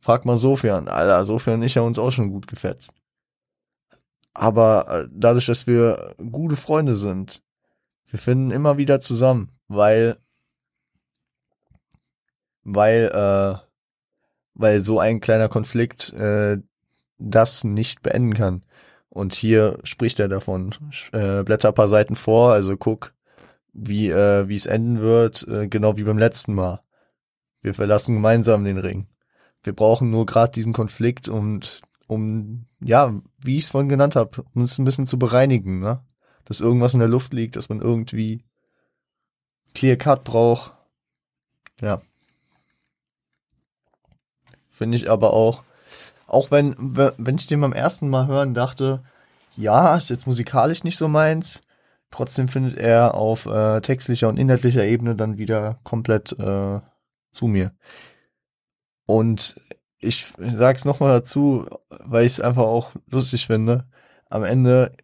Frag 0.01 0.25
mal 0.25 0.37
Sofian, 0.37 0.89
Alter, 0.89 1.25
Sofian 1.25 1.57
und 1.57 1.63
ich 1.63 1.77
haben 1.77 1.87
uns 1.87 1.99
auch 1.99 2.11
schon 2.11 2.31
gut 2.31 2.47
gefetzt. 2.47 2.93
Aber 4.33 4.89
äh, 4.89 5.09
dadurch, 5.13 5.47
dass 5.47 5.67
wir 5.67 6.15
gute 6.31 6.57
Freunde 6.57 6.97
sind, 6.97 7.43
wir 8.15 8.21
finden 8.21 8.53
immer 8.53 8.79
wieder 8.79 9.01
zusammen, 9.01 9.51
weil, 9.67 10.17
weil, 12.63 13.11
äh, 13.13 13.59
weil 14.55 14.83
so 14.83 15.01
ein 15.01 15.19
kleiner 15.19 15.49
Konflikt 15.49 16.13
äh, 16.13 16.59
das 17.19 17.65
nicht 17.65 18.03
beenden 18.03 18.35
kann. 18.35 18.63
Und 19.09 19.35
hier 19.35 19.81
spricht 19.83 20.21
er 20.21 20.29
davon. 20.29 20.71
Äh, 21.11 21.43
blätter 21.43 21.73
paar 21.73 21.89
Seiten 21.89 22.15
vor, 22.15 22.53
also 22.53 22.77
guck, 22.77 23.15
wie 23.73 24.11
äh, 24.11 24.47
wie 24.47 24.55
es 24.55 24.67
enden 24.67 25.01
wird, 25.01 25.49
äh, 25.49 25.67
genau 25.67 25.97
wie 25.97 26.05
beim 26.05 26.19
letzten 26.19 26.55
Mal. 26.55 26.83
Wir 27.63 27.75
verlassen 27.75 28.15
gemeinsam 28.15 28.63
den 28.63 28.79
Ring. 28.79 29.09
Wir 29.65 29.73
brauchen 29.73 30.13
nur 30.13 30.25
gerade 30.25 30.53
diesen 30.53 30.73
Konflikt 30.73 31.29
und 31.29 31.83
um, 32.07 32.67
ja, 32.81 33.13
wie 33.43 33.59
ich 33.59 33.65
es 33.65 33.71
vorhin 33.71 33.89
genannt 33.89 34.15
habe, 34.15 34.45
es 34.55 34.79
ein 34.79 34.85
bisschen 34.85 35.09
zu 35.09 35.19
bereinigen, 35.19 35.81
ne? 35.81 36.05
Dass 36.45 36.61
irgendwas 36.61 36.95
in 36.95 37.01
der 37.01 37.09
Luft 37.09 37.33
liegt, 37.33 37.57
dass 37.57 37.69
man 37.69 37.81
irgendwie 37.81 38.45
Clear 39.75 39.97
Cut 39.97 40.25
braucht. 40.25 40.73
Ja. 41.81 42.01
Finde 44.69 44.97
ich 44.97 45.11
aber 45.11 45.33
auch, 45.33 45.63
auch 46.27 46.51
wenn, 46.51 46.75
wenn 46.79 47.37
ich 47.37 47.47
den 47.47 47.61
beim 47.61 47.73
ersten 47.73 48.09
Mal 48.09 48.27
hören 48.27 48.55
dachte, 48.55 49.05
ja, 49.57 49.97
ist 49.97 50.11
jetzt 50.11 50.27
musikalisch 50.27 50.83
nicht 50.83 50.97
so 50.97 51.09
meins, 51.09 51.63
trotzdem 52.11 52.49
findet 52.49 52.77
er 52.77 53.15
auf 53.15 53.47
äh, 53.47 53.81
textlicher 53.81 54.29
und 54.29 54.39
inhaltlicher 54.39 54.85
Ebene 54.85 55.15
dann 55.15 55.39
wieder 55.39 55.79
komplett 55.85 56.33
äh, 56.39 56.81
zu 57.31 57.47
mir. 57.47 57.73
Und 59.07 59.61
ich 59.99 60.33
sag's 60.39 60.85
nochmal 60.85 61.21
dazu, 61.21 61.67
weil 61.89 62.27
ich 62.27 62.33
es 62.33 62.41
einfach 62.41 62.65
auch 62.65 62.91
lustig 63.11 63.47
finde. 63.47 63.87
Am 64.29 64.45
Ende 64.45 64.97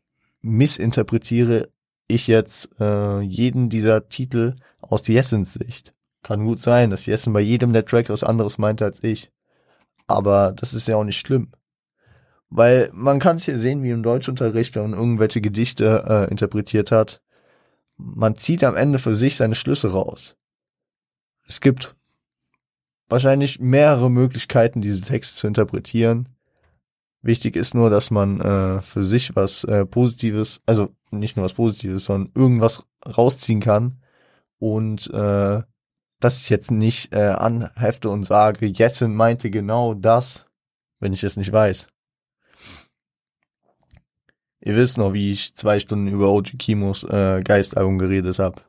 missinterpretiere 0.42 1.68
ich 2.08 2.26
jetzt 2.26 2.70
äh, 2.80 3.20
jeden 3.20 3.68
dieser 3.68 4.08
Titel 4.08 4.54
aus 4.80 5.06
Jessens 5.06 5.54
Sicht. 5.54 5.94
Kann 6.22 6.44
gut 6.44 6.58
sein, 6.58 6.90
dass 6.90 7.06
Jessen 7.06 7.32
bei 7.32 7.40
jedem 7.40 7.72
der 7.72 7.84
Track 7.84 8.08
was 8.10 8.24
anderes 8.24 8.58
meinte 8.58 8.84
als 8.84 9.02
ich. 9.02 9.30
Aber 10.06 10.52
das 10.52 10.74
ist 10.74 10.88
ja 10.88 10.96
auch 10.96 11.04
nicht 11.04 11.18
schlimm. 11.18 11.52
Weil 12.48 12.90
man 12.92 13.20
kann 13.20 13.36
es 13.36 13.44
hier 13.44 13.58
sehen, 13.58 13.82
wie 13.82 13.90
im 13.90 14.02
Deutschunterricht, 14.02 14.74
wenn 14.74 14.90
man 14.90 14.98
irgendwelche 14.98 15.40
Gedichte 15.40 16.04
äh, 16.08 16.30
interpretiert 16.30 16.90
hat. 16.90 17.22
Man 17.96 18.34
zieht 18.34 18.64
am 18.64 18.76
Ende 18.76 18.98
für 18.98 19.14
sich 19.14 19.36
seine 19.36 19.54
Schlüsse 19.54 19.92
raus. 19.92 20.36
Es 21.46 21.60
gibt 21.60 21.94
wahrscheinlich 23.08 23.60
mehrere 23.60 24.10
Möglichkeiten, 24.10 24.80
diese 24.80 25.02
Texte 25.02 25.36
zu 25.36 25.46
interpretieren. 25.46 26.28
Wichtig 27.22 27.56
ist 27.56 27.74
nur, 27.74 27.90
dass 27.90 28.10
man 28.10 28.40
äh, 28.40 28.80
für 28.80 29.04
sich 29.04 29.36
was 29.36 29.64
äh, 29.64 29.84
Positives, 29.84 30.62
also 30.64 30.94
nicht 31.10 31.36
nur 31.36 31.44
was 31.44 31.52
Positives, 31.52 32.06
sondern 32.06 32.32
irgendwas 32.34 32.84
rausziehen 33.06 33.60
kann 33.60 34.02
und 34.58 35.10
äh, 35.10 35.62
dass 36.20 36.38
ich 36.38 36.50
jetzt 36.50 36.70
nicht 36.70 37.12
äh, 37.14 37.30
anhefte 37.30 38.10
und 38.10 38.24
sage, 38.24 38.66
Jessen 38.66 39.14
meinte 39.14 39.50
genau 39.50 39.94
das, 39.94 40.46
wenn 40.98 41.12
ich 41.12 41.24
es 41.24 41.36
nicht 41.36 41.52
weiß. 41.52 41.88
Ihr 44.62 44.76
wisst 44.76 44.98
noch, 44.98 45.14
wie 45.14 45.32
ich 45.32 45.54
zwei 45.56 45.80
Stunden 45.80 46.08
über 46.08 46.30
OG 46.30 46.58
Kimos 46.58 47.04
äh, 47.04 47.40
Geistalbum 47.42 47.98
geredet 47.98 48.38
habe. 48.38 48.62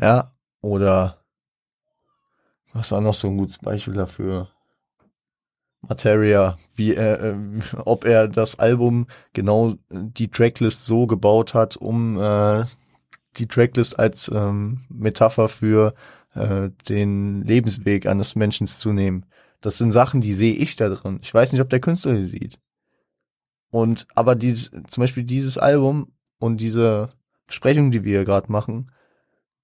Ja, 0.00 0.34
oder 0.60 1.24
was 2.72 2.90
war 2.92 3.00
noch 3.00 3.14
so 3.14 3.28
ein 3.28 3.36
gutes 3.36 3.58
Beispiel 3.58 3.94
dafür? 3.94 4.50
Materia, 5.82 6.56
wie 6.74 6.94
er, 6.94 7.20
äh, 7.20 7.34
ob 7.84 8.04
er 8.04 8.28
das 8.28 8.58
Album 8.58 9.06
genau 9.32 9.74
die 9.90 10.28
Tracklist 10.28 10.84
so 10.84 11.06
gebaut 11.06 11.54
hat, 11.54 11.76
um 11.76 12.20
äh, 12.20 12.64
die 13.36 13.46
Tracklist 13.46 13.98
als 13.98 14.30
ähm, 14.32 14.80
Metapher 14.88 15.48
für 15.48 15.94
äh, 16.34 16.70
den 16.88 17.42
Lebensweg 17.42 18.06
eines 18.06 18.36
Menschen 18.36 18.66
zu 18.66 18.92
nehmen. 18.92 19.26
Das 19.60 19.78
sind 19.78 19.92
Sachen, 19.92 20.20
die 20.20 20.32
sehe 20.32 20.54
ich 20.54 20.76
da 20.76 20.88
drin. 20.88 21.20
Ich 21.22 21.32
weiß 21.32 21.52
nicht, 21.52 21.60
ob 21.60 21.70
der 21.70 21.80
Künstler 21.80 22.14
die 22.14 22.26
sieht. 22.26 22.58
Und 23.70 24.06
aber 24.14 24.34
dieses, 24.34 24.70
zum 24.88 25.02
Beispiel 25.02 25.24
dieses 25.24 25.58
Album 25.58 26.12
und 26.38 26.58
diese 26.58 27.10
Besprechung, 27.46 27.90
die 27.90 28.04
wir 28.04 28.24
gerade 28.24 28.50
machen, 28.50 28.90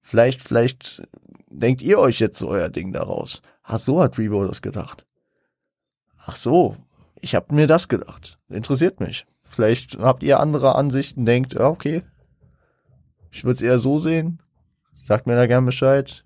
vielleicht, 0.00 0.42
vielleicht 0.42 1.02
denkt 1.48 1.82
ihr 1.82 1.98
euch 1.98 2.20
jetzt 2.20 2.38
so 2.38 2.48
euer 2.48 2.68
Ding 2.68 2.92
daraus? 2.92 3.42
Ach 3.62 3.78
so 3.78 4.00
hat 4.02 4.18
Revo 4.18 4.46
das 4.46 4.62
gedacht. 4.62 5.06
Ach 6.28 6.34
so, 6.34 6.76
ich 7.20 7.36
hab 7.36 7.52
mir 7.52 7.68
das 7.68 7.88
gedacht. 7.88 8.38
Interessiert 8.48 8.98
mich. 8.98 9.26
Vielleicht 9.44 9.96
habt 9.98 10.24
ihr 10.24 10.40
andere 10.40 10.74
Ansichten, 10.74 11.24
denkt, 11.24 11.54
ja, 11.54 11.68
okay. 11.68 12.02
Ich 13.30 13.44
würde 13.44 13.54
es 13.54 13.62
eher 13.62 13.78
so 13.78 14.00
sehen. 14.00 14.42
Sagt 15.06 15.28
mir 15.28 15.36
da 15.36 15.46
gern 15.46 15.64
Bescheid. 15.64 16.24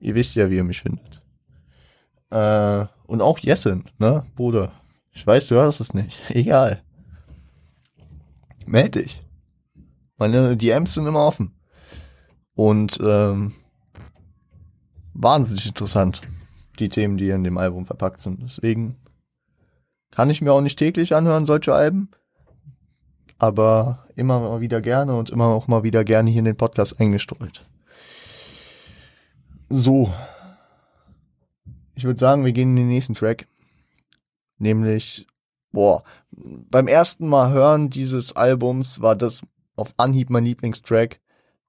Ihr 0.00 0.14
wisst 0.14 0.34
ja, 0.34 0.50
wie 0.50 0.56
ihr 0.56 0.64
mich 0.64 0.82
findet. 0.82 1.22
Äh, 2.30 2.84
und 3.06 3.22
auch 3.22 3.38
Jessen, 3.38 3.84
ne, 3.98 4.24
Bruder. 4.34 4.72
Ich 5.12 5.26
weiß, 5.26 5.48
du 5.48 5.54
hörst 5.54 5.80
es 5.80 5.94
nicht. 5.94 6.20
Egal. 6.28 6.82
Meld 8.66 8.96
dich. 8.96 9.24
Meine 10.18 10.58
DMs 10.58 10.92
sind 10.92 11.06
immer 11.06 11.24
offen. 11.24 11.54
Und 12.54 12.98
ähm, 13.02 13.54
wahnsinnig 15.14 15.66
interessant, 15.66 16.20
die 16.78 16.90
Themen, 16.90 17.16
die 17.16 17.30
in 17.30 17.44
dem 17.44 17.56
Album 17.56 17.86
verpackt 17.86 18.20
sind. 18.20 18.42
Deswegen 18.42 18.96
kann 20.16 20.30
ich 20.30 20.40
mir 20.40 20.50
auch 20.54 20.62
nicht 20.62 20.78
täglich 20.78 21.14
anhören, 21.14 21.44
solche 21.44 21.74
Alben. 21.74 22.08
Aber 23.36 24.06
immer 24.14 24.40
mal 24.40 24.62
wieder 24.62 24.80
gerne 24.80 25.14
und 25.14 25.28
immer 25.28 25.48
auch 25.48 25.68
mal 25.68 25.82
wieder 25.82 26.04
gerne 26.04 26.30
hier 26.30 26.38
in 26.38 26.46
den 26.46 26.56
Podcast 26.56 26.98
eingestreut. 26.98 27.62
So. 29.68 30.10
Ich 31.94 32.04
würde 32.04 32.18
sagen, 32.18 32.46
wir 32.46 32.52
gehen 32.52 32.70
in 32.70 32.76
den 32.76 32.88
nächsten 32.88 33.12
Track. 33.12 33.46
Nämlich, 34.56 35.26
boah, 35.70 36.02
beim 36.30 36.88
ersten 36.88 37.28
Mal 37.28 37.50
hören 37.50 37.90
dieses 37.90 38.34
Albums 38.34 39.02
war 39.02 39.16
das 39.16 39.42
auf 39.76 39.92
Anhieb 39.98 40.30
mein 40.30 40.46
Lieblingstrack. 40.46 41.20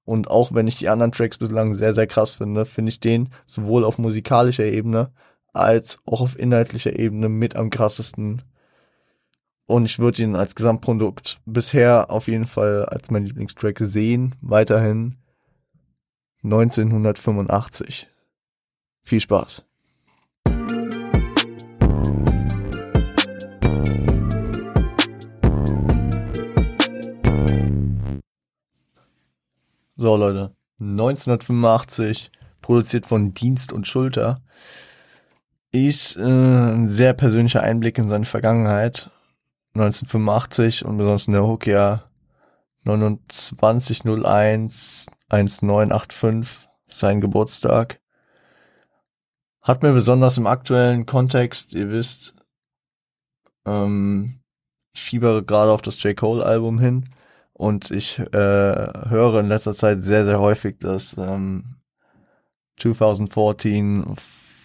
Und 0.06 0.30
auch 0.30 0.54
wenn 0.54 0.68
ich 0.68 0.78
die 0.78 0.88
anderen 0.88 1.12
Tracks 1.12 1.36
bislang 1.36 1.74
sehr, 1.74 1.92
sehr 1.92 2.06
krass 2.06 2.30
finde, 2.30 2.64
finde 2.64 2.88
ich 2.88 3.00
den 3.00 3.28
sowohl 3.44 3.84
auf 3.84 3.98
musikalischer 3.98 4.64
Ebene 4.64 5.12
als 5.58 5.98
auch 6.06 6.20
auf 6.20 6.38
inhaltlicher 6.38 6.98
Ebene 6.98 7.28
mit 7.28 7.56
am 7.56 7.70
krassesten. 7.70 8.42
Und 9.66 9.84
ich 9.84 9.98
würde 9.98 10.22
ihn 10.22 10.36
als 10.36 10.54
Gesamtprodukt 10.54 11.40
bisher 11.44 12.10
auf 12.10 12.28
jeden 12.28 12.46
Fall 12.46 12.86
als 12.86 13.10
mein 13.10 13.26
Lieblingstrack 13.26 13.78
sehen, 13.80 14.34
weiterhin 14.40 15.16
1985. 16.42 18.08
Viel 19.02 19.20
Spaß. 19.20 19.64
So 30.00 30.14
Leute, 30.14 30.54
1985, 30.78 32.30
produziert 32.62 33.04
von 33.04 33.34
Dienst 33.34 33.72
und 33.72 33.88
Schulter, 33.88 34.40
ist 35.72 36.16
äh, 36.16 36.22
ein 36.22 36.88
sehr 36.88 37.12
persönlicher 37.12 37.62
Einblick 37.62 37.98
in 37.98 38.08
seine 38.08 38.24
Vergangenheit. 38.24 39.10
1985 39.74 40.84
und 40.84 40.96
besonders 40.96 41.26
in 41.26 41.34
der 41.34 41.46
Hook 41.46 41.66
ja 41.66 42.04
2901 42.84 45.06
1985, 45.30 46.68
sein 46.86 47.20
Geburtstag. 47.20 48.00
Hat 49.60 49.82
mir 49.82 49.92
besonders 49.92 50.38
im 50.38 50.46
aktuellen 50.46 51.04
Kontext, 51.04 51.74
ihr 51.74 51.90
wisst, 51.90 52.34
ähm, 53.66 54.40
ich 54.94 55.02
fiebere 55.02 55.44
gerade 55.44 55.70
auf 55.70 55.82
das 55.82 56.02
J. 56.02 56.16
Cole 56.16 56.44
Album 56.44 56.78
hin 56.78 57.10
und 57.52 57.90
ich 57.90 58.18
äh, 58.18 58.26
höre 58.32 59.40
in 59.40 59.48
letzter 59.48 59.74
Zeit 59.74 60.02
sehr, 60.02 60.24
sehr 60.24 60.40
häufig 60.40 60.78
das 60.80 61.14
ähm, 61.18 61.76
2014 62.78 64.06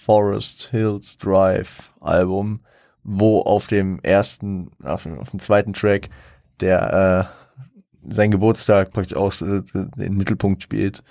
Forest 0.04 0.70
Hills 0.72 1.18
Drive 1.18 1.94
Album, 2.02 2.60
wo 3.04 3.42
auf 3.42 3.68
dem 3.68 4.00
ersten, 4.02 4.72
auf 4.84 5.04
dem, 5.04 5.20
auf 5.20 5.30
dem 5.30 5.40
zweiten 5.40 5.74
Track 5.74 6.10
der 6.60 7.30
äh, 7.32 8.12
sein 8.14 8.32
Geburtstag 8.32 8.92
praktisch 8.92 9.18
auch 9.18 9.34
äh, 9.42 9.62
den 9.74 10.18
Mittelpunkt 10.18 10.62
spielt. 10.62 11.04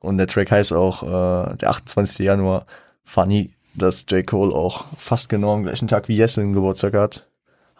Und 0.00 0.18
der 0.18 0.26
Track 0.26 0.50
heißt 0.50 0.72
auch 0.72 1.02
äh, 1.04 1.56
der 1.56 1.70
28. 1.70 2.18
Januar. 2.18 2.66
Funny, 3.04 3.54
dass 3.74 4.04
J. 4.08 4.26
Cole 4.26 4.52
auch 4.52 4.86
fast 4.96 5.28
genau 5.28 5.54
am 5.54 5.62
gleichen 5.62 5.86
Tag 5.86 6.08
wie 6.08 6.16
Jessen 6.16 6.52
Geburtstag 6.52 6.94
hat. 6.94 7.28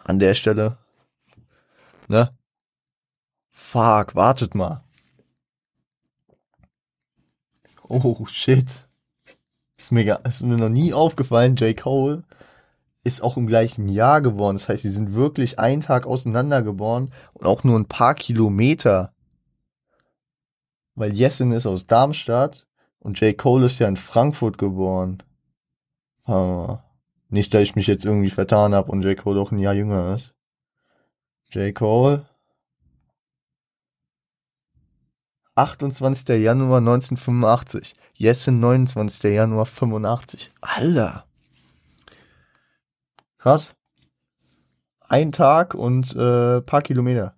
An 0.05 0.19
der 0.19 0.33
Stelle. 0.33 0.77
Ne? 2.07 2.29
Fuck, 3.51 4.15
wartet 4.15 4.55
mal. 4.55 4.83
Oh, 7.89 8.25
shit. 8.25 8.82
Ist 9.83 9.91
mir, 9.91 10.21
ist 10.23 10.41
mir 10.41 10.55
noch 10.55 10.69
nie 10.69 10.93
aufgefallen, 10.93 11.57
J. 11.57 11.75
Cole 11.75 12.23
ist 13.03 13.21
auch 13.21 13.35
im 13.35 13.47
gleichen 13.47 13.89
Jahr 13.89 14.21
geboren. 14.21 14.55
Das 14.55 14.69
heißt, 14.69 14.83
sie 14.83 14.89
sind 14.89 15.13
wirklich 15.13 15.59
einen 15.59 15.81
Tag 15.81 16.07
auseinander 16.07 16.61
geboren 16.61 17.11
und 17.33 17.45
auch 17.45 17.65
nur 17.65 17.77
ein 17.77 17.89
paar 17.89 18.15
Kilometer. 18.15 19.13
Weil 20.95 21.11
Jessin 21.11 21.51
ist 21.51 21.67
aus 21.67 21.85
Darmstadt 21.85 22.65
und 22.99 23.19
J. 23.19 23.37
Cole 23.37 23.65
ist 23.65 23.77
ja 23.79 23.89
in 23.89 23.97
Frankfurt 23.97 24.57
geboren. 24.57 25.21
Nicht, 27.27 27.53
dass 27.53 27.63
ich 27.63 27.75
mich 27.75 27.87
jetzt 27.87 28.05
irgendwie 28.05 28.29
vertan 28.29 28.73
habe 28.73 28.89
und 28.89 29.03
J. 29.03 29.17
Cole 29.17 29.41
auch 29.41 29.51
ein 29.51 29.59
Jahr 29.59 29.73
jünger 29.73 30.15
ist. 30.15 30.33
J. 31.49 31.75
Cole 31.75 32.25
28. 35.55 36.29
Januar 36.41 36.79
1985. 36.79 37.95
Jessen 38.13 38.59
29. 38.59 39.23
Januar 39.23 39.65
85. 39.65 40.51
Alter. 40.61 41.25
Krass. 43.37 43.75
Ein 45.07 45.31
Tag 45.31 45.75
und 45.75 46.15
äh, 46.15 46.61
paar 46.61 46.81
Kilometer. 46.81 47.35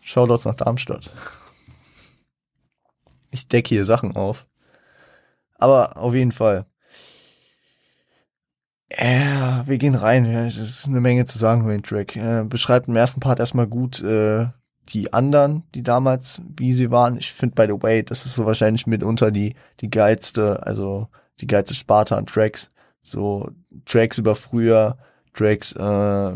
Shoutouts 0.00 0.44
nach 0.44 0.54
Darmstadt. 0.54 1.10
Ich 3.30 3.48
decke 3.48 3.70
hier 3.70 3.84
Sachen 3.84 4.14
auf. 4.14 4.46
Aber 5.54 5.96
auf 5.96 6.14
jeden 6.14 6.32
Fall. 6.32 6.66
Ja, 8.90 9.66
wir 9.66 9.78
gehen 9.78 9.94
rein. 9.94 10.26
Es 10.26 10.58
ist 10.58 10.86
eine 10.86 11.00
Menge 11.00 11.24
zu 11.24 11.38
sagen 11.38 11.62
über 11.62 11.72
den 11.72 11.82
Track. 11.82 12.16
Äh, 12.16 12.44
beschreibt 12.44 12.88
im 12.88 12.96
ersten 12.96 13.20
Part 13.20 13.38
erstmal 13.38 13.66
gut 13.66 14.02
äh, 14.02 14.48
die 14.88 15.12
anderen, 15.12 15.62
die 15.74 15.82
damals, 15.82 16.42
wie 16.56 16.72
sie 16.72 16.90
waren. 16.90 17.16
Ich 17.16 17.32
finde, 17.32 17.54
by 17.54 17.66
the 17.72 17.82
way, 17.82 18.02
das 18.02 18.26
ist 18.26 18.34
so 18.34 18.46
wahrscheinlich 18.46 18.86
mitunter 18.86 19.30
die, 19.30 19.54
die 19.80 19.90
geilste, 19.90 20.64
also 20.66 21.08
die 21.40 21.46
geilste 21.46 21.74
Sparte 21.74 22.16
an 22.16 22.26
Tracks. 22.26 22.70
So 23.02 23.50
Tracks 23.84 24.18
über 24.18 24.36
früher, 24.36 24.96
Tracks 25.34 25.72
äh, 25.74 26.32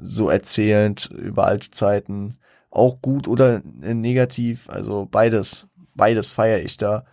so 0.00 0.30
erzählend 0.30 1.10
über 1.10 1.46
alte 1.46 1.70
Zeiten. 1.70 2.38
Auch 2.70 3.00
gut 3.00 3.28
oder 3.28 3.62
negativ, 3.80 4.68
also 4.68 5.06
beides, 5.10 5.68
beides 5.94 6.30
feiere 6.30 6.62
ich 6.62 6.76
da, 6.76 7.06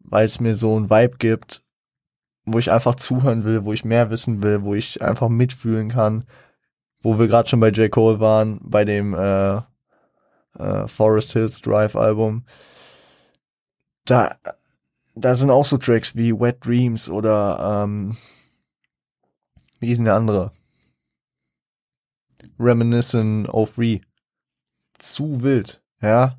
weil 0.00 0.26
es 0.26 0.40
mir 0.40 0.54
so 0.54 0.78
ein 0.78 0.90
Vibe 0.90 1.18
gibt, 1.18 1.62
wo 2.44 2.58
ich 2.58 2.70
einfach 2.72 2.96
zuhören 2.96 3.44
will, 3.44 3.64
wo 3.64 3.72
ich 3.72 3.84
mehr 3.84 4.10
wissen 4.10 4.42
will, 4.42 4.62
wo 4.62 4.74
ich 4.74 5.02
einfach 5.02 5.28
mitfühlen 5.28 5.88
kann, 5.88 6.24
wo 7.00 7.18
wir 7.18 7.28
gerade 7.28 7.48
schon 7.48 7.60
bei 7.60 7.70
J. 7.70 7.90
Cole 7.90 8.18
waren, 8.18 8.58
bei 8.62 8.84
dem 8.84 9.14
äh, 9.14 9.60
äh, 10.58 10.86
Forest 10.86 11.32
Hills 11.32 11.60
Drive 11.60 11.96
Album. 11.96 12.44
Da, 14.04 14.36
da 15.14 15.34
sind 15.34 15.50
auch 15.50 15.64
so 15.64 15.78
Tracks 15.78 16.14
wie 16.16 16.32
Wet 16.32 16.64
Dreams 16.64 17.08
oder 17.08 17.84
ähm, 17.84 18.16
wie 19.80 19.90
ist 19.90 19.98
denn 19.98 20.06
der 20.06 20.14
andere? 20.14 20.52
Reminiscent 22.58 23.48
of 23.48 23.74
Free. 23.74 24.00
Zu 24.98 25.42
wild, 25.42 25.82
ja. 26.00 26.38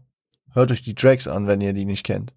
Hört 0.53 0.71
euch 0.71 0.81
die 0.81 0.95
Tracks 0.95 1.27
an, 1.27 1.47
wenn 1.47 1.61
ihr 1.61 1.73
die 1.73 1.85
nicht 1.85 2.05
kennt. 2.05 2.33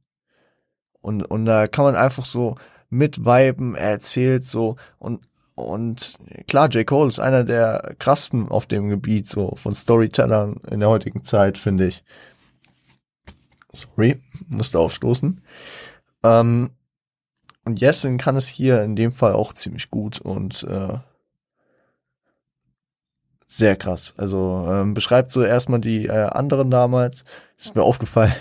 Und, 1.00 1.22
und 1.22 1.44
da 1.44 1.68
kann 1.68 1.84
man 1.84 1.96
einfach 1.96 2.24
so 2.24 2.56
mit 2.90 3.24
er 3.24 3.90
erzählt 3.90 4.44
so 4.44 4.76
und 4.98 5.26
und 5.58 6.18
klar, 6.46 6.68
J. 6.68 6.86
Cole 6.86 7.08
ist 7.08 7.18
einer 7.18 7.44
der 7.44 7.94
krassten 7.98 8.48
auf 8.48 8.66
dem 8.66 8.88
Gebiet, 8.88 9.28
so 9.28 9.54
von 9.56 9.74
Storytellern 9.74 10.60
in 10.70 10.80
der 10.80 10.88
heutigen 10.88 11.24
Zeit, 11.24 11.58
finde 11.58 11.88
ich. 11.88 12.04
Sorry, 13.72 14.20
musste 14.48 14.78
aufstoßen. 14.78 15.40
Ähm, 16.24 16.70
und 17.64 17.80
Jessen 17.80 18.18
kann 18.18 18.36
es 18.36 18.48
hier 18.48 18.82
in 18.82 18.96
dem 18.96 19.12
Fall 19.12 19.34
auch 19.34 19.52
ziemlich 19.52 19.90
gut 19.90 20.20
und 20.20 20.62
äh, 20.64 20.98
sehr 23.46 23.76
krass. 23.76 24.14
Also 24.16 24.66
ähm, 24.70 24.94
beschreibt 24.94 25.30
so 25.30 25.42
erstmal 25.42 25.80
die 25.80 26.06
äh, 26.06 26.28
anderen 26.28 26.70
damals. 26.70 27.24
Ist 27.58 27.74
mir 27.74 27.82
aufgefallen. 27.82 28.34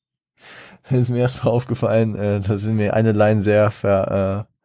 ist 0.90 1.10
mir 1.10 1.18
erstmal 1.18 1.52
aufgefallen, 1.52 2.14
äh, 2.16 2.40
da 2.40 2.58
sind 2.58 2.76
mir 2.76 2.94
eine 2.94 3.12
Line 3.12 3.42
sehr 3.42 3.70
ver, 3.70 4.46
äh, 4.48 4.55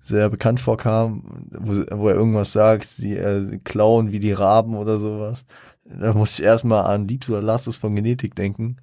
sehr 0.00 0.30
bekannt 0.30 0.60
vorkam, 0.60 1.46
wo, 1.50 1.72
wo 1.98 2.08
er 2.08 2.14
irgendwas 2.14 2.52
sagt, 2.52 2.86
sie 2.86 3.16
äh, 3.16 3.58
klauen 3.64 4.12
wie 4.12 4.20
die 4.20 4.32
Raben 4.32 4.76
oder 4.76 4.98
sowas. 4.98 5.44
Da 5.84 6.12
musste 6.12 6.42
ich 6.42 6.46
erstmal 6.46 6.84
an 6.84 7.08
Liebst 7.08 7.30
oder 7.30 7.42
Lastes 7.42 7.76
von 7.78 7.96
Genetik 7.96 8.34
denken. 8.34 8.76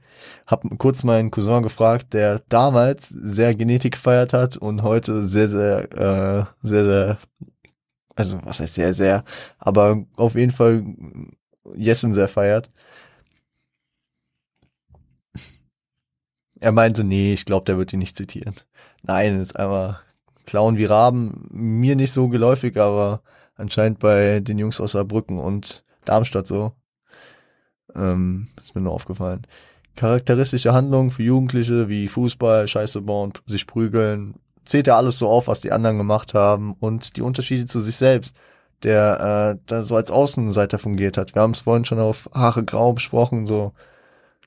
Hab 0.48 0.64
kurz 0.80 1.04
meinen 1.04 1.30
Cousin 1.32 1.62
gefragt, 1.62 2.14
der 2.14 2.40
damals 2.50 3.10
sehr 3.10 3.54
Genetik 3.56 3.94
gefeiert 3.94 4.34
hat 4.34 4.58
und 4.58 4.82
heute 4.84 5.24
sehr, 5.24 5.48
sehr, 5.50 5.92
äh, 5.94 6.46
sehr, 6.68 6.86
sehr, 6.86 7.18
also 8.16 8.40
was 8.44 8.60
heißt 8.60 8.76
sehr, 8.76 8.94
sehr, 8.94 9.24
aber 9.60 10.04
auf 10.18 10.36
jeden 10.36 10.52
Fall 10.52 10.84
Jessen 11.76 12.14
sehr 12.14 12.28
feiert. 12.28 12.72
Er 16.60 16.72
meinte, 16.72 17.04
nee, 17.04 17.34
ich 17.34 17.46
glaube, 17.46 17.66
der 17.66 17.78
wird 17.78 17.94
ihn 17.94 18.00
nicht 18.00 18.18
zitieren. 18.18 18.56
Nein, 19.04 19.40
ist 19.40 19.56
einfach 19.56 20.05
Klauen 20.46 20.78
wie 20.78 20.86
Raben, 20.86 21.48
mir 21.52 21.96
nicht 21.96 22.14
so 22.14 22.28
geläufig, 22.30 22.78
aber 22.78 23.22
anscheinend 23.56 24.00
bei 24.00 24.40
den 24.40 24.58
Jungs 24.58 24.82
aus 24.82 24.94
Saarbrücken 24.94 25.40
und 25.40 25.84
Darmstadt 26.06 26.48
so. 26.48 26.74
Ähm, 27.96 28.48
ist 28.60 28.76
mir 28.76 28.82
nur 28.82 28.94
aufgefallen. 28.94 29.48
Charakteristische 29.96 30.74
Handlungen 30.74 31.12
für 31.12 31.24
Jugendliche 31.24 31.88
wie 31.88 32.08
Fußball, 32.08 32.68
Scheiße 32.68 33.02
bauen, 33.02 33.32
sich 33.46 33.66
prügeln, 33.66 34.36
zählt 34.66 34.88
ja 34.88 34.98
alles 34.98 35.18
so 35.18 35.30
auf, 35.30 35.48
was 35.48 35.62
die 35.62 35.72
anderen 35.72 35.98
gemacht 35.98 36.34
haben 36.34 36.74
und 36.80 37.16
die 37.16 37.22
Unterschiede 37.22 37.66
zu 37.66 37.80
sich 37.80 37.96
selbst, 37.96 38.36
der 38.84 39.56
äh, 39.56 39.60
da 39.68 39.84
so 39.84 39.96
als 39.96 40.12
Außenseiter 40.12 40.80
fungiert 40.80 41.18
hat. 41.18 41.34
Wir 41.36 41.42
haben 41.42 41.52
es 41.52 41.62
vorhin 41.62 41.86
schon 41.86 42.00
auf 42.00 42.30
Haare 42.34 42.66
Grau 42.66 42.94
besprochen, 42.94 43.46
so 43.46 43.72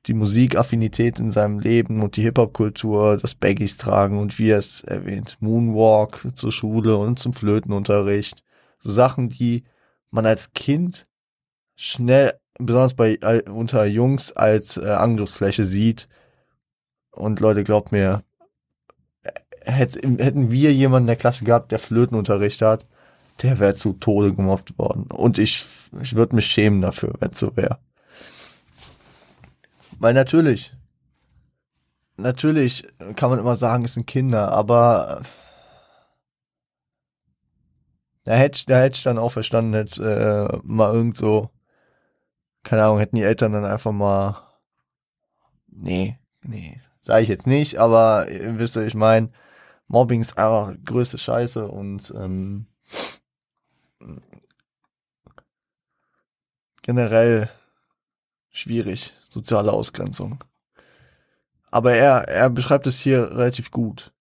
die 0.09 0.14
Musikaffinität 0.14 1.20
in 1.20 1.30
seinem 1.30 1.61
Leben 1.61 2.02
und 2.02 2.16
die 2.16 2.22
Hip-Hop-Kultur, 2.22 3.18
das 3.18 3.34
Baggies 3.34 3.76
tragen 3.76 4.18
und 4.18 4.38
wie 4.38 4.50
er 4.50 4.59
es 4.59 4.82
erwähnt, 4.82 5.36
Moonwalk 5.40 6.26
zur 6.34 6.50
Schule 6.50 6.96
und 6.96 7.18
zum 7.18 7.34
Flötenunterricht. 7.34 8.42
So 8.78 8.90
Sachen, 8.90 9.28
die 9.28 9.64
man 10.11 10.24
als 10.24 10.52
Kind 10.54 11.06
schnell, 11.76 12.32
besonders 12.59 12.94
bei 12.94 13.18
äh, 13.20 13.42
unter 13.48 13.84
Jungs, 13.84 14.32
als 14.32 14.78
äh, 14.78 14.86
Angriffsfläche 14.86 15.64
sieht. 15.64 16.09
Und 17.11 17.40
Leute, 17.40 17.62
glaubt 17.62 17.92
mir, 17.92 18.24
hätt, 19.62 19.96
hätten 19.96 20.50
wir 20.50 20.72
jemanden 20.72 21.04
in 21.04 21.09
der 21.09 21.16
Klasse 21.16 21.44
gehabt, 21.44 21.70
der 21.70 21.78
Flötenunterricht 21.78 22.62
hat, 22.62 22.86
der 23.42 23.59
wäre 23.59 23.74
zu 23.74 23.92
Tode 23.92 24.32
gemobbt 24.34 24.78
worden. 24.78 25.04
Und 25.12 25.38
ich, 25.38 25.64
ich 26.00 26.14
würde 26.14 26.34
mich 26.34 26.46
schämen 26.46 26.80
dafür, 26.80 27.14
wenn 27.20 27.30
es 27.30 27.38
so 27.38 27.56
wäre. 27.56 27.78
Weil 29.99 30.14
natürlich, 30.14 30.74
natürlich 32.16 32.86
kann 33.16 33.30
man 33.30 33.38
immer 33.38 33.57
sagen, 33.57 33.84
es 33.84 33.94
sind 33.94 34.07
Kinder, 34.07 34.53
aber 34.53 35.22
da 38.24 38.34
hätte, 38.34 38.66
da 38.66 38.78
hätte 38.80 38.99
ich 38.99 39.03
dann 39.03 39.18
auch 39.18 39.30
verstanden, 39.30 39.74
hätte 39.74 40.53
äh, 40.53 40.59
mal 40.62 40.94
irgend 40.94 41.16
so, 41.16 41.51
keine 42.62 42.84
Ahnung, 42.84 42.99
hätten 42.99 43.16
die 43.16 43.22
Eltern 43.22 43.53
dann 43.53 43.64
einfach 43.64 43.92
mal, 43.92 44.46
nee, 45.66 46.18
nee, 46.42 46.80
sage 47.01 47.22
ich 47.22 47.28
jetzt 47.28 47.46
nicht, 47.46 47.78
aber 47.78 48.28
ihr 48.30 48.59
wisst, 48.59 48.76
was 48.76 48.84
ich 48.84 48.94
meine, 48.94 49.30
Mobbing 49.86 50.20
ist 50.20 50.36
einfach 50.36 50.74
größte 50.84 51.16
Scheiße 51.18 51.66
und 51.66 52.12
ähm, 52.14 52.66
generell 56.82 57.49
schwierig, 58.51 59.14
soziale 59.39 59.72
Ausgrenzung. 59.72 60.45
Aber 61.70 61.95
er, 61.95 62.28
er 62.28 62.51
beschreibt 62.51 62.86
es 62.86 62.99
hier 63.01 63.30
relativ 63.30 63.70
gut. 63.70 64.12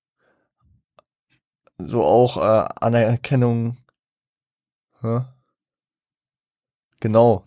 So 1.78 2.04
auch 2.04 2.38
äh, 2.38 2.68
Anerkennung. 2.82 3.78
Hä? 5.02 5.22
Genau. 7.00 7.44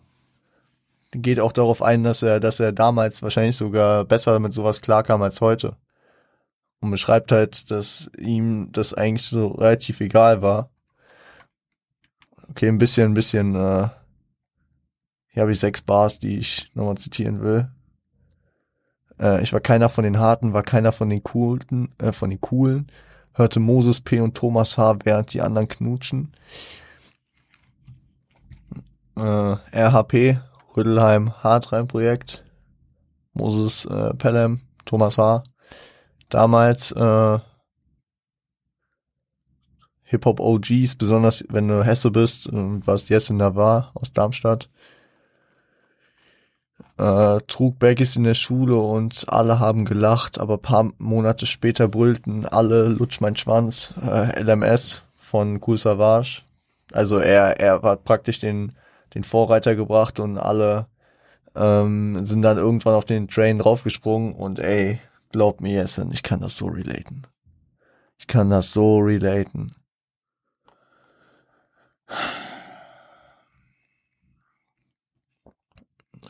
Geht 1.11 1.39
auch 1.39 1.51
darauf 1.51 1.81
ein, 1.81 2.03
dass 2.03 2.23
er, 2.23 2.39
dass 2.39 2.59
er 2.59 2.71
damals 2.71 3.21
wahrscheinlich 3.21 3.57
sogar 3.57 4.05
besser 4.05 4.39
mit 4.39 4.53
sowas 4.53 4.81
klarkam 4.81 5.21
als 5.21 5.41
heute. 5.41 5.77
Und 6.79 6.91
beschreibt 6.91 7.31
halt, 7.31 7.69
dass 7.69 8.09
ihm 8.17 8.71
das 8.71 8.93
eigentlich 8.93 9.27
so 9.27 9.49
relativ 9.49 10.01
egal 10.01 10.41
war. 10.41 10.71
Okay, 12.49 12.67
ein 12.69 12.77
bisschen, 12.77 13.11
ein 13.11 13.13
bisschen, 13.13 13.55
äh, 13.55 13.89
hier 15.31 15.41
habe 15.41 15.51
ich 15.53 15.59
sechs 15.59 15.81
Bars, 15.81 16.19
die 16.19 16.37
ich 16.37 16.69
nochmal 16.73 16.97
zitieren 16.97 17.41
will. 17.41 17.69
Äh, 19.17 19.41
ich 19.41 19.53
war 19.53 19.61
keiner 19.61 19.87
von 19.87 20.03
den 20.03 20.19
Harten, 20.19 20.53
war 20.53 20.63
keiner 20.63 20.91
von 20.91 21.09
den 21.09 21.23
Coolen, 21.23 21.93
äh, 21.99 22.11
von 22.11 22.29
den 22.29 22.41
Coolen. 22.41 22.91
Hörte 23.33 23.61
Moses 23.61 24.01
P. 24.01 24.19
und 24.19 24.35
Thomas 24.35 24.77
H., 24.77 24.99
während 25.05 25.33
die 25.33 25.41
anderen 25.41 25.69
knutschen. 25.69 26.33
Äh, 29.15 29.21
RHP, 29.21 30.39
Rüdelheim, 30.75 31.33
Hartrein-Projekt. 31.41 32.43
Moses 33.33 33.85
äh, 33.85 34.13
Pelham, 34.15 34.59
Thomas 34.83 35.17
H. 35.17 35.43
Damals 36.27 36.91
äh, 36.91 37.39
Hip-Hop-OGs, 40.03 40.95
besonders 40.95 41.45
wenn 41.47 41.69
du 41.69 41.85
Hesse 41.85 42.11
bist, 42.11 42.49
was 42.51 43.07
Jessen 43.07 43.39
da 43.39 43.55
war, 43.55 43.91
aus 43.93 44.11
Darmstadt 44.11 44.69
äh, 46.97 47.39
trug 47.47 47.79
Baggies 47.79 48.15
in 48.15 48.23
der 48.23 48.33
Schule 48.33 48.77
und 48.77 49.25
alle 49.27 49.59
haben 49.59 49.85
gelacht, 49.85 50.39
aber 50.39 50.57
paar 50.57 50.91
Monate 50.97 51.45
später 51.45 51.87
brüllten 51.87 52.45
alle 52.45 52.87
Lutsch 52.87 53.21
mein 53.21 53.35
Schwanz, 53.35 53.93
äh, 54.01 54.41
LMS 54.41 55.03
von 55.15 55.59
Cool 55.65 55.77
Savage. 55.77 56.43
Also 56.93 57.17
er, 57.19 57.59
er 57.59 57.81
hat 57.81 58.03
praktisch 58.03 58.39
den, 58.39 58.73
den 59.13 59.23
Vorreiter 59.23 59.75
gebracht 59.75 60.19
und 60.19 60.37
alle 60.37 60.87
ähm, 61.55 62.25
sind 62.25 62.41
dann 62.41 62.57
irgendwann 62.57 62.95
auf 62.95 63.05
den 63.05 63.27
Train 63.27 63.59
draufgesprungen 63.59 64.33
und 64.33 64.59
ey, 64.59 64.99
glaub 65.31 65.61
mir, 65.61 65.73
Jessen, 65.73 66.11
ich 66.11 66.23
kann 66.23 66.41
das 66.41 66.57
so 66.57 66.67
relaten. 66.67 67.23
Ich 68.17 68.27
kann 68.27 68.49
das 68.49 68.71
so 68.73 68.99
relaten 68.99 69.73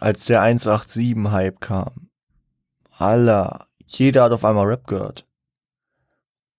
als 0.02 0.26
der 0.26 0.42
187-Hype 0.42 1.62
kam. 1.62 2.10
Aller, 2.98 3.68
jeder 3.86 4.24
hat 4.24 4.32
auf 4.32 4.44
einmal 4.44 4.66
Rap 4.66 4.88
gehört. 4.88 5.28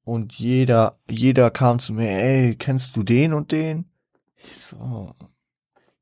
Und 0.05 0.33
jeder, 0.35 0.99
jeder 1.11 1.51
kam 1.51 1.79
zu 1.79 1.93
mir, 1.93 2.09
ey, 2.09 2.57
kennst 2.57 2.97
du 2.97 3.03
den 3.03 3.35
und 3.35 3.53
den? 3.53 3.91
Ich 4.37 4.57
so, 4.57 5.15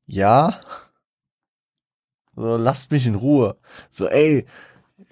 ja. 0.05 0.59
So, 2.35 2.57
lasst 2.57 2.91
mich 2.91 3.07
in 3.07 3.15
Ruhe. 3.15 3.57
So, 3.89 4.07
ey, 4.07 4.45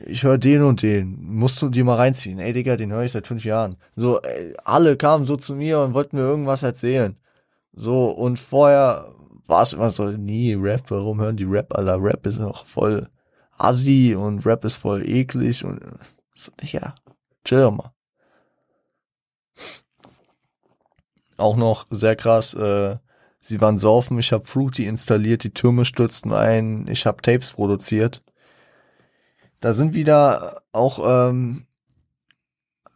ich 0.05 0.23
höre 0.23 0.38
den 0.38 0.63
und 0.63 0.82
den, 0.84 1.17
musst 1.23 1.61
du 1.61 1.69
dir 1.69 1.84
mal 1.84 1.95
reinziehen. 1.95 2.39
Ey, 2.39 2.53
Digga, 2.53 2.77
den 2.77 2.91
höre 2.91 3.03
ich 3.03 3.11
seit 3.11 3.27
fünf 3.27 3.43
Jahren. 3.43 3.75
So, 3.95 4.21
ey, 4.21 4.55
alle 4.63 4.97
kamen 4.97 5.25
so 5.25 5.36
zu 5.36 5.55
mir 5.55 5.80
und 5.80 5.93
wollten 5.93 6.15
mir 6.17 6.23
irgendwas 6.23 6.63
erzählen. 6.63 7.17
So, 7.73 8.09
und 8.09 8.38
vorher 8.38 9.15
war 9.50 9.64
es 9.64 9.74
immer 9.74 9.89
so, 9.89 10.06
nie 10.06 10.54
Rap, 10.54 10.84
warum 10.89 11.20
hören 11.20 11.38
die 11.38 11.45
Rap, 11.45 11.76
Alter, 11.76 12.02
Rap 12.02 12.26
ist 12.28 12.39
noch 12.39 12.66
voll 12.66 13.10
assi 13.58 14.16
und 14.16 14.45
Rap 14.45 14.64
ist 14.64 14.76
voll 14.76 15.08
eklig 15.08 15.66
und 15.66 15.82
so, 16.34 16.52
ja, 16.62 16.93
chill 17.43 17.72
mal. 17.72 17.93
Auch 21.38 21.58
noch 21.58 21.88
sehr 21.89 22.16
krass, 22.16 22.54
äh, 22.54 22.97
sie 23.39 23.62
waren 23.62 23.80
saufen, 23.80 24.20
ich 24.20 24.32
habe 24.32 24.45
Fruity 24.45 24.86
installiert, 24.86 25.43
die 25.43 25.54
Türme 25.54 25.86
stürzten 25.86 26.34
ein, 26.34 26.88
ich 26.88 27.06
habe 27.06 27.22
Tapes 27.22 27.54
produziert. 27.54 28.24
Da 29.62 29.74
sind 29.74 29.93
wieder 29.93 30.62
auch, 30.72 31.00
ähm, 31.30 31.66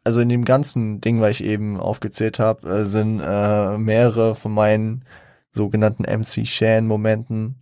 also 0.03 0.21
in 0.21 0.29
dem 0.29 0.45
ganzen 0.45 1.01
Ding, 1.01 1.19
was 1.21 1.31
ich 1.31 1.43
eben 1.43 1.79
aufgezählt 1.79 2.39
habe, 2.39 2.69
äh, 2.69 2.85
sind 2.85 3.21
äh, 3.21 3.77
mehrere 3.77 4.35
von 4.35 4.53
meinen 4.53 5.05
sogenannten 5.53 6.03
MC 6.03 6.45
Shan 6.45 6.87
Momenten 6.87 7.61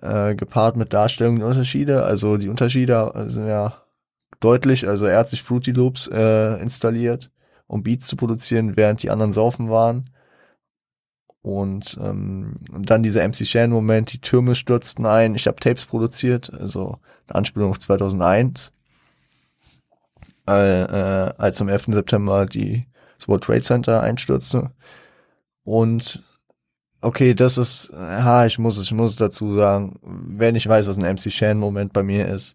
äh, 0.00 0.34
gepaart 0.34 0.76
mit 0.76 0.92
Darstellungen 0.92 1.40
der 1.40 1.48
Unterschiede. 1.48 2.04
Also 2.04 2.38
die 2.38 2.48
Unterschiede 2.48 3.12
sind 3.26 3.48
ja 3.48 3.82
deutlich. 4.40 4.88
Also 4.88 5.06
er 5.06 5.18
hat 5.18 5.28
sich 5.28 5.42
Fruity 5.42 5.72
Loops 5.72 6.08
äh, 6.08 6.60
installiert, 6.60 7.30
um 7.66 7.82
Beats 7.82 8.06
zu 8.06 8.16
produzieren, 8.16 8.76
während 8.76 9.02
die 9.02 9.10
anderen 9.10 9.32
saufen 9.32 9.70
waren. 9.70 10.04
Und, 11.42 11.98
ähm, 12.00 12.54
und 12.72 12.88
dann 12.88 13.02
dieser 13.02 13.26
MC 13.26 13.44
Shan 13.44 13.70
Moment, 13.70 14.12
die 14.12 14.20
Türme 14.20 14.54
stürzten 14.54 15.06
ein. 15.06 15.34
Ich 15.34 15.48
habe 15.48 15.56
Tapes 15.56 15.86
produziert, 15.86 16.52
also 16.54 16.98
eine 17.26 17.36
Anspielung 17.36 17.70
auf 17.70 17.80
2001. 17.80 18.72
Äh, 20.48 20.82
äh, 20.82 21.32
als 21.38 21.60
am 21.60 21.68
11. 21.68 21.86
September 21.94 22.46
die 22.46 22.86
World 23.26 23.44
Trade 23.44 23.62
Center 23.62 24.00
einstürzte. 24.00 24.70
Und 25.64 26.24
okay, 27.02 27.34
das 27.34 27.58
ist, 27.58 27.92
ha, 27.94 28.46
ich 28.46 28.58
muss 28.58 28.78
es, 28.78 28.86
ich 28.86 28.94
muss 28.94 29.16
dazu 29.16 29.52
sagen, 29.52 29.98
wenn 30.02 30.54
ich 30.54 30.68
weiß, 30.68 30.86
was 30.86 30.98
ein 30.98 31.14
MC 31.14 31.30
Shan-Moment 31.30 31.92
bei 31.92 32.02
mir 32.02 32.28
ist, 32.28 32.54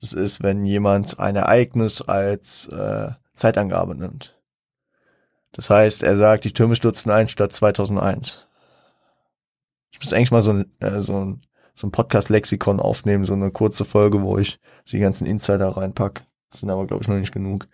das 0.00 0.12
ist, 0.12 0.42
wenn 0.42 0.64
jemand 0.64 1.18
ein 1.18 1.36
Ereignis 1.36 2.02
als 2.02 2.68
äh, 2.68 3.10
Zeitangabe 3.34 3.94
nimmt. 3.96 4.40
Das 5.52 5.70
heißt, 5.70 6.02
er 6.02 6.16
sagt, 6.16 6.44
die 6.44 6.52
Türme 6.52 6.76
stürzten 6.76 7.10
ein 7.10 7.28
statt 7.28 7.52
2001. 7.52 8.46
Ich 9.90 9.98
muss 10.00 10.12
eigentlich 10.12 10.30
mal 10.30 10.42
so 10.42 10.52
ein, 10.52 10.72
äh, 10.80 11.00
so 11.00 11.24
ein, 11.24 11.42
so 11.74 11.86
ein 11.86 11.90
Podcast-Lexikon 11.90 12.80
aufnehmen, 12.80 13.24
so 13.24 13.34
eine 13.34 13.50
kurze 13.50 13.84
Folge, 13.84 14.22
wo 14.22 14.38
ich 14.38 14.60
die 14.90 14.98
ganzen 15.00 15.26
Insider 15.26 15.76
reinpack. 15.76 16.24
Das 16.50 16.60
sind 16.60 16.70
aber, 16.70 16.86
glaube 16.86 17.02
ich, 17.02 17.08
noch 17.08 17.16
nicht 17.16 17.32
genug. 17.32 17.66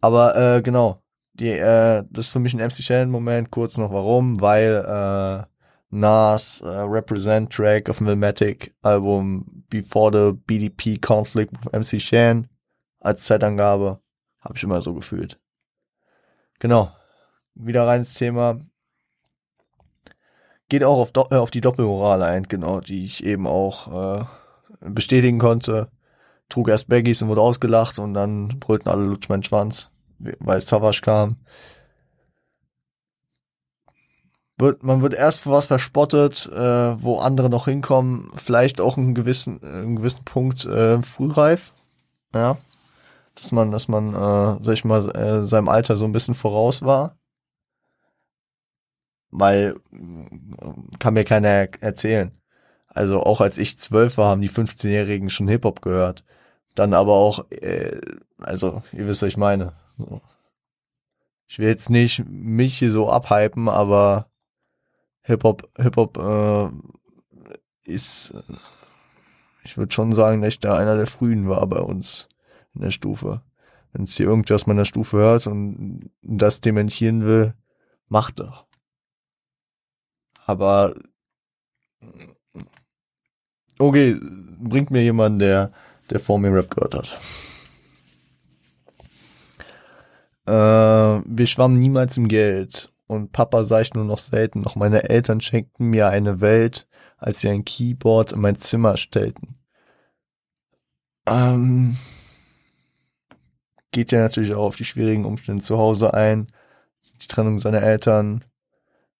Aber 0.00 0.36
äh, 0.36 0.62
genau, 0.62 1.02
die, 1.34 1.50
äh, 1.50 2.04
das 2.10 2.26
ist 2.26 2.32
für 2.32 2.38
mich 2.38 2.54
ein 2.54 2.64
MC 2.64 2.82
Shannon-Moment, 2.82 3.50
kurz 3.50 3.76
noch 3.76 3.92
warum, 3.92 4.40
weil 4.40 4.84
äh, 4.86 5.44
Nas 5.90 6.60
äh, 6.60 6.68
Represent 6.68 7.52
Track 7.52 7.90
auf 7.90 7.98
dem 7.98 8.08
Ilmatic 8.08 8.74
Album 8.82 9.64
Before 9.68 10.12
the 10.12 10.38
BDP 10.46 10.98
Conflict 10.98 11.52
with 11.52 11.72
MC 11.72 12.00
Shan 12.00 12.48
als 13.00 13.24
Zeitangabe 13.24 14.00
habe 14.40 14.54
ich 14.56 14.62
immer 14.62 14.80
so 14.80 14.94
gefühlt. 14.94 15.40
Genau. 16.58 16.90
Wieder 17.54 17.86
rein 17.86 18.00
ins 18.00 18.14
Thema. 18.14 18.60
Geht 20.68 20.84
auch 20.84 20.98
auf, 20.98 21.12
Do 21.12 21.26
äh, 21.30 21.36
auf 21.36 21.50
die 21.50 21.60
Doppelmoral 21.60 22.22
ein, 22.22 22.44
genau, 22.44 22.80
die 22.80 23.04
ich 23.04 23.24
eben 23.24 23.46
auch 23.46 24.20
äh, 24.20 24.24
bestätigen 24.80 25.38
konnte. 25.38 25.90
Trug 26.48 26.68
erst 26.68 26.88
Baggies 26.88 27.22
und 27.22 27.28
wurde 27.28 27.40
ausgelacht 27.40 27.98
und 27.98 28.14
dann 28.14 28.60
brüllten 28.60 28.88
alle 28.88 29.04
Lutsch 29.04 29.28
mein 29.28 29.42
Schwanz 29.42 29.93
weil 30.18 30.60
Savage 30.60 31.00
kam. 31.02 31.36
Wird, 34.56 34.84
man 34.84 35.02
wird 35.02 35.14
erst 35.14 35.40
für 35.40 35.50
was 35.50 35.66
verspottet, 35.66 36.48
äh, 36.52 37.02
wo 37.02 37.18
andere 37.18 37.50
noch 37.50 37.64
hinkommen, 37.64 38.30
vielleicht 38.34 38.80
auch 38.80 38.96
einen 38.96 39.14
gewissen, 39.14 39.62
einen 39.64 39.96
gewissen 39.96 40.24
Punkt 40.24 40.64
äh, 40.64 41.02
frühreif. 41.02 41.74
Ja. 42.32 42.56
Dass 43.34 43.50
man, 43.50 43.72
dass 43.72 43.88
man, 43.88 44.14
äh, 44.14 44.62
sag 44.62 44.74
ich 44.74 44.84
mal, 44.84 45.10
äh, 45.16 45.44
seinem 45.44 45.68
Alter 45.68 45.96
so 45.96 46.04
ein 46.04 46.12
bisschen 46.12 46.34
voraus 46.34 46.82
war. 46.82 47.18
Weil 49.30 49.74
kann 51.00 51.14
mir 51.14 51.24
keiner 51.24 51.68
erzählen. 51.80 52.30
Also 52.86 53.22
auch 53.24 53.40
als 53.40 53.58
ich 53.58 53.76
zwölf 53.78 54.16
war, 54.18 54.30
haben 54.30 54.40
die 54.40 54.50
15-Jährigen 54.50 55.30
schon 55.30 55.48
Hip-Hop 55.48 55.82
gehört. 55.82 56.24
Dann 56.76 56.94
aber 56.94 57.12
auch, 57.14 57.50
äh, 57.50 58.00
also 58.38 58.82
ihr 58.92 59.06
wisst, 59.06 59.22
was 59.22 59.28
ich 59.28 59.36
meine. 59.36 59.72
So. 59.96 60.20
Ich 61.46 61.58
will 61.58 61.68
jetzt 61.68 61.90
nicht 61.90 62.24
mich 62.26 62.78
hier 62.78 62.90
so 62.90 63.10
abhypen, 63.10 63.68
aber 63.68 64.30
Hip-Hop, 65.22 65.70
Hip-Hop 65.76 66.18
äh, 66.18 66.70
ist, 67.84 68.34
ich 69.62 69.76
würde 69.76 69.92
schon 69.92 70.12
sagen, 70.12 70.42
dass 70.42 70.54
ich 70.54 70.60
da 70.60 70.76
einer 70.76 70.96
der 70.96 71.06
frühen 71.06 71.48
war 71.48 71.66
bei 71.66 71.80
uns 71.80 72.28
in 72.74 72.80
der 72.80 72.90
Stufe. 72.90 73.42
Wenn 73.92 74.04
es 74.04 74.16
hier 74.16 74.26
irgendwas 74.26 74.66
meiner 74.66 74.84
Stufe 74.84 75.18
hört 75.18 75.46
und 75.46 76.10
das 76.22 76.60
dementieren 76.60 77.24
will, 77.24 77.54
macht 78.08 78.40
doch. 78.40 78.66
Aber 80.46 80.94
okay, 83.78 84.18
bringt 84.58 84.90
mir 84.90 85.02
jemand, 85.02 85.40
der, 85.40 85.72
der 86.10 86.20
vor 86.20 86.38
mir 86.38 86.52
Rap 86.52 86.70
gehört 86.70 86.94
hat. 86.94 87.18
Äh, 90.46 90.52
wir 90.52 91.46
schwammen 91.46 91.80
niemals 91.80 92.16
im 92.16 92.28
Geld 92.28 92.92
und 93.06 93.32
Papa 93.32 93.64
sah 93.64 93.80
ich 93.80 93.94
nur 93.94 94.04
noch 94.04 94.18
selten, 94.18 94.62
doch 94.62 94.76
meine 94.76 95.08
Eltern 95.08 95.40
schenkten 95.40 95.88
mir 95.88 96.08
eine 96.08 96.40
Welt, 96.40 96.86
als 97.16 97.40
sie 97.40 97.48
ein 97.48 97.64
Keyboard 97.64 98.32
in 98.32 98.40
mein 98.40 98.58
Zimmer 98.58 98.96
stellten. 98.96 99.56
Ähm, 101.26 101.96
geht 103.92 104.12
ja 104.12 104.20
natürlich 104.20 104.52
auch 104.54 104.66
auf 104.66 104.76
die 104.76 104.84
schwierigen 104.84 105.24
Umstände 105.24 105.64
zu 105.64 105.78
Hause 105.78 106.12
ein, 106.12 106.48
die 107.22 107.26
Trennung 107.26 107.58
seiner 107.58 107.82
Eltern, 107.82 108.44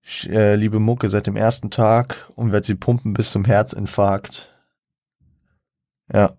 Ich 0.03 0.29
äh, 0.29 0.57
liebe 0.57 0.81
Mucke 0.81 1.09
seit 1.09 1.29
dem 1.29 1.37
ersten 1.37 1.71
Tag 1.71 2.29
und 2.35 2.51
werde 2.51 2.67
sie 2.67 2.75
pumpen 2.75 3.13
bis 3.13 3.31
zum 3.31 3.45
Herzinfarkt. 3.45 4.53
Ja. 6.13 6.37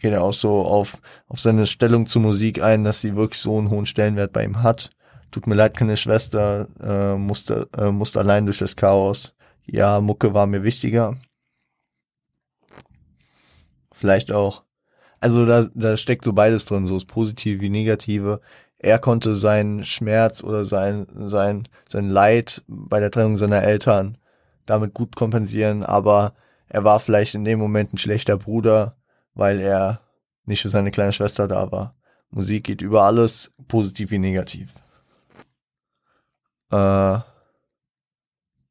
Geht 0.00 0.12
er 0.12 0.24
auch 0.24 0.32
so 0.32 0.62
auf, 0.62 0.98
auf 1.28 1.38
seine 1.38 1.66
Stellung 1.66 2.06
zur 2.06 2.22
Musik 2.22 2.62
ein, 2.62 2.84
dass 2.84 3.00
sie 3.00 3.16
wirklich 3.16 3.40
so 3.40 3.58
einen 3.58 3.70
hohen 3.70 3.86
Stellenwert 3.86 4.32
bei 4.32 4.44
ihm 4.44 4.62
hat. 4.62 4.90
Tut 5.30 5.46
mir 5.46 5.54
leid, 5.54 5.76
keine 5.76 5.96
Schwester, 5.96 6.66
äh, 6.82 7.16
musste, 7.16 7.68
äh, 7.76 7.92
musste 7.92 8.18
allein 8.18 8.46
durch 8.46 8.58
das 8.58 8.74
Chaos. 8.76 9.34
Ja, 9.66 10.00
Mucke 10.00 10.34
war 10.34 10.46
mir 10.46 10.64
wichtiger 10.64 11.14
vielleicht 14.00 14.32
auch, 14.32 14.64
also 15.20 15.46
da, 15.46 15.66
da 15.74 15.96
steckt 15.96 16.24
so 16.24 16.32
beides 16.32 16.64
drin, 16.64 16.86
so 16.86 16.94
das 16.94 17.04
Positive 17.04 17.60
wie 17.60 17.70
Negative. 17.70 18.40
Er 18.78 18.98
konnte 18.98 19.34
seinen 19.34 19.84
Schmerz 19.84 20.42
oder 20.42 20.64
sein, 20.64 21.06
sein, 21.26 21.68
sein 21.86 22.08
Leid 22.08 22.64
bei 22.66 22.98
der 22.98 23.10
Trennung 23.10 23.36
seiner 23.36 23.62
Eltern 23.62 24.16
damit 24.66 24.94
gut 24.94 25.16
kompensieren, 25.16 25.84
aber 25.84 26.32
er 26.68 26.84
war 26.84 27.00
vielleicht 27.00 27.34
in 27.34 27.44
dem 27.44 27.58
Moment 27.58 27.92
ein 27.92 27.98
schlechter 27.98 28.38
Bruder, 28.38 28.96
weil 29.40 29.58
er 29.58 30.02
nicht 30.44 30.60
für 30.60 30.68
seine 30.68 30.90
kleine 30.90 31.12
Schwester 31.12 31.48
da 31.48 31.72
war. 31.72 31.96
Musik 32.28 32.64
geht 32.64 32.82
über 32.82 33.04
alles, 33.04 33.52
positiv 33.68 34.10
wie 34.10 34.18
negativ. 34.18 34.74
Äh, 36.70 37.20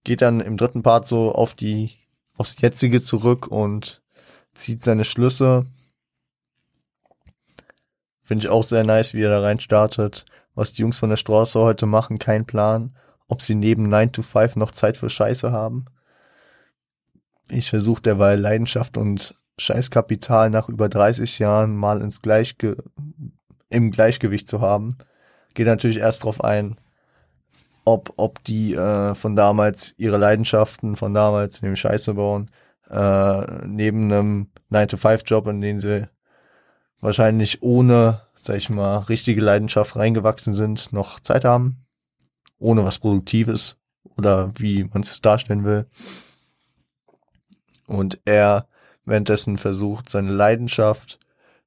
geht 0.04 0.22
dann 0.22 0.42
im 0.42 0.58
dritten 0.58 0.84
Part 0.84 1.08
so 1.08 1.34
auf 1.34 1.56
die, 1.56 1.98
aufs 2.38 2.62
Jetzige 2.62 3.02
zurück 3.02 3.48
und 3.48 4.04
zieht 4.54 4.84
seine 4.84 5.06
Schlüsse. 5.06 5.66
Finde 8.22 8.46
ich 8.46 8.52
auch 8.52 8.64
sehr 8.64 8.84
nice, 8.84 9.16
wie 9.16 9.24
er 9.24 9.32
da 9.32 9.42
rein 9.42 9.60
startet. 9.60 10.26
Was 10.54 10.74
die 10.74 10.84
Jungs 10.84 11.00
von 11.00 11.10
der 11.10 11.18
Straße 11.18 11.60
heute 11.60 11.88
machen, 11.88 12.20
kein 12.20 12.46
Plan. 12.46 12.96
Ob 13.28 13.42
sie 13.42 13.56
neben 13.56 13.90
9 13.90 14.12
to 14.12 14.22
5 14.22 14.56
noch 14.56 14.70
Zeit 14.70 14.98
für 14.98 15.10
Scheiße 15.10 15.52
haben. 15.52 15.86
Ich 17.50 17.72
versuche 17.72 18.04
derweil 18.04 18.40
Leidenschaft 18.40 18.96
und 18.96 19.39
Scheißkapital 19.60 20.50
nach 20.50 20.70
über 20.70 20.90
30 20.90 21.40
Jahren 21.40 21.76
mal 21.76 22.02
ins 22.02 22.22
Gleichge 22.22 22.78
im 23.70 23.92
Gleichgewicht 23.92 24.48
zu 24.48 24.62
haben. 24.62 24.98
Geht 25.54 25.68
natürlich 25.68 25.98
erst 25.98 26.24
drauf 26.24 26.44
ein, 26.44 26.78
ob, 27.86 28.14
ob 28.18 28.44
die 28.44 28.74
äh, 28.74 29.16
von 29.16 29.36
damals 29.36 29.94
ihre 29.98 30.18
Leidenschaften 30.18 30.96
von 30.96 31.14
damals, 31.14 31.62
dem 31.62 31.76
Scheiße 31.76 32.14
bauen, 32.14 32.50
äh, 32.90 33.66
neben 33.66 34.12
einem 34.12 34.48
9-to-5-Job, 34.72 35.48
in 35.48 35.62
den 35.62 35.80
sie 35.80 36.08
wahrscheinlich 37.02 37.62
ohne, 37.62 38.22
sag 38.42 38.58
ich 38.58 38.70
mal, 38.70 38.98
richtige 38.98 39.42
Leidenschaft 39.42 39.96
reingewachsen 39.96 40.54
sind, 40.54 40.92
noch 40.94 41.20
Zeit 41.20 41.46
haben, 41.46 41.86
ohne 42.58 42.84
was 42.84 43.00
Produktives 43.00 43.78
oder 44.18 44.52
wie 44.56 44.84
man 44.84 45.02
es 45.04 45.22
darstellen 45.22 45.64
will. 45.64 45.88
Und 47.88 48.20
er 48.26 48.68
währenddessen 49.10 49.58
versucht, 49.58 50.10
seine 50.10 50.32
Leidenschaft 50.32 51.20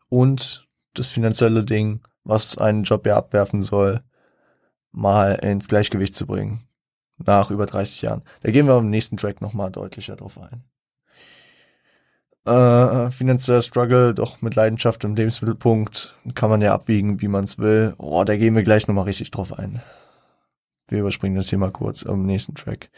und 0.08 0.68
das 0.94 1.08
finanzielle 1.08 1.64
Ding, 1.64 2.00
was 2.24 2.58
einen 2.58 2.84
Job 2.84 3.06
ja 3.06 3.16
abwerfen 3.16 3.62
soll, 3.62 4.00
mal 4.90 5.34
ins 5.34 5.68
Gleichgewicht 5.68 6.14
zu 6.14 6.26
bringen. 6.26 6.66
Nach 7.18 7.50
über 7.50 7.66
30 7.66 8.02
Jahren. 8.02 8.22
Da 8.42 8.50
gehen 8.50 8.66
wir 8.66 8.78
im 8.78 8.90
nächsten 8.90 9.16
Track 9.16 9.40
nochmal 9.40 9.70
deutlicher 9.70 10.16
drauf 10.16 10.38
ein 10.38 10.64
äh, 12.44 13.10
finanzieller 13.10 13.62
Struggle, 13.62 14.14
doch 14.14 14.42
mit 14.42 14.54
Leidenschaft 14.54 15.04
im 15.04 15.14
Lebensmittelpunkt 15.14 16.16
kann 16.34 16.50
man 16.50 16.60
ja 16.60 16.74
abwiegen, 16.74 17.20
wie 17.20 17.28
man 17.28 17.44
es 17.44 17.58
will. 17.58 17.94
Oh, 17.98 18.24
da 18.24 18.36
gehen 18.36 18.54
wir 18.56 18.62
gleich 18.62 18.88
nochmal 18.88 19.04
richtig 19.04 19.30
drauf 19.30 19.58
ein. 19.58 19.82
Wir 20.92 21.00
überspringen 21.00 21.36
das 21.36 21.48
hier 21.48 21.58
mal 21.58 21.70
kurz 21.70 22.02
im 22.02 22.26
nächsten 22.26 22.54
Track. 22.54 22.90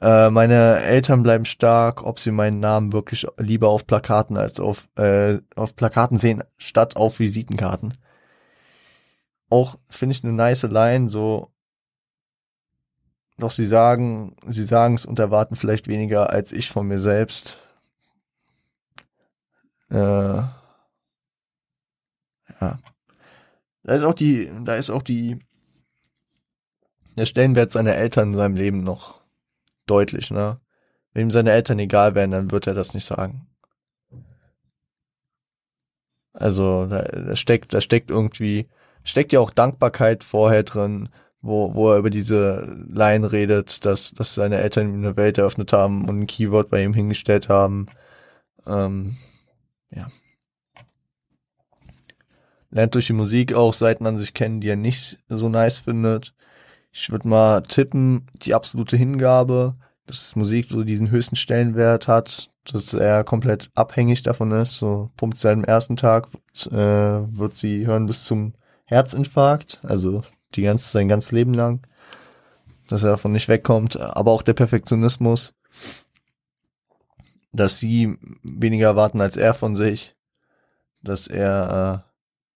Äh, 0.00 0.30
meine 0.30 0.80
Eltern 0.80 1.22
bleiben 1.22 1.44
stark, 1.44 2.02
ob 2.02 2.18
sie 2.18 2.32
meinen 2.32 2.58
Namen 2.58 2.92
wirklich 2.92 3.24
lieber 3.38 3.68
auf 3.68 3.86
Plakaten 3.86 4.36
als 4.36 4.58
auf, 4.58 4.88
äh, 4.96 5.38
auf 5.54 5.76
Plakaten 5.76 6.18
sehen, 6.18 6.42
statt 6.56 6.96
auf 6.96 7.20
Visitenkarten. 7.20 7.94
Auch 9.48 9.78
finde 9.88 10.16
ich 10.16 10.24
eine 10.24 10.32
nice 10.32 10.64
Line, 10.64 11.08
so 11.08 11.52
doch 13.38 13.52
sie 13.52 13.66
sagen, 13.66 14.34
sie 14.48 14.64
sagen 14.64 14.96
es 14.96 15.06
und 15.06 15.20
erwarten 15.20 15.54
vielleicht 15.54 15.86
weniger 15.86 16.30
als 16.30 16.50
ich 16.52 16.68
von 16.68 16.88
mir 16.88 16.98
selbst. 16.98 17.60
Äh, 19.88 19.96
ja. 19.96 20.50
Da 22.60 23.94
ist 23.94 24.02
auch 24.02 24.14
die, 24.14 24.50
da 24.64 24.74
ist 24.74 24.90
auch 24.90 25.02
die, 25.02 25.45
der 27.16 27.26
Stellenwert 27.26 27.72
seiner 27.72 27.94
Eltern 27.94 28.30
in 28.30 28.34
seinem 28.34 28.56
Leben 28.56 28.82
noch 28.82 29.20
deutlich, 29.86 30.30
ne? 30.30 30.60
Wenn 31.12 31.28
ihm 31.28 31.30
seine 31.30 31.52
Eltern 31.52 31.78
egal 31.78 32.14
wären, 32.14 32.30
dann 32.30 32.50
wird 32.50 32.66
er 32.66 32.74
das 32.74 32.92
nicht 32.92 33.06
sagen. 33.06 33.46
Also, 36.34 36.86
da, 36.86 37.02
da 37.02 37.34
steckt, 37.34 37.72
da 37.72 37.80
steckt 37.80 38.10
irgendwie, 38.10 38.68
steckt 39.02 39.32
ja 39.32 39.40
auch 39.40 39.50
Dankbarkeit 39.50 40.22
vorher 40.22 40.62
drin, 40.64 41.08
wo, 41.40 41.74
wo 41.74 41.92
er 41.92 41.98
über 41.98 42.10
diese 42.10 42.84
Line 42.88 43.32
redet, 43.32 43.84
dass, 43.86 44.12
dass 44.12 44.34
seine 44.34 44.58
Eltern 44.58 44.90
ihm 44.90 45.04
eine 45.04 45.16
Welt 45.16 45.38
eröffnet 45.38 45.72
haben 45.72 46.06
und 46.06 46.20
ein 46.20 46.26
Keyword 46.26 46.68
bei 46.68 46.82
ihm 46.82 46.92
hingestellt 46.92 47.48
haben. 47.48 47.86
Ähm, 48.66 49.16
ja. 49.90 50.08
Lernt 52.70 52.94
durch 52.94 53.06
die 53.06 53.14
Musik 53.14 53.54
auch 53.54 53.72
Seiten 53.72 54.06
an 54.06 54.18
sich 54.18 54.34
kennen, 54.34 54.60
die 54.60 54.68
er 54.68 54.76
nicht 54.76 55.18
so 55.28 55.48
nice 55.48 55.78
findet. 55.78 56.34
Ich 56.98 57.10
würde 57.10 57.28
mal 57.28 57.60
tippen, 57.60 58.26
die 58.36 58.54
absolute 58.54 58.96
Hingabe, 58.96 59.76
dass 60.06 60.34
Musik 60.34 60.70
so 60.70 60.82
diesen 60.82 61.10
höchsten 61.10 61.36
Stellenwert 61.36 62.08
hat, 62.08 62.50
dass 62.64 62.94
er 62.94 63.22
komplett 63.22 63.70
abhängig 63.74 64.22
davon 64.22 64.50
ist. 64.52 64.78
So 64.78 65.10
pumpt 65.18 65.36
seit 65.36 65.58
dem 65.58 65.64
ersten 65.64 65.96
Tag, 65.96 66.28
wird, 66.32 66.72
äh, 66.72 67.38
wird 67.38 67.54
sie 67.54 67.86
hören 67.86 68.06
bis 68.06 68.24
zum 68.24 68.54
Herzinfarkt, 68.86 69.78
also 69.82 70.22
die 70.54 70.62
ganze, 70.62 70.90
sein 70.90 71.06
ganzes 71.06 71.32
Leben 71.32 71.52
lang, 71.52 71.86
dass 72.88 73.02
er 73.02 73.10
davon 73.10 73.32
nicht 73.32 73.48
wegkommt. 73.48 74.00
Aber 74.00 74.32
auch 74.32 74.42
der 74.42 74.54
Perfektionismus, 74.54 75.52
dass 77.52 77.78
sie 77.78 78.16
weniger 78.42 78.86
erwarten 78.86 79.20
als 79.20 79.36
er 79.36 79.52
von 79.52 79.76
sich, 79.76 80.16
dass 81.02 81.26
er, 81.26 82.04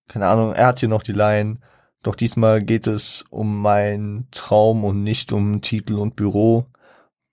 äh, 0.08 0.10
keine 0.10 0.28
Ahnung, 0.28 0.54
er 0.54 0.68
hat 0.68 0.80
hier 0.80 0.88
noch 0.88 1.02
die 1.02 1.12
Line, 1.12 1.58
doch 2.02 2.14
diesmal 2.14 2.62
geht 2.62 2.86
es 2.86 3.24
um 3.30 3.60
meinen 3.60 4.28
Traum 4.30 4.84
und 4.84 5.02
nicht 5.02 5.32
um 5.32 5.60
Titel 5.60 5.94
und 5.94 6.16
Büro, 6.16 6.66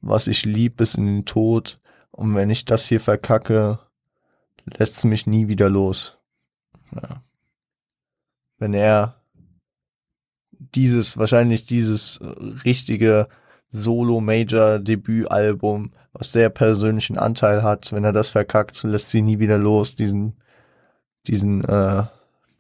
was 0.02 0.28
ich 0.28 0.46
lieb 0.46 0.78
bis 0.78 0.96
in 0.96 1.06
den 1.06 1.26
Tod, 1.26 1.80
und 2.12 2.36
wenn 2.36 2.50
ich 2.50 2.66
das 2.66 2.88
hier 2.88 3.00
verkacke, 3.00 3.80
lässt 4.66 4.98
es 4.98 5.04
mich 5.04 5.28
nie 5.28 5.48
wieder 5.48 5.70
los. 5.70 6.18
Ja. 6.96 7.22
wenn 8.58 8.74
er 8.74 9.22
dieses, 10.52 11.18
wahrscheinlich 11.18 11.66
dieses 11.66 12.22
richtige 12.66 13.28
Solo-Major-Debütalbum, 13.70 15.92
was 16.14 16.32
sehr 16.32 16.50
persönlichen 16.50 17.20
Anteil 17.20 17.62
hat, 17.62 17.92
wenn 17.92 18.06
er 18.06 18.14
das 18.14 18.30
verkackt, 18.30 18.82
lässt 18.84 19.10
sie 19.12 19.22
nie 19.22 19.40
wieder 19.40 19.58
los, 19.58 19.96
diesen, 19.96 20.38
diesen, 21.28 21.66
äh, 21.66 22.04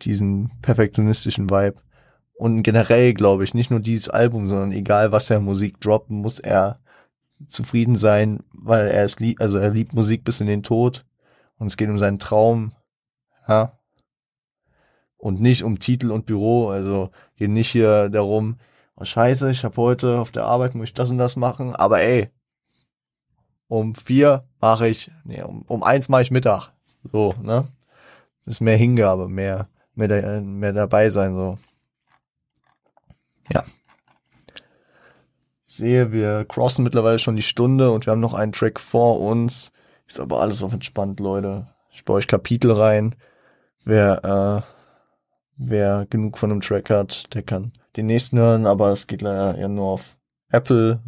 diesen 0.01 0.51
perfektionistischen 0.61 1.49
Vibe. 1.49 1.77
Und 2.37 2.61
generell 2.61 3.13
glaube 3.13 3.43
ich, 3.43 3.53
nicht 3.53 3.71
nur 3.71 3.79
dieses 3.79 4.09
Album, 4.09 4.47
sondern 4.47 4.71
egal 4.71 5.11
was 5.11 5.29
er 5.29 5.39
Musik 5.39 5.81
droppt, 5.81 6.11
muss 6.11 6.39
er 6.39 6.79
zufrieden 7.47 7.95
sein, 7.95 8.43
weil 8.53 8.87
er 8.87 9.03
es 9.03 9.19
liebt, 9.19 9.41
also 9.41 9.57
er 9.57 9.71
liebt 9.71 9.93
Musik 9.93 10.23
bis 10.23 10.39
in 10.39 10.47
den 10.47 10.63
Tod 10.63 11.05
und 11.57 11.67
es 11.67 11.77
geht 11.77 11.89
um 11.89 11.97
seinen 11.97 12.19
Traum, 12.19 12.71
ja. 13.47 13.73
Und 15.17 15.41
nicht 15.41 15.63
um 15.63 15.79
Titel 15.79 16.11
und 16.11 16.27
Büro, 16.27 16.69
also 16.69 17.09
geht 17.35 17.49
nicht 17.49 17.71
hier 17.71 18.09
darum, 18.09 18.59
oh 18.95 19.03
scheiße, 19.03 19.49
ich 19.49 19.63
habe 19.63 19.77
heute 19.77 20.19
auf 20.19 20.31
der 20.31 20.45
Arbeit, 20.45 20.75
muss 20.75 20.89
ich 20.89 20.93
das 20.93 21.09
und 21.09 21.17
das 21.17 21.35
machen, 21.35 21.75
aber 21.75 22.01
ey, 22.01 22.29
um 23.67 23.95
vier 23.95 24.47
mache 24.61 24.87
ich, 24.87 25.11
nee, 25.23 25.41
um, 25.41 25.63
um 25.63 25.83
eins 25.83 26.07
mache 26.07 26.21
ich 26.21 26.31
Mittag. 26.31 26.71
So, 27.11 27.33
ne? 27.41 27.67
Das 28.45 28.55
ist 28.55 28.61
mehr 28.61 28.77
Hingabe, 28.77 29.27
mehr, 29.27 29.69
mehr, 29.95 30.41
mehr 30.41 30.73
dabei 30.73 31.09
sein, 31.09 31.33
so. 31.33 31.57
Ja. 33.53 33.63
Ich 35.65 35.75
sehe, 35.75 36.11
wir 36.11 36.45
crossen 36.45 36.83
mittlerweile 36.83 37.19
schon 37.19 37.35
die 37.35 37.41
Stunde 37.41 37.91
und 37.91 38.05
wir 38.05 38.11
haben 38.11 38.19
noch 38.19 38.33
einen 38.33 38.51
Track 38.51 38.79
vor 38.79 39.21
uns. 39.21 39.71
Ist 40.07 40.19
aber 40.19 40.41
alles 40.41 40.63
auf 40.63 40.73
entspannt, 40.73 41.19
Leute. 41.19 41.67
Ich 41.91 42.05
baue 42.05 42.17
euch 42.17 42.27
Kapitel 42.27 42.71
rein. 42.71 43.15
Wer, 43.83 44.63
äh, 44.63 44.71
wer 45.57 46.05
genug 46.09 46.37
von 46.37 46.51
einem 46.51 46.61
Track 46.61 46.89
hat, 46.89 47.33
der 47.33 47.43
kann 47.43 47.73
den 47.95 48.05
nächsten 48.05 48.37
hören, 48.37 48.65
aber 48.65 48.89
es 48.91 49.07
geht 49.07 49.21
leider 49.21 49.57
eher 49.57 49.67
nur 49.67 49.87
auf 49.87 50.17
Apple 50.49 51.01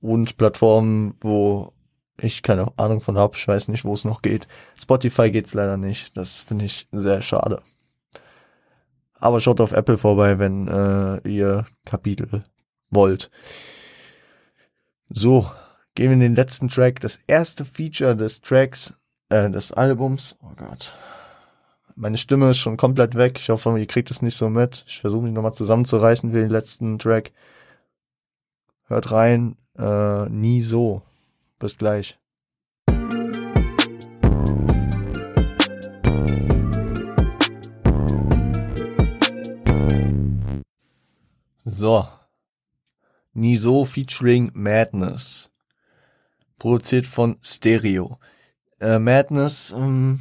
und 0.00 0.36
Plattformen, 0.36 1.14
wo 1.20 1.72
ich 2.18 2.42
keine 2.42 2.66
Ahnung 2.78 3.00
von 3.00 3.18
habe. 3.18 3.36
Ich 3.36 3.46
weiß 3.46 3.68
nicht, 3.68 3.84
wo 3.84 3.94
es 3.94 4.04
noch 4.04 4.22
geht. 4.22 4.46
Spotify 4.78 5.30
geht's 5.30 5.54
leider 5.54 5.76
nicht. 5.76 6.16
Das 6.16 6.40
finde 6.40 6.66
ich 6.66 6.88
sehr 6.92 7.22
schade. 7.22 7.62
Aber 9.20 9.40
schaut 9.40 9.60
auf 9.60 9.72
Apple 9.72 9.98
vorbei, 9.98 10.38
wenn 10.38 10.66
äh, 10.66 11.28
ihr 11.28 11.66
Kapitel 11.84 12.42
wollt. 12.90 13.30
So, 15.10 15.50
gehen 15.94 16.06
wir 16.06 16.14
in 16.14 16.20
den 16.20 16.34
letzten 16.34 16.68
Track. 16.68 17.00
Das 17.00 17.18
erste 17.26 17.64
Feature 17.64 18.16
des 18.16 18.40
Tracks, 18.40 18.94
äh, 19.28 19.50
des 19.50 19.72
Albums. 19.72 20.38
Oh 20.42 20.54
Gott. 20.56 20.92
Meine 21.96 22.16
Stimme 22.16 22.50
ist 22.50 22.58
schon 22.58 22.78
komplett 22.78 23.14
weg. 23.14 23.38
Ich 23.38 23.50
hoffe, 23.50 23.78
ihr 23.78 23.86
kriegt 23.86 24.10
es 24.10 24.22
nicht 24.22 24.36
so 24.36 24.48
mit. 24.48 24.84
Ich 24.86 25.00
versuche 25.00 25.24
mich 25.24 25.34
nochmal 25.34 25.52
zusammenzureißen 25.52 26.30
für 26.30 26.38
den 26.38 26.50
letzten 26.50 26.98
Track. 26.98 27.32
Hört 28.86 29.12
rein. 29.12 29.56
Äh, 29.76 30.28
nie 30.30 30.62
so. 30.62 31.02
Bis 31.58 31.76
gleich. 31.76 32.19
So. 41.80 42.06
Nie 43.32 43.56
so 43.56 43.86
featuring 43.86 44.50
Madness. 44.52 45.50
Produziert 46.58 47.06
von 47.06 47.38
Stereo. 47.40 48.18
Äh, 48.80 48.98
Madness, 48.98 49.72
ähm, 49.72 50.20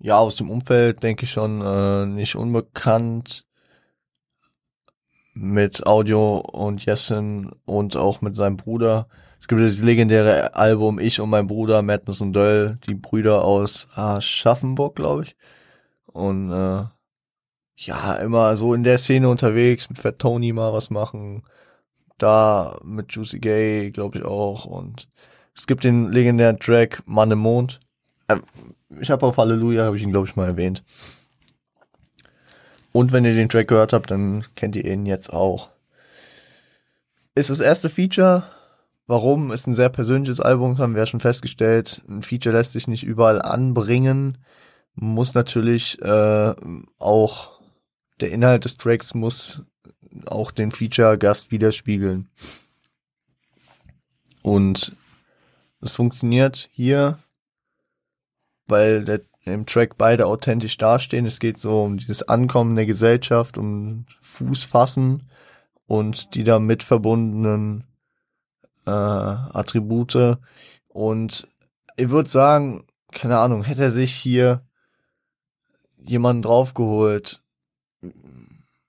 ja, 0.00 0.18
aus 0.18 0.34
dem 0.34 0.50
Umfeld 0.50 1.04
denke 1.04 1.26
ich 1.26 1.30
schon 1.30 1.60
äh, 1.60 2.06
nicht 2.06 2.34
unbekannt 2.34 3.46
mit 5.32 5.86
Audio 5.86 6.38
und 6.38 6.84
Jessen 6.84 7.52
und 7.64 7.94
auch 7.94 8.20
mit 8.20 8.34
seinem 8.34 8.56
Bruder. 8.56 9.06
Es 9.38 9.46
gibt 9.46 9.60
das 9.60 9.80
legendäre 9.80 10.56
Album 10.56 10.98
Ich 10.98 11.20
und 11.20 11.30
mein 11.30 11.46
Bruder, 11.46 11.82
Madness 11.82 12.20
und 12.20 12.32
Döll, 12.32 12.78
die 12.88 12.94
Brüder 12.94 13.44
aus 13.44 13.86
Aschaffenburg, 13.94 14.96
glaube 14.96 15.22
ich. 15.22 15.36
Und 16.06 16.50
äh, 16.50 16.84
ja, 17.76 18.14
immer 18.16 18.56
so 18.56 18.74
in 18.74 18.84
der 18.84 18.98
Szene 18.98 19.28
unterwegs, 19.28 19.88
mit 19.88 19.98
Fat 19.98 20.18
Tony 20.18 20.52
mal 20.52 20.72
was 20.72 20.90
machen. 20.90 21.42
Da 22.18 22.78
mit 22.84 23.12
Juicy 23.12 23.40
Gay, 23.40 23.90
glaube 23.90 24.18
ich 24.18 24.24
auch. 24.24 24.64
Und 24.64 25.08
es 25.56 25.66
gibt 25.66 25.84
den 25.84 26.12
legendären 26.12 26.58
Track 26.58 27.02
Mann 27.06 27.30
im 27.30 27.40
Mond. 27.40 27.80
Äh, 28.28 28.36
ich 29.00 29.10
habe 29.10 29.26
auf 29.26 29.36
Halleluja, 29.36 29.84
habe 29.84 29.96
ich 29.96 30.02
ihn, 30.02 30.12
glaube 30.12 30.28
ich, 30.28 30.36
mal 30.36 30.46
erwähnt. 30.46 30.84
Und 32.92 33.12
wenn 33.12 33.24
ihr 33.24 33.34
den 33.34 33.48
Track 33.48 33.68
gehört 33.68 33.92
habt, 33.92 34.10
dann 34.10 34.44
kennt 34.54 34.76
ihr 34.76 34.84
ihn 34.84 35.04
jetzt 35.04 35.32
auch. 35.32 35.70
Ist 37.34 37.50
das 37.50 37.58
erste 37.58 37.90
Feature. 37.90 38.44
Warum? 39.08 39.50
Ist 39.50 39.66
ein 39.66 39.74
sehr 39.74 39.88
persönliches 39.88 40.40
Album, 40.40 40.78
haben 40.78 40.94
wir 40.94 41.00
ja 41.00 41.06
schon 41.06 41.20
festgestellt. 41.20 42.02
Ein 42.08 42.22
Feature 42.22 42.56
lässt 42.56 42.72
sich 42.72 42.86
nicht 42.86 43.02
überall 43.02 43.42
anbringen. 43.42 44.38
Muss 44.94 45.34
natürlich 45.34 46.00
äh, 46.00 46.54
auch 46.98 47.53
der 48.20 48.30
Inhalt 48.30 48.64
des 48.64 48.76
Tracks 48.76 49.14
muss 49.14 49.62
auch 50.26 50.50
den 50.50 50.70
Feature-Gast 50.70 51.50
widerspiegeln. 51.50 52.28
Und 54.42 54.94
es 55.80 55.94
funktioniert 55.96 56.68
hier, 56.72 57.18
weil 58.66 59.04
der 59.04 59.20
im 59.44 59.66
Track 59.66 59.98
beide 59.98 60.26
authentisch 60.26 60.76
dastehen. 60.76 61.26
Es 61.26 61.38
geht 61.38 61.58
so 61.58 61.82
um 61.82 61.98
dieses 61.98 62.22
Ankommen 62.22 62.76
der 62.76 62.86
Gesellschaft, 62.86 63.58
um 63.58 64.06
Fußfassen 64.22 65.28
und 65.86 66.34
die 66.34 66.44
damit 66.44 66.82
verbundenen 66.82 67.84
äh, 68.86 68.90
Attribute. 68.90 70.38
Und 70.88 71.48
ich 71.96 72.08
würde 72.08 72.28
sagen, 72.28 72.86
keine 73.12 73.38
Ahnung, 73.38 73.64
hätte 73.64 73.82
er 73.82 73.90
sich 73.90 74.14
hier 74.14 74.62
jemanden 75.96 76.42
draufgeholt, 76.42 77.42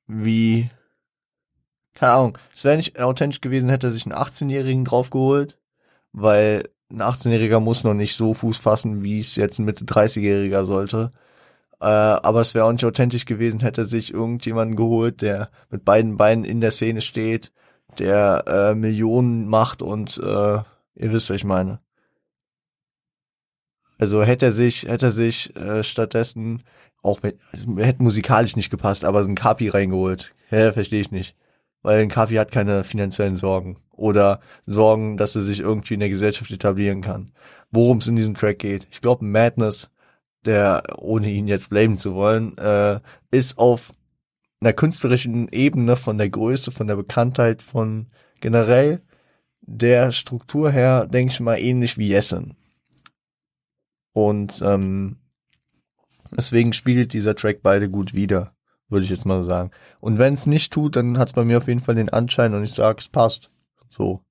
wie, 0.07 0.69
keine 1.93 2.11
Ahnung, 2.13 2.37
es 2.53 2.63
wäre 2.63 2.77
nicht 2.77 2.99
authentisch 2.99 3.41
gewesen, 3.41 3.69
hätte 3.69 3.87
er 3.87 3.93
sich 3.93 4.05
einen 4.05 4.15
18-Jährigen 4.15 4.85
draufgeholt, 4.85 5.59
weil 6.11 6.69
ein 6.91 7.01
18-Jähriger 7.01 7.59
muss 7.59 7.83
noch 7.83 7.93
nicht 7.93 8.15
so 8.15 8.33
Fuß 8.33 8.57
fassen, 8.57 9.03
wie 9.03 9.19
es 9.19 9.35
jetzt 9.35 9.59
ein 9.59 9.65
Mitte 9.65 9.85
30-Jähriger 9.85 10.65
sollte. 10.65 11.11
Äh, 11.81 11.85
aber 11.85 12.41
es 12.41 12.53
wäre 12.53 12.65
auch 12.65 12.71
nicht 12.71 12.85
authentisch 12.85 13.25
gewesen, 13.25 13.59
hätte 13.59 13.85
sich 13.85 14.13
irgendjemanden 14.13 14.75
geholt, 14.75 15.21
der 15.21 15.49
mit 15.69 15.83
beiden 15.83 16.17
Beinen 16.17 16.45
in 16.45 16.61
der 16.61 16.71
Szene 16.71 17.01
steht, 17.01 17.51
der 17.99 18.43
äh, 18.47 18.75
Millionen 18.75 19.47
macht 19.47 19.81
und 19.81 20.17
äh, 20.17 20.57
ihr 20.95 21.11
wisst, 21.11 21.29
was 21.29 21.37
ich 21.37 21.43
meine. 21.43 21.79
Also 23.97 24.23
hätte 24.23 24.47
er 24.47 24.51
sich, 24.51 24.83
hätte 24.83 25.07
er 25.07 25.11
sich 25.11 25.55
äh, 25.55 25.83
stattdessen 25.83 26.63
auch 27.05 27.23
mit, 27.23 27.37
also, 27.51 27.77
hätte 27.77 28.03
musikalisch 28.03 28.55
nicht 28.55 28.69
gepasst, 28.69 29.05
aber 29.05 29.23
so 29.23 29.29
ein 29.29 29.35
Kapi 29.35 29.69
reingeholt. 29.69 30.33
Hä, 30.49 30.71
verstehe 30.71 31.01
ich 31.01 31.11
nicht 31.11 31.35
weil 31.85 32.01
ein 32.01 32.09
Kapi 32.09 32.33
hat 32.35 32.51
keine 32.51 32.83
finanziellen 32.83 33.35
Sorgen 33.35 33.77
oder 33.91 34.39
Sorgen, 34.65 35.17
dass 35.17 35.35
er 35.35 35.43
sich 35.43 35.59
irgendwie 35.59 35.93
in 35.93 35.99
der 35.99 36.09
Gesellschaft 36.09 36.49
etablieren 36.49 37.01
kann. 37.01 37.31
Worum 37.69 37.99
es 37.99 38.07
in 38.07 38.15
diesem 38.15 38.33
Track 38.33 38.57
geht. 38.57 38.87
Ich 38.89 39.01
glaube, 39.01 39.23
Madness, 39.23 39.91
der, 40.45 40.81
ohne 40.97 41.29
ihn 41.29 41.47
jetzt 41.47 41.69
blamen 41.69 41.99
zu 41.99 42.15
wollen, 42.15 42.57
äh, 42.57 42.99
ist 43.29 43.59
auf 43.59 43.93
einer 44.61 44.73
künstlerischen 44.73 45.47
Ebene 45.49 45.95
von 45.95 46.17
der 46.17 46.29
Größe, 46.29 46.71
von 46.71 46.87
der 46.87 46.95
Bekanntheit, 46.95 47.61
von 47.61 48.07
generell 48.41 49.03
der 49.61 50.11
Struktur 50.11 50.71
her, 50.71 51.05
denke 51.05 51.33
ich 51.33 51.39
mal, 51.39 51.59
ähnlich 51.59 51.99
wie 51.99 52.07
Jessen. 52.07 52.55
Und 54.11 54.59
ähm, 54.65 55.17
deswegen 56.31 56.73
spiegelt 56.73 57.13
dieser 57.13 57.35
Track 57.35 57.59
beide 57.61 57.89
gut 57.89 58.13
wider 58.13 58.55
würde 58.89 59.03
ich 59.03 59.09
jetzt 59.09 59.25
mal 59.25 59.43
sagen. 59.43 59.71
Und 59.99 60.17
wenn 60.17 60.33
es 60.33 60.45
nicht 60.45 60.71
tut, 60.71 60.95
dann 60.95 61.17
hat 61.17 61.29
es 61.29 61.33
bei 61.33 61.43
mir 61.43 61.57
auf 61.57 61.67
jeden 61.67 61.81
Fall 61.81 61.95
den 61.95 62.09
Anschein 62.09 62.53
und 62.53 62.63
ich 62.63 62.73
sage, 62.73 62.99
es 62.99 63.09
passt. 63.09 63.49
So. 63.89 64.21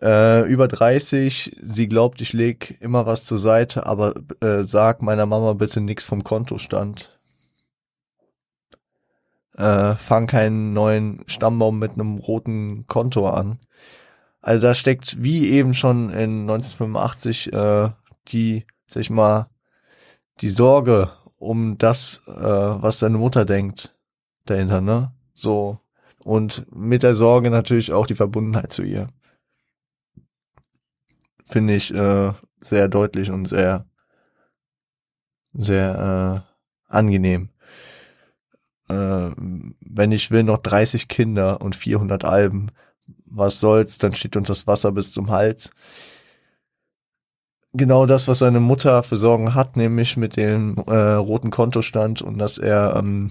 Äh, 0.00 0.48
über 0.48 0.68
30, 0.68 1.56
sie 1.60 1.88
glaubt, 1.88 2.20
ich 2.20 2.32
leg 2.32 2.78
immer 2.80 3.06
was 3.06 3.24
zur 3.24 3.38
Seite, 3.38 3.86
aber 3.86 4.14
äh, 4.40 4.62
sag 4.62 5.02
meiner 5.02 5.26
Mama 5.26 5.54
bitte 5.54 5.80
nix 5.80 6.04
vom 6.04 6.22
Kontostand. 6.22 7.18
Äh, 9.56 9.96
fang 9.96 10.28
keinen 10.28 10.72
neuen 10.72 11.24
Stammbaum 11.26 11.80
mit 11.80 11.94
einem 11.94 12.18
roten 12.18 12.86
Konto 12.86 13.28
an. 13.28 13.58
Also 14.40 14.68
da 14.68 14.74
steckt 14.74 15.20
wie 15.20 15.48
eben 15.48 15.74
schon 15.74 16.10
in 16.10 16.42
1985 16.42 17.52
äh, 17.52 17.90
die, 18.28 18.66
sag 18.86 19.00
ich 19.00 19.10
mal, 19.10 19.50
die 20.40 20.48
Sorge 20.48 21.12
um 21.36 21.78
das, 21.78 22.22
äh, 22.26 22.32
was 22.32 22.98
seine 22.98 23.18
Mutter 23.18 23.44
denkt 23.44 23.94
dahinter, 24.46 24.80
ne? 24.80 25.12
So. 25.34 25.80
Und 26.24 26.66
mit 26.74 27.02
der 27.02 27.14
Sorge 27.14 27.50
natürlich 27.50 27.92
auch 27.92 28.06
die 28.06 28.14
Verbundenheit 28.14 28.72
zu 28.72 28.82
ihr. 28.82 29.08
Finde 31.44 31.74
ich 31.74 31.94
äh, 31.94 32.32
sehr 32.60 32.88
deutlich 32.88 33.30
und 33.30 33.46
sehr, 33.46 33.86
sehr 35.54 36.44
angenehm. 36.88 37.50
Äh, 38.88 39.30
wenn 39.36 40.12
ich 40.12 40.30
will, 40.30 40.42
noch 40.42 40.58
30 40.58 41.08
Kinder 41.08 41.60
und 41.60 41.76
400 41.76 42.24
Alben. 42.24 42.70
Was 43.26 43.60
soll's, 43.60 43.98
dann 43.98 44.14
steht 44.14 44.36
uns 44.36 44.48
das 44.48 44.66
Wasser 44.66 44.92
bis 44.92 45.12
zum 45.12 45.30
Hals. 45.30 45.70
Genau 47.74 48.06
das, 48.06 48.28
was 48.28 48.38
seine 48.38 48.60
Mutter 48.60 49.02
für 49.02 49.18
Sorgen 49.18 49.54
hat, 49.54 49.76
nämlich 49.76 50.16
mit 50.16 50.36
dem 50.36 50.76
äh, 50.86 50.94
roten 50.94 51.50
Kontostand 51.50 52.22
und 52.22 52.38
dass 52.38 52.56
er 52.56 52.96
ähm, 52.96 53.30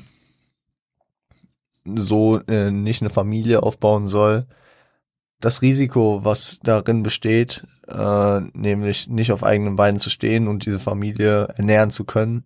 so 1.95 2.39
äh, 2.47 2.69
nicht 2.69 3.01
eine 3.01 3.09
Familie 3.09 3.63
aufbauen 3.63 4.05
soll. 4.05 4.45
Das 5.39 5.61
Risiko, 5.61 6.21
was 6.23 6.59
darin 6.63 7.03
besteht, 7.03 7.65
äh, 7.87 8.39
nämlich 8.53 9.07
nicht 9.07 9.31
auf 9.31 9.43
eigenen 9.43 9.75
Beinen 9.75 9.99
zu 9.99 10.09
stehen 10.09 10.47
und 10.47 10.65
diese 10.65 10.79
Familie 10.79 11.47
ernähren 11.57 11.89
zu 11.89 12.05
können, 12.05 12.43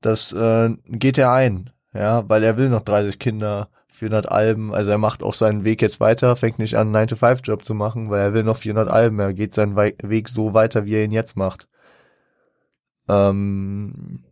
das 0.00 0.32
äh, 0.32 0.70
geht 0.86 1.18
er 1.18 1.32
ein, 1.32 1.70
ja, 1.92 2.28
weil 2.28 2.42
er 2.42 2.56
will 2.56 2.68
noch 2.70 2.82
30 2.82 3.18
Kinder, 3.18 3.68
400 4.00 4.32
Alben, 4.32 4.74
also 4.74 4.90
er 4.90 4.98
macht 4.98 5.22
auch 5.22 5.34
seinen 5.34 5.62
Weg 5.64 5.82
jetzt 5.82 6.00
weiter, 6.00 6.34
fängt 6.34 6.58
nicht 6.58 6.76
an, 6.76 6.94
einen 6.94 7.08
9-to-5-Job 7.08 7.64
zu 7.64 7.74
machen, 7.74 8.08
weil 8.08 8.20
er 8.20 8.34
will 8.34 8.44
noch 8.44 8.56
400 8.56 8.88
Alben, 8.88 9.18
er 9.20 9.34
geht 9.34 9.54
seinen 9.54 9.76
We 9.76 9.94
Weg 10.02 10.30
so 10.30 10.54
weiter, 10.54 10.86
wie 10.86 10.94
er 10.94 11.04
ihn 11.04 11.12
jetzt 11.12 11.36
macht. 11.36 11.68
Ähm 13.08 14.24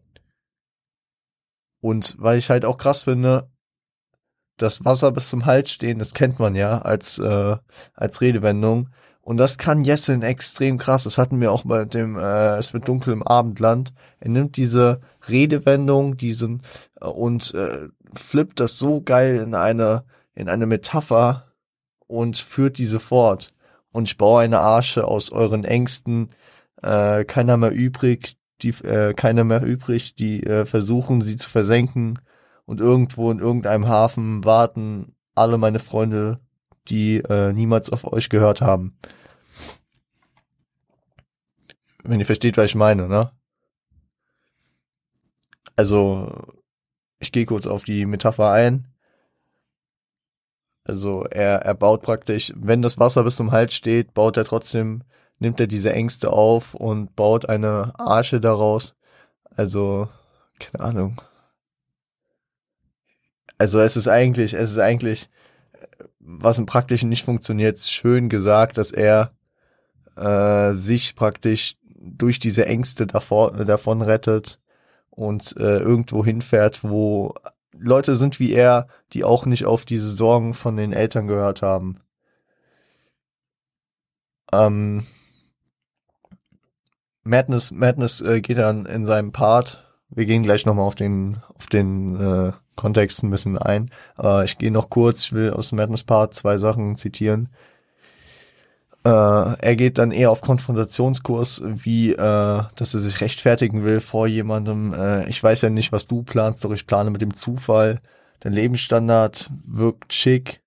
und 1.80 2.16
weil 2.18 2.38
ich 2.38 2.48
halt 2.48 2.64
auch 2.64 2.78
krass 2.78 3.02
finde, 3.02 3.50
das 4.56 4.84
Wasser 4.86 5.12
bis 5.12 5.28
zum 5.28 5.44
Hals 5.44 5.70
stehen, 5.70 5.98
das 5.98 6.14
kennt 6.14 6.38
man 6.38 6.56
ja 6.56 6.80
als, 6.80 7.18
äh, 7.18 7.56
als 7.94 8.20
Redewendung. 8.22 8.88
Und 9.28 9.36
das 9.36 9.58
kann 9.58 9.84
Jessen 9.84 10.22
extrem 10.22 10.78
krass. 10.78 11.04
Das 11.04 11.18
hatten 11.18 11.38
wir 11.38 11.52
auch 11.52 11.64
bei 11.66 11.84
dem 11.84 12.16
äh, 12.16 12.56
Es 12.56 12.72
wird 12.72 12.88
dunkel 12.88 13.12
im 13.12 13.22
Abendland. 13.22 13.92
Er 14.20 14.30
nimmt 14.30 14.56
diese 14.56 15.02
Redewendung, 15.28 16.16
diesen 16.16 16.62
äh, 16.98 17.04
und 17.04 17.52
äh, 17.52 17.88
flippt 18.14 18.58
das 18.58 18.78
so 18.78 19.02
geil 19.02 19.36
in 19.36 19.54
eine 19.54 20.04
in 20.34 20.48
eine 20.48 20.64
Metapher 20.64 21.44
und 22.06 22.38
führt 22.38 22.78
diese 22.78 23.00
fort. 23.00 23.52
Und 23.92 24.08
ich 24.08 24.16
baue 24.16 24.40
eine 24.40 24.60
Arche 24.60 25.06
aus 25.06 25.30
euren 25.30 25.64
Ängsten, 25.64 26.30
äh, 26.82 27.26
keiner 27.26 27.58
mehr 27.58 27.72
übrig, 27.72 28.38
die 28.62 28.70
äh, 28.82 29.12
keiner 29.12 29.44
mehr 29.44 29.62
übrig, 29.62 30.14
die 30.14 30.42
äh, 30.42 30.64
versuchen 30.64 31.20
sie 31.20 31.36
zu 31.36 31.50
versenken 31.50 32.18
und 32.64 32.80
irgendwo 32.80 33.30
in 33.30 33.40
irgendeinem 33.40 33.88
Hafen 33.88 34.42
warten 34.46 35.14
alle 35.34 35.58
meine 35.58 35.80
Freunde, 35.80 36.40
die 36.88 37.18
äh, 37.18 37.52
niemals 37.52 37.90
auf 37.90 38.10
euch 38.10 38.30
gehört 38.30 38.62
haben. 38.62 38.96
Wenn 42.08 42.20
ihr 42.20 42.26
versteht, 42.26 42.56
was 42.56 42.64
ich 42.64 42.74
meine, 42.74 43.06
ne? 43.06 43.30
Also, 45.76 46.32
ich 47.18 47.32
gehe 47.32 47.44
kurz 47.44 47.66
auf 47.66 47.84
die 47.84 48.06
Metapher 48.06 48.50
ein. 48.50 48.86
Also 50.84 51.24
er, 51.24 51.56
er 51.66 51.74
baut 51.74 52.00
praktisch, 52.00 52.50
wenn 52.56 52.80
das 52.80 52.98
Wasser 52.98 53.24
bis 53.24 53.36
zum 53.36 53.52
Hals 53.52 53.74
steht, 53.74 54.14
baut 54.14 54.38
er 54.38 54.46
trotzdem, 54.46 55.02
nimmt 55.38 55.60
er 55.60 55.66
diese 55.66 55.92
Ängste 55.92 56.32
auf 56.32 56.74
und 56.74 57.14
baut 57.14 57.46
eine 57.46 57.92
Arche 57.98 58.40
daraus. 58.40 58.94
Also, 59.54 60.08
keine 60.58 60.82
Ahnung. 60.82 61.20
Also 63.58 63.80
es 63.80 63.98
ist 63.98 64.08
eigentlich, 64.08 64.54
es 64.54 64.70
ist 64.70 64.78
eigentlich, 64.78 65.28
was 66.20 66.58
im 66.58 66.64
Praktischen 66.64 67.10
nicht 67.10 67.26
funktioniert, 67.26 67.78
schön 67.80 68.30
gesagt, 68.30 68.78
dass 68.78 68.92
er 68.92 69.32
äh, 70.16 70.72
sich 70.72 71.14
praktisch 71.14 71.76
durch 72.00 72.38
diese 72.38 72.66
Ängste 72.66 73.06
davor, 73.06 73.52
davon 73.64 74.02
rettet 74.02 74.60
und 75.10 75.56
äh, 75.58 75.78
irgendwo 75.78 76.24
hinfährt, 76.24 76.84
wo 76.84 77.34
Leute 77.72 78.16
sind 78.16 78.40
wie 78.40 78.52
er, 78.52 78.88
die 79.12 79.24
auch 79.24 79.46
nicht 79.46 79.64
auf 79.64 79.84
diese 79.84 80.08
Sorgen 80.08 80.54
von 80.54 80.76
den 80.76 80.92
Eltern 80.92 81.26
gehört 81.26 81.62
haben. 81.62 82.00
Ähm, 84.52 85.04
Madness, 87.22 87.70
Madness 87.70 88.20
äh, 88.20 88.40
geht 88.40 88.58
dann 88.58 88.86
in 88.86 89.04
seinem 89.04 89.32
Part. 89.32 89.84
Wir 90.08 90.24
gehen 90.24 90.42
gleich 90.42 90.64
nochmal 90.64 90.86
auf 90.86 90.94
den, 90.94 91.38
auf 91.54 91.66
den 91.66 92.16
äh, 92.18 92.52
Kontext 92.76 93.22
ein 93.22 93.30
bisschen 93.30 93.58
ein. 93.58 93.90
Aber 94.16 94.44
ich 94.44 94.56
gehe 94.56 94.70
noch 94.70 94.88
kurz, 94.88 95.24
ich 95.24 95.32
will 95.32 95.52
aus 95.52 95.68
dem 95.68 95.76
Madness 95.76 96.04
Part 96.04 96.34
zwei 96.34 96.58
Sachen 96.58 96.96
zitieren. 96.96 97.50
Äh, 99.08 99.56
er 99.60 99.76
geht 99.76 99.96
dann 99.96 100.10
eher 100.10 100.30
auf 100.30 100.42
Konfrontationskurs, 100.42 101.62
wie 101.64 102.12
äh, 102.12 102.16
dass 102.76 102.92
er 102.92 103.00
sich 103.00 103.22
rechtfertigen 103.22 103.82
will 103.82 104.00
vor 104.00 104.26
jemandem. 104.26 104.92
Äh, 104.92 105.26
ich 105.30 105.42
weiß 105.42 105.62
ja 105.62 105.70
nicht, 105.70 105.92
was 105.92 106.06
du 106.06 106.22
planst, 106.22 106.62
doch 106.62 106.72
ich 106.72 106.86
plane 106.86 107.10
mit 107.10 107.22
dem 107.22 107.32
Zufall. 107.32 108.02
Dein 108.40 108.52
Lebensstandard 108.52 109.50
wirkt 109.64 110.12
schick, 110.12 110.60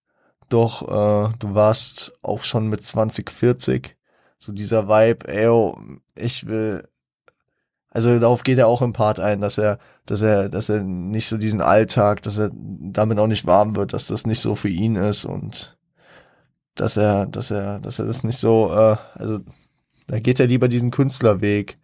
doch 0.50 0.82
äh, 0.82 1.34
du 1.38 1.54
warst 1.54 2.14
auch 2.24 2.44
schon 2.44 2.68
mit 2.68 2.84
20, 2.84 3.30
40. 3.30 3.96
So 4.40 4.52
dieser 4.54 4.88
Vibe, 4.88 5.28
ey, 5.28 5.74
ich 6.16 6.48
will. 6.48 6.88
Also 7.92 8.18
darauf 8.18 8.42
geht 8.42 8.58
er 8.58 8.68
auch 8.68 8.82
im 8.82 8.94
Part 8.94 9.20
ein, 9.20 9.42
dass 9.42 9.60
er, 9.60 9.78
dass 10.08 10.24
er, 10.24 10.50
dass 10.50 10.70
er 10.70 10.82
nicht 10.82 11.28
so 11.28 11.38
diesen 11.38 11.62
Alltag, 11.62 12.24
dass 12.24 12.40
er 12.40 12.50
damit 12.54 13.20
auch 13.20 13.28
nicht 13.28 13.46
warm 13.46 13.76
wird, 13.76 13.94
dass 13.94 14.08
das 14.08 14.26
nicht 14.26 14.40
so 14.40 14.56
für 14.56 14.70
ihn 14.70 14.96
ist 14.96 15.26
und 15.26 15.78
dass 16.76 16.98
er, 16.98 17.26
dass 17.26 17.52
er, 17.52 17.80
dass 17.80 18.00
er 18.00 18.06
das 18.06 18.24
nicht 18.24 18.38
so, 18.38 18.70
äh, 18.72 18.98
also 19.14 19.40
da 20.08 20.20
geht 20.20 20.40
er 20.40 20.48
lieber 20.48 20.68
diesen 20.68 20.92
Künstlerweg 20.92 21.78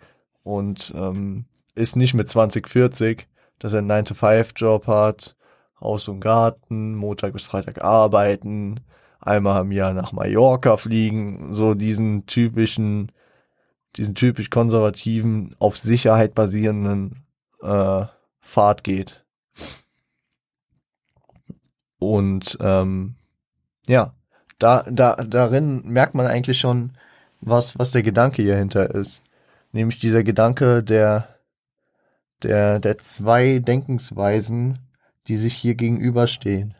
und 0.43 0.93
ähm, 0.95 1.45
ist 1.75 1.95
nicht 1.95 2.13
mit 2.13 2.29
20, 2.29 2.67
40, 2.67 3.27
dass 3.59 3.73
er 3.73 3.79
einen 3.79 3.91
9-to-5-Job 3.91 4.87
hat, 4.87 5.35
Haus 5.79 6.07
und 6.07 6.19
Garten, 6.19 6.95
Montag 6.95 7.33
bis 7.33 7.45
Freitag 7.45 7.83
arbeiten, 7.83 8.79
einmal 9.19 9.61
im 9.61 9.71
Jahr 9.71 9.93
nach 9.93 10.11
Mallorca 10.11 10.77
fliegen, 10.77 11.53
so 11.53 11.73
diesen 11.73 12.25
typischen, 12.25 13.11
diesen 13.95 14.15
typisch 14.15 14.49
konservativen, 14.49 15.55
auf 15.59 15.77
Sicherheit 15.77 16.33
basierenden 16.33 17.25
äh, 17.61 18.05
Pfad 18.41 18.83
geht. 18.83 19.25
Und 21.99 22.57
ähm, 22.61 23.15
ja, 23.87 24.13
da, 24.59 24.83
da, 24.89 25.15
darin 25.15 25.83
merkt 25.85 26.15
man 26.15 26.25
eigentlich 26.25 26.59
schon, 26.59 26.93
was, 27.41 27.77
was 27.77 27.91
der 27.91 28.03
Gedanke 28.03 28.41
hier 28.41 28.57
hinter 28.57 28.93
ist. 28.93 29.21
Nämlich 29.71 29.99
dieser 29.99 30.23
Gedanke 30.23 30.83
der, 30.83 31.27
der, 32.43 32.79
der 32.79 32.97
zwei 32.97 33.59
Denkensweisen, 33.59 34.79
die 35.27 35.37
sich 35.37 35.53
hier 35.53 35.75
gegenüberstehen. 35.75 36.75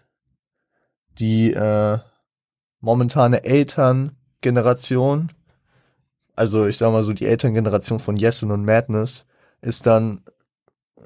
Die 1.20 1.54
äh, 1.54 2.00
momentane 2.80 3.44
Elterngeneration, 3.44 5.32
also 6.36 6.68
ich 6.68 6.78
sag 6.78 6.92
mal 6.92 7.04
so 7.04 7.14
die 7.14 7.26
Elterngeneration 7.26 8.00
von 8.00 8.18
Yesin 8.18 8.52
und 8.52 8.66
Madness, 8.66 9.26
ist 9.62 9.86
dann 9.86 10.24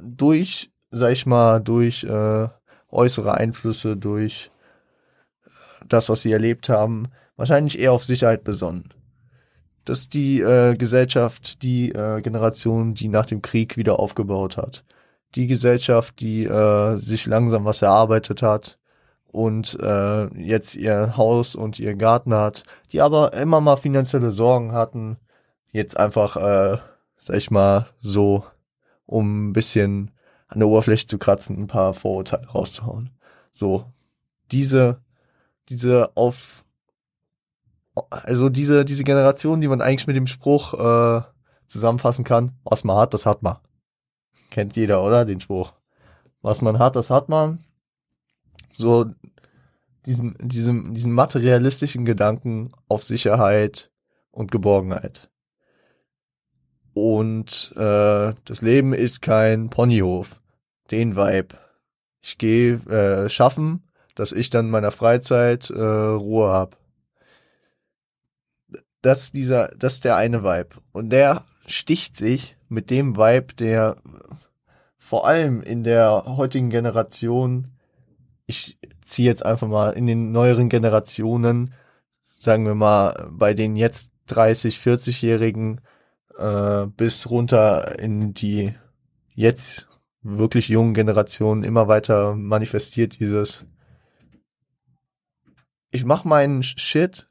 durch, 0.02 0.72
sag 0.92 1.12
ich 1.12 1.26
mal, 1.26 1.60
durch 1.60 2.04
äh, 2.04 2.48
äußere 2.90 3.34
Einflüsse, 3.36 3.96
durch 3.96 4.52
das, 5.88 6.10
was 6.10 6.22
sie 6.22 6.32
erlebt 6.32 6.70
haben, 6.70 7.08
wahrscheinlich 7.36 7.80
eher 7.80 7.94
auf 7.94 8.04
Sicherheit 8.04 8.44
besonnen. 8.44 8.94
Das 9.86 10.00
ist 10.00 10.14
die 10.14 10.42
äh, 10.42 10.76
Gesellschaft, 10.76 11.64
die 11.64 11.92
äh, 11.92 12.22
Generation, 12.22 12.94
die 12.94 13.08
nach 13.08 13.26
dem 13.26 13.42
Krieg 13.42 13.78
wieder 13.78 14.00
aufgebaut 14.00 14.58
hat. 14.58 14.84
Die 15.36 15.48
Gesellschaft, 15.48 16.20
die 16.20 16.46
äh, 16.46 16.98
sich 16.98 17.26
langsam 17.26 17.66
was 17.66 17.82
erarbeitet 17.82 18.42
hat 18.44 18.78
und 19.32 19.78
äh, 19.82 20.26
jetzt 20.38 20.76
ihr 20.76 21.18
Haus 21.18 21.56
und 21.56 21.80
ihr 21.80 21.96
Garten 21.96 22.34
hat, 22.34 22.64
die 22.92 23.02
aber 23.02 23.34
immer 23.34 23.62
mal 23.62 23.78
finanzielle 23.78 24.32
Sorgen 24.32 24.74
hatten, 24.74 25.18
jetzt 25.72 25.98
einfach, 25.98 26.36
äh, 26.36 26.78
sag 27.18 27.38
ich 27.38 27.50
mal, 27.50 27.88
so, 28.02 28.44
um 29.06 29.50
ein 29.50 29.54
bisschen 29.54 30.12
an 30.48 30.60
der 30.60 30.68
Oberfläche 30.68 31.08
zu 31.08 31.18
kratzen, 31.18 31.58
ein 31.58 31.68
paar 31.68 31.94
Vorurteile 31.94 32.48
rauszuhauen. 32.48 33.10
So, 33.54 33.86
diese 34.52 35.00
diese 35.72 36.16
auf 36.16 36.66
also 38.10 38.50
diese 38.50 38.86
diese 38.86 39.04
Generation, 39.04 39.62
die 39.62 39.68
man 39.68 39.82
eigentlich 39.82 40.08
mit 40.08 40.16
dem 40.16 40.28
Spruch 40.28 40.74
äh, 40.74 41.22
zusammenfassen 41.68 42.26
kann, 42.26 42.54
was 42.64 42.84
man 42.84 42.98
hat, 42.98 43.14
das 43.14 43.26
hat 43.26 43.42
man. 43.42 43.58
Kennt 44.50 44.76
jeder, 44.76 45.04
oder? 45.04 45.26
Den 45.26 45.40
Spruch. 45.40 45.74
Was 46.42 46.62
man 46.62 46.78
hat, 46.78 46.96
das 46.96 47.10
hat 47.10 47.30
man. 47.30 47.60
So 48.78 49.06
diesen 50.06 50.36
diesem 50.40 50.94
diesen 50.94 51.14
materialistischen 51.14 52.06
Gedanken 52.06 52.72
auf 52.90 53.04
Sicherheit 53.04 53.92
und 54.32 54.52
Geborgenheit. 54.52 55.30
Und 56.94 57.74
äh, 57.78 58.34
das 58.44 58.62
Leben 58.62 58.94
ist 58.94 59.22
kein 59.22 59.70
Ponyhof. 59.70 60.42
Den 60.92 61.16
Vibe. 61.16 61.56
Ich 62.22 62.38
gehe 62.38 62.74
äh, 62.90 63.30
schaffen, 63.30 63.84
dass 64.16 64.32
ich 64.32 64.50
dann 64.50 64.66
in 64.66 64.72
meiner 64.72 64.92
Freizeit 64.92 65.70
äh, 65.70 65.82
Ruhe 65.82 66.50
hab. 66.50 66.78
Das 69.02 69.32
dieser, 69.32 69.70
das 69.70 69.94
ist 69.94 70.06
der 70.06 70.16
eine 70.16 70.44
Vibe. 70.44 70.82
Und 70.92 71.10
der 71.10 71.46
sticht 71.66 72.16
sich 72.16 72.58
mit 72.70 72.90
dem 72.90 73.18
Vibe, 73.18 73.54
der 73.56 73.98
vor 74.98 75.28
allem 75.28 75.62
in 75.62 75.84
der 75.84 76.24
heutigen 76.26 76.70
Generation, 76.70 77.72
ich 78.46 78.78
ziehe 79.04 79.28
jetzt 79.28 79.46
einfach 79.46 79.68
mal 79.68 79.92
in 79.92 80.06
den 80.06 80.32
neueren 80.32 80.70
Generationen, 80.70 81.74
sagen 82.38 82.66
wir 82.66 82.76
mal, 82.76 83.30
bei 83.32 83.54
den 83.54 83.76
jetzt 83.76 84.12
30, 84.28 84.78
40-Jährigen 84.78 85.82
äh, 86.38 86.86
bis 86.86 87.30
runter 87.30 88.00
in 88.00 88.34
die 88.34 88.74
jetzt 89.34 89.88
wirklich 90.22 90.70
jungen 90.70 90.94
Generationen 90.94 91.64
immer 91.64 91.88
weiter 91.88 92.36
manifestiert 92.36 93.20
dieses 93.20 93.66
ich 95.92 96.06
mach 96.06 96.24
meinen 96.24 96.64
Shit, 96.64 97.30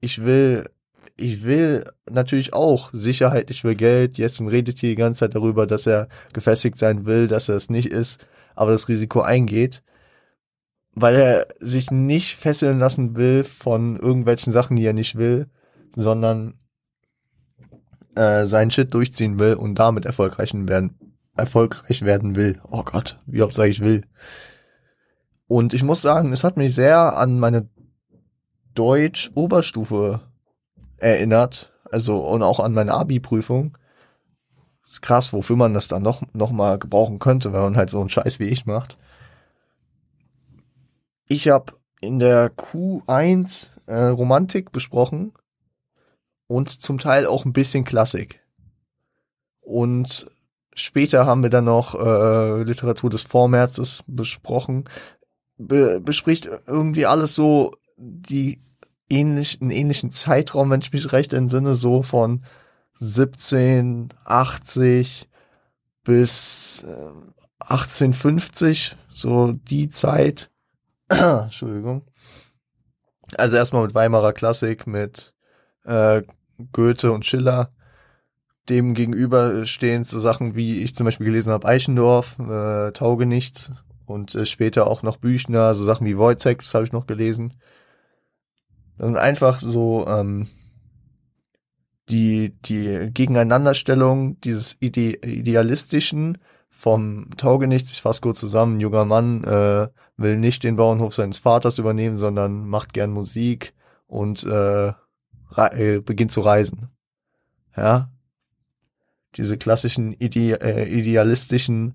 ich 0.00 0.24
will 0.24 0.64
ich 1.20 1.42
will 1.42 1.84
natürlich 2.08 2.54
auch 2.54 2.90
Sicherheit, 2.92 3.50
ich 3.50 3.64
will 3.64 3.74
Geld. 3.74 4.18
Jessen 4.18 4.46
redet 4.46 4.78
hier 4.78 4.90
die 4.90 4.94
ganze 4.94 5.20
Zeit 5.20 5.34
darüber, 5.34 5.66
dass 5.66 5.86
er 5.86 6.08
gefestigt 6.32 6.78
sein 6.78 7.06
will, 7.06 7.26
dass 7.26 7.48
er 7.48 7.56
es 7.56 7.70
nicht 7.70 7.90
ist, 7.90 8.24
aber 8.54 8.70
das 8.70 8.88
Risiko 8.88 9.20
eingeht, 9.20 9.82
weil 10.92 11.16
er 11.16 11.48
sich 11.58 11.90
nicht 11.90 12.36
fesseln 12.36 12.78
lassen 12.78 13.16
will 13.16 13.42
von 13.42 13.98
irgendwelchen 13.98 14.52
Sachen, 14.52 14.76
die 14.76 14.86
er 14.86 14.92
nicht 14.92 15.16
will, 15.16 15.48
sondern 15.96 16.54
äh, 18.14 18.44
seinen 18.46 18.70
Shit 18.70 18.94
durchziehen 18.94 19.40
will 19.40 19.54
und 19.54 19.80
damit 19.80 20.04
erfolgreich 20.04 20.52
werden, 20.54 21.16
erfolgreich 21.36 22.02
werden 22.02 22.36
will. 22.36 22.60
Oh 22.70 22.84
Gott, 22.84 23.18
wie 23.26 23.42
oft 23.42 23.54
sage 23.54 23.70
ich 23.70 23.80
will. 23.80 24.04
Und 25.48 25.74
ich 25.74 25.82
muss 25.82 26.00
sagen, 26.00 26.32
es 26.32 26.44
hat 26.44 26.56
mich 26.56 26.74
sehr 26.74 27.16
an 27.16 27.40
meine 27.40 27.68
Deutsch-Oberstufe 28.78 30.20
erinnert, 30.98 31.72
also 31.90 32.20
und 32.20 32.42
auch 32.42 32.60
an 32.60 32.74
meine 32.74 32.94
Abi-Prüfung. 32.94 33.76
Ist 34.86 35.02
krass, 35.02 35.32
wofür 35.32 35.56
man 35.56 35.74
das 35.74 35.88
dann 35.88 36.02
noch, 36.02 36.22
noch 36.32 36.52
mal 36.52 36.78
gebrauchen 36.78 37.18
könnte, 37.18 37.52
wenn 37.52 37.60
man 37.60 37.76
halt 37.76 37.90
so 37.90 38.00
einen 38.00 38.08
Scheiß 38.08 38.38
wie 38.38 38.48
ich 38.48 38.66
macht. 38.66 38.96
Ich 41.26 41.48
habe 41.48 41.74
in 42.00 42.18
der 42.20 42.54
Q1 42.56 43.70
äh, 43.86 43.96
Romantik 43.96 44.72
besprochen 44.72 45.32
und 46.46 46.70
zum 46.70 46.98
Teil 46.98 47.26
auch 47.26 47.44
ein 47.44 47.52
bisschen 47.52 47.84
Klassik. 47.84 48.40
Und 49.60 50.30
später 50.72 51.26
haben 51.26 51.42
wir 51.42 51.50
dann 51.50 51.64
noch 51.64 51.94
äh, 51.94 52.62
Literatur 52.62 53.10
des 53.10 53.22
Vormärzes 53.22 54.04
besprochen. 54.06 54.88
Be 55.58 56.00
bespricht 56.00 56.48
irgendwie 56.66 57.04
alles 57.04 57.34
so 57.34 57.72
die 57.98 58.60
ähnlich, 59.10 59.60
einen 59.60 59.70
ähnlichen 59.70 60.10
Zeitraum, 60.10 60.70
wenn 60.70 60.80
ich 60.80 60.92
mich 60.92 61.12
recht 61.12 61.32
entsinne, 61.32 61.74
so 61.74 62.02
von 62.02 62.44
1780 63.00 65.28
bis 66.04 66.84
äh, 66.86 67.10
1850, 67.60 68.96
so 69.08 69.52
die 69.52 69.88
Zeit. 69.88 70.50
Entschuldigung. 71.08 72.02
Also 73.36 73.56
erstmal 73.56 73.82
mit 73.82 73.94
Weimarer 73.94 74.32
Klassik, 74.32 74.86
mit 74.86 75.34
äh, 75.84 76.22
Goethe 76.72 77.12
und 77.12 77.26
Schiller. 77.26 77.72
Dem 78.68 78.94
gegenüber 78.94 79.66
stehen 79.66 80.04
so 80.04 80.18
Sachen, 80.18 80.54
wie 80.54 80.82
ich 80.82 80.94
zum 80.94 81.06
Beispiel 81.06 81.26
gelesen 81.26 81.52
habe, 81.52 81.66
Eichendorff, 81.66 82.38
äh, 82.38 82.92
Taugenichts 82.92 83.72
und 84.04 84.34
äh, 84.34 84.44
später 84.44 84.86
auch 84.86 85.02
noch 85.02 85.16
Büchner, 85.16 85.74
so 85.74 85.84
Sachen 85.84 86.06
wie 86.06 86.18
Wojciech, 86.18 86.58
das 86.58 86.74
habe 86.74 86.84
ich 86.84 86.92
noch 86.92 87.06
gelesen. 87.06 87.54
Das 88.98 89.06
sind 89.06 89.16
einfach 89.16 89.60
so 89.60 90.06
ähm, 90.08 90.48
die, 92.08 92.54
die 92.62 93.10
Gegeneinanderstellung 93.12 94.40
dieses 94.40 94.76
Ide 94.80 95.14
Idealistischen 95.24 96.38
vom 96.70 97.30
Taugenichts, 97.36 97.92
ich 97.92 98.02
fasse 98.02 98.20
kurz 98.20 98.40
zusammen, 98.40 98.76
ein 98.76 98.80
junger 98.80 99.04
Mann 99.04 99.44
äh, 99.44 99.88
will 100.16 100.36
nicht 100.36 100.64
den 100.64 100.76
Bauernhof 100.76 101.14
seines 101.14 101.38
Vaters 101.38 101.78
übernehmen, 101.78 102.16
sondern 102.16 102.66
macht 102.66 102.92
gern 102.92 103.10
Musik 103.10 103.72
und 104.06 104.44
äh, 104.44 104.92
äh, 105.56 106.00
beginnt 106.00 106.32
zu 106.32 106.40
reisen. 106.40 106.88
Ja. 107.76 108.10
Diese 109.36 109.56
klassischen 109.56 110.12
ide 110.18 110.60
äh, 110.60 110.88
idealistischen 110.88 111.94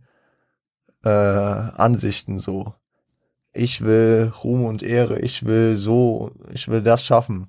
äh, 1.03 1.09
Ansichten 1.09 2.39
so 2.39 2.73
ich 3.53 3.81
will 3.81 4.31
Ruhm 4.43 4.65
und 4.65 4.83
Ehre, 4.83 5.19
ich 5.19 5.45
will 5.45 5.75
so, 5.75 6.31
ich 6.51 6.67
will 6.67 6.81
das 6.81 7.05
schaffen. 7.05 7.47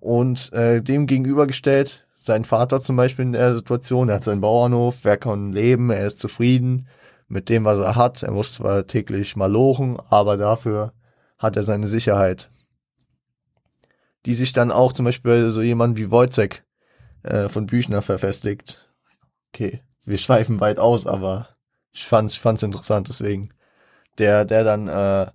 Und 0.00 0.52
äh, 0.52 0.82
dem 0.82 1.06
gegenübergestellt, 1.06 2.06
sein 2.16 2.44
Vater 2.44 2.80
zum 2.80 2.96
Beispiel 2.96 3.24
in 3.24 3.32
der 3.32 3.54
Situation, 3.54 4.08
er 4.08 4.16
hat 4.16 4.24
seinen 4.24 4.40
Bauernhof, 4.40 5.04
wer 5.04 5.16
kann 5.16 5.52
leben, 5.52 5.90
er 5.90 6.06
ist 6.06 6.18
zufrieden 6.18 6.88
mit 7.28 7.48
dem, 7.48 7.64
was 7.64 7.78
er 7.78 7.96
hat. 7.96 8.22
Er 8.22 8.32
muss 8.32 8.54
zwar 8.54 8.86
täglich 8.86 9.36
mal 9.36 9.50
lochen, 9.50 9.98
aber 10.10 10.36
dafür 10.36 10.92
hat 11.38 11.56
er 11.56 11.62
seine 11.62 11.86
Sicherheit. 11.86 12.50
Die 14.26 14.34
sich 14.34 14.52
dann 14.52 14.70
auch 14.70 14.92
zum 14.92 15.04
Beispiel 15.04 15.50
so 15.50 15.62
jemand 15.62 15.96
wie 15.96 16.10
Wojcek 16.10 16.64
äh, 17.22 17.48
von 17.48 17.66
Büchner 17.66 18.02
verfestigt. 18.02 18.88
Okay, 19.52 19.82
wir 20.04 20.18
schweifen 20.18 20.60
weit 20.60 20.78
aus, 20.78 21.06
aber 21.06 21.48
ich 21.92 22.06
fand's, 22.06 22.34
ich 22.34 22.40
fand's 22.40 22.62
interessant, 22.62 23.08
deswegen 23.08 23.50
der, 24.18 24.44
der 24.44 24.64
dann, 24.64 24.88
äh, 24.88 25.30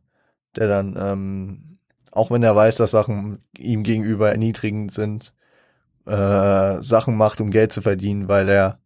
der 0.55 0.67
dann, 0.67 0.95
ähm, 0.97 1.79
auch 2.11 2.31
wenn 2.31 2.43
er 2.43 2.55
weiß, 2.55 2.77
dass 2.77 2.91
Sachen 2.91 3.43
ihm 3.57 3.83
gegenüber 3.83 4.31
erniedrigend 4.31 4.91
sind, 4.91 5.33
äh, 6.05 6.81
Sachen 6.81 7.15
macht, 7.15 7.41
um 7.41 7.51
Geld 7.51 7.71
zu 7.71 7.81
verdienen, 7.81 8.27
weil 8.27 8.49
er, 8.49 8.79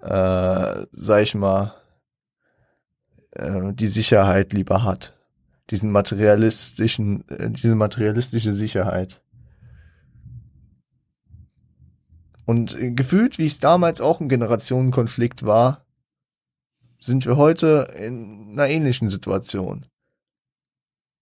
äh, 0.00 0.86
sag 0.92 1.22
ich 1.22 1.34
mal, 1.34 1.74
äh, 3.32 3.72
die 3.72 3.88
Sicherheit 3.88 4.52
lieber 4.52 4.84
hat. 4.84 5.14
Diesen 5.70 5.90
materialistischen, 5.90 7.28
äh, 7.28 7.50
diese 7.50 7.74
materialistische 7.74 8.52
Sicherheit. 8.52 9.22
Und 12.44 12.76
gefühlt, 12.96 13.38
wie 13.38 13.46
es 13.46 13.60
damals 13.60 14.00
auch 14.00 14.20
ein 14.20 14.28
Generationenkonflikt 14.30 15.44
war, 15.44 15.84
sind 16.98 17.26
wir 17.26 17.36
heute 17.36 17.92
in 17.96 18.50
einer 18.52 18.68
ähnlichen 18.68 19.08
Situation. 19.08 19.86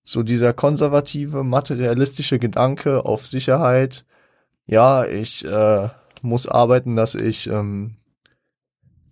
So 0.05 0.23
dieser 0.23 0.53
konservative, 0.53 1.44
materialistische 1.44 2.39
Gedanke 2.39 3.05
auf 3.05 3.27
Sicherheit. 3.27 4.07
Ja, 4.66 5.05
ich 5.05 5.44
äh, 5.44 5.89
muss 6.23 6.47
arbeiten, 6.47 6.97
dass 6.97 7.15
ich, 7.15 7.48
ähm, 7.48 7.97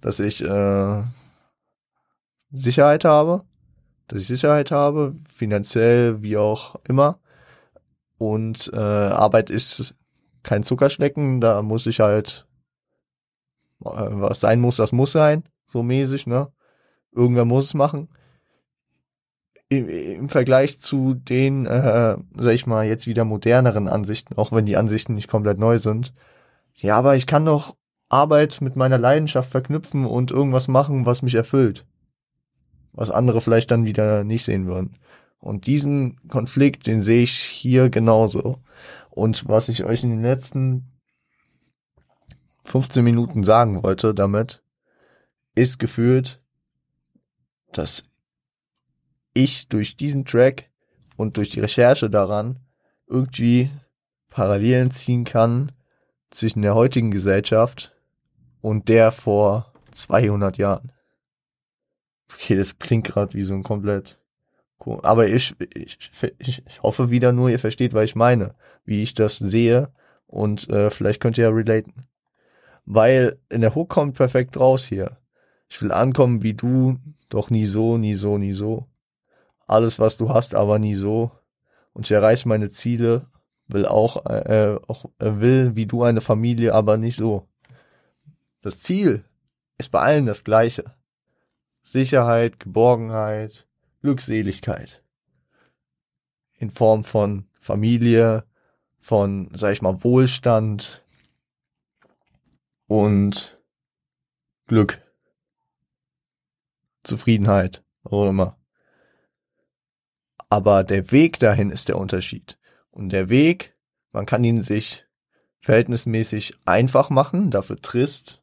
dass 0.00 0.20
ich 0.20 0.42
äh, 0.42 1.02
Sicherheit 2.52 3.04
habe, 3.04 3.44
dass 4.08 4.22
ich 4.22 4.28
Sicherheit 4.28 4.70
habe, 4.70 5.14
finanziell 5.28 6.22
wie 6.22 6.36
auch 6.36 6.76
immer. 6.88 7.18
Und 8.18 8.70
äh, 8.72 8.78
Arbeit 8.78 9.50
ist 9.50 9.94
kein 10.44 10.62
Zuckerschlecken, 10.62 11.40
da 11.40 11.62
muss 11.62 11.86
ich 11.86 12.00
halt, 12.00 12.46
äh, 13.84 13.88
was 13.90 14.40
sein 14.40 14.60
muss, 14.60 14.76
das 14.76 14.92
muss 14.92 15.12
sein 15.12 15.42
so 15.64 15.82
mäßig, 15.82 16.26
ne? 16.26 16.52
Irgendwer 17.14 17.44
muss 17.44 17.66
es 17.66 17.74
machen. 17.74 18.08
Im, 19.68 19.88
im 19.88 20.28
Vergleich 20.28 20.78
zu 20.78 21.14
den, 21.14 21.66
äh, 21.66 22.16
sag 22.36 22.52
ich 22.52 22.66
mal, 22.66 22.86
jetzt 22.86 23.06
wieder 23.06 23.24
moderneren 23.24 23.88
Ansichten, 23.88 24.36
auch 24.36 24.52
wenn 24.52 24.66
die 24.66 24.76
Ansichten 24.76 25.14
nicht 25.14 25.28
komplett 25.28 25.58
neu 25.58 25.78
sind. 25.78 26.12
Ja, 26.76 26.98
aber 26.98 27.16
ich 27.16 27.26
kann 27.26 27.46
doch 27.46 27.76
Arbeit 28.08 28.60
mit 28.60 28.76
meiner 28.76 28.98
Leidenschaft 28.98 29.50
verknüpfen 29.50 30.06
und 30.06 30.30
irgendwas 30.30 30.68
machen, 30.68 31.06
was 31.06 31.22
mich 31.22 31.34
erfüllt. 31.34 31.86
Was 32.92 33.10
andere 33.10 33.40
vielleicht 33.40 33.70
dann 33.70 33.86
wieder 33.86 34.24
nicht 34.24 34.44
sehen 34.44 34.66
würden. 34.66 34.94
Und 35.38 35.66
diesen 35.66 36.16
Konflikt, 36.28 36.86
den 36.86 37.02
sehe 37.02 37.22
ich 37.22 37.32
hier 37.32 37.90
genauso. 37.90 38.60
Und 39.10 39.48
was 39.48 39.68
ich 39.68 39.84
euch 39.84 40.02
in 40.02 40.10
den 40.10 40.22
letzten 40.22 40.90
15 42.64 43.04
Minuten 43.04 43.42
sagen 43.42 43.82
wollte 43.82 44.14
damit, 44.14 44.62
ist 45.54 45.78
gefühlt, 45.78 46.40
dass 47.78 48.04
ich 49.34 49.68
durch 49.68 49.96
diesen 49.96 50.24
Track 50.24 50.70
und 51.16 51.36
durch 51.36 51.50
die 51.50 51.60
Recherche 51.60 52.08
daran 52.08 52.60
irgendwie 53.06 53.70
Parallelen 54.30 54.90
ziehen 54.90 55.24
kann 55.24 55.72
zwischen 56.30 56.62
der 56.62 56.74
heutigen 56.74 57.10
Gesellschaft 57.10 57.94
und 58.60 58.88
der 58.88 59.12
vor 59.12 59.72
200 59.92 60.56
Jahren. 60.56 60.92
Okay, 62.32 62.56
das 62.56 62.78
klingt 62.78 63.06
gerade 63.06 63.34
wie 63.34 63.42
so 63.42 63.54
ein 63.54 63.62
komplett. 63.62 64.18
Aber 65.02 65.28
ich, 65.28 65.54
ich, 65.74 66.10
ich 66.38 66.82
hoffe 66.82 67.10
wieder 67.10 67.32
nur, 67.32 67.48
ihr 67.48 67.58
versteht, 67.58 67.94
was 67.94 68.04
ich 68.04 68.16
meine, 68.16 68.54
wie 68.84 69.02
ich 69.02 69.14
das 69.14 69.38
sehe 69.38 69.92
und 70.26 70.68
äh, 70.68 70.90
vielleicht 70.90 71.20
könnt 71.20 71.38
ihr 71.38 71.44
ja 71.44 71.50
relaten. 71.50 72.08
Weil 72.84 73.38
in 73.48 73.60
der 73.60 73.74
Hook 73.74 73.88
kommt 73.88 74.16
perfekt 74.16 74.58
raus 74.58 74.84
hier. 74.84 75.16
Ich 75.74 75.82
will 75.82 75.90
ankommen 75.90 76.44
wie 76.44 76.54
du, 76.54 77.00
doch 77.28 77.50
nie 77.50 77.66
so, 77.66 77.98
nie 77.98 78.14
so, 78.14 78.38
nie 78.38 78.52
so. 78.52 78.86
Alles, 79.66 79.98
was 79.98 80.16
du 80.16 80.28
hast, 80.28 80.54
aber 80.54 80.78
nie 80.78 80.94
so. 80.94 81.32
Und 81.92 82.06
ich 82.06 82.12
erreiche 82.12 82.48
meine 82.48 82.70
Ziele, 82.70 83.26
will 83.66 83.84
auch, 83.84 84.24
äh, 84.26 84.78
auch 84.86 85.06
äh, 85.18 85.40
will 85.40 85.74
wie 85.74 85.86
du 85.86 86.04
eine 86.04 86.20
Familie, 86.20 86.74
aber 86.74 86.96
nicht 86.96 87.16
so. 87.16 87.48
Das 88.62 88.78
Ziel 88.78 89.24
ist 89.76 89.90
bei 89.90 89.98
allen 89.98 90.26
das 90.26 90.44
gleiche. 90.44 90.94
Sicherheit, 91.82 92.60
Geborgenheit, 92.60 93.66
Glückseligkeit. 94.00 95.02
In 96.52 96.70
Form 96.70 97.02
von 97.02 97.48
Familie, 97.58 98.44
von, 99.00 99.50
sag 99.54 99.72
ich 99.72 99.82
mal, 99.82 100.04
Wohlstand 100.04 101.02
und 102.86 103.60
Glück. 104.68 105.03
Zufriedenheit, 107.04 107.84
auch 108.02 108.28
immer. 108.28 108.58
Aber 110.48 110.84
der 110.84 111.10
Weg 111.12 111.38
dahin 111.38 111.70
ist 111.70 111.88
der 111.88 111.98
Unterschied. 111.98 112.58
Und 112.90 113.10
der 113.10 113.28
Weg, 113.28 113.76
man 114.12 114.26
kann 114.26 114.44
ihn 114.44 114.62
sich 114.62 115.06
verhältnismäßig 115.60 116.54
einfach 116.64 117.10
machen, 117.10 117.50
dafür 117.50 117.80
trist, 117.80 118.42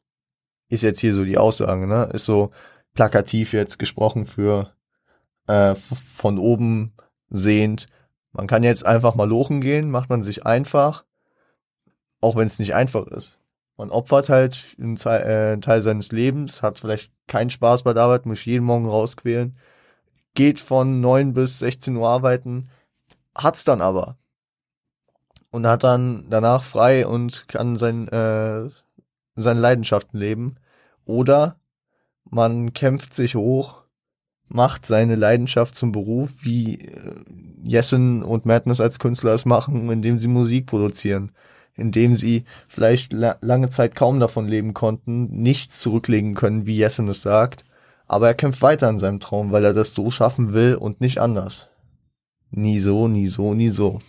ist 0.68 0.82
jetzt 0.82 1.00
hier 1.00 1.14
so 1.14 1.24
die 1.24 1.38
Aussage, 1.38 1.86
ne? 1.86 2.08
Ist 2.12 2.24
so 2.24 2.50
plakativ 2.94 3.52
jetzt 3.52 3.78
gesprochen 3.78 4.26
für 4.26 4.74
äh, 5.46 5.74
von 5.74 6.38
oben 6.38 6.94
sehend. 7.30 7.86
Man 8.32 8.46
kann 8.46 8.62
jetzt 8.62 8.84
einfach 8.86 9.14
mal 9.14 9.28
lochen 9.28 9.60
gehen, 9.60 9.90
macht 9.90 10.08
man 10.08 10.22
sich 10.22 10.46
einfach, 10.46 11.04
auch 12.20 12.36
wenn 12.36 12.46
es 12.46 12.58
nicht 12.58 12.74
einfach 12.74 13.06
ist. 13.06 13.40
Man 13.76 13.90
opfert 13.90 14.28
halt 14.28 14.76
einen 14.78 14.96
Teil, 14.96 15.20
äh, 15.22 15.52
einen 15.52 15.62
Teil 15.62 15.82
seines 15.82 16.12
Lebens, 16.12 16.62
hat 16.62 16.80
vielleicht 16.80 17.12
keinen 17.32 17.48
Spaß 17.48 17.82
bei 17.82 17.94
der 17.94 18.02
Arbeit, 18.02 18.26
muss 18.26 18.44
jeden 18.44 18.66
Morgen 18.66 18.86
rausquälen, 18.86 19.56
geht 20.34 20.60
von 20.60 21.00
neun 21.00 21.32
bis 21.32 21.60
16 21.60 21.96
Uhr 21.96 22.06
arbeiten, 22.06 22.68
hat's 23.34 23.64
dann 23.64 23.80
aber. 23.80 24.18
Und 25.50 25.66
hat 25.66 25.82
dann 25.82 26.26
danach 26.28 26.62
frei 26.62 27.06
und 27.06 27.48
kann 27.48 27.76
sein, 27.76 28.06
äh, 28.08 28.68
seine 29.34 29.60
Leidenschaften 29.60 30.18
leben. 30.18 30.56
Oder 31.06 31.56
man 32.30 32.74
kämpft 32.74 33.14
sich 33.14 33.34
hoch, 33.34 33.82
macht 34.48 34.84
seine 34.84 35.16
Leidenschaft 35.16 35.74
zum 35.74 35.90
Beruf, 35.90 36.42
wie 36.42 36.80
äh, 36.80 37.24
Jessen 37.62 38.22
und 38.22 38.44
Madness 38.44 38.80
als 38.80 38.98
Künstler 38.98 39.32
es 39.32 39.46
machen, 39.46 39.90
indem 39.90 40.18
sie 40.18 40.28
Musik 40.28 40.66
produzieren 40.66 41.32
indem 41.74 42.14
sie 42.14 42.44
vielleicht 42.68 43.12
la 43.12 43.36
lange 43.40 43.70
Zeit 43.70 43.94
kaum 43.94 44.20
davon 44.20 44.46
leben 44.46 44.74
konnten, 44.74 45.26
nichts 45.30 45.80
zurücklegen 45.80 46.34
können, 46.34 46.66
wie 46.66 46.76
Jessen 46.76 47.08
es 47.08 47.22
sagt. 47.22 47.64
Aber 48.06 48.26
er 48.28 48.34
kämpft 48.34 48.62
weiter 48.62 48.88
an 48.88 48.98
seinem 48.98 49.20
Traum, 49.20 49.52
weil 49.52 49.64
er 49.64 49.72
das 49.74 49.94
so 49.94 50.10
schaffen 50.10 50.52
will 50.52 50.74
und 50.74 51.00
nicht 51.00 51.18
anders. 51.18 51.68
Nie 52.50 52.80
so, 52.80 53.08
nie 53.08 53.28
so, 53.28 53.54
nie 53.54 53.70
so. 53.70 54.00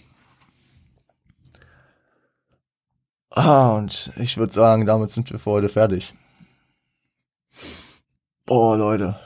Ah, 3.30 3.72
und 3.78 4.12
ich 4.18 4.38
würde 4.38 4.54
sagen, 4.54 4.86
damit 4.86 5.10
sind 5.10 5.32
wir 5.32 5.40
für 5.40 5.52
heute 5.52 5.70
fertig. 5.70 6.14
Boah, 8.46 8.78
Leute. 8.78 9.20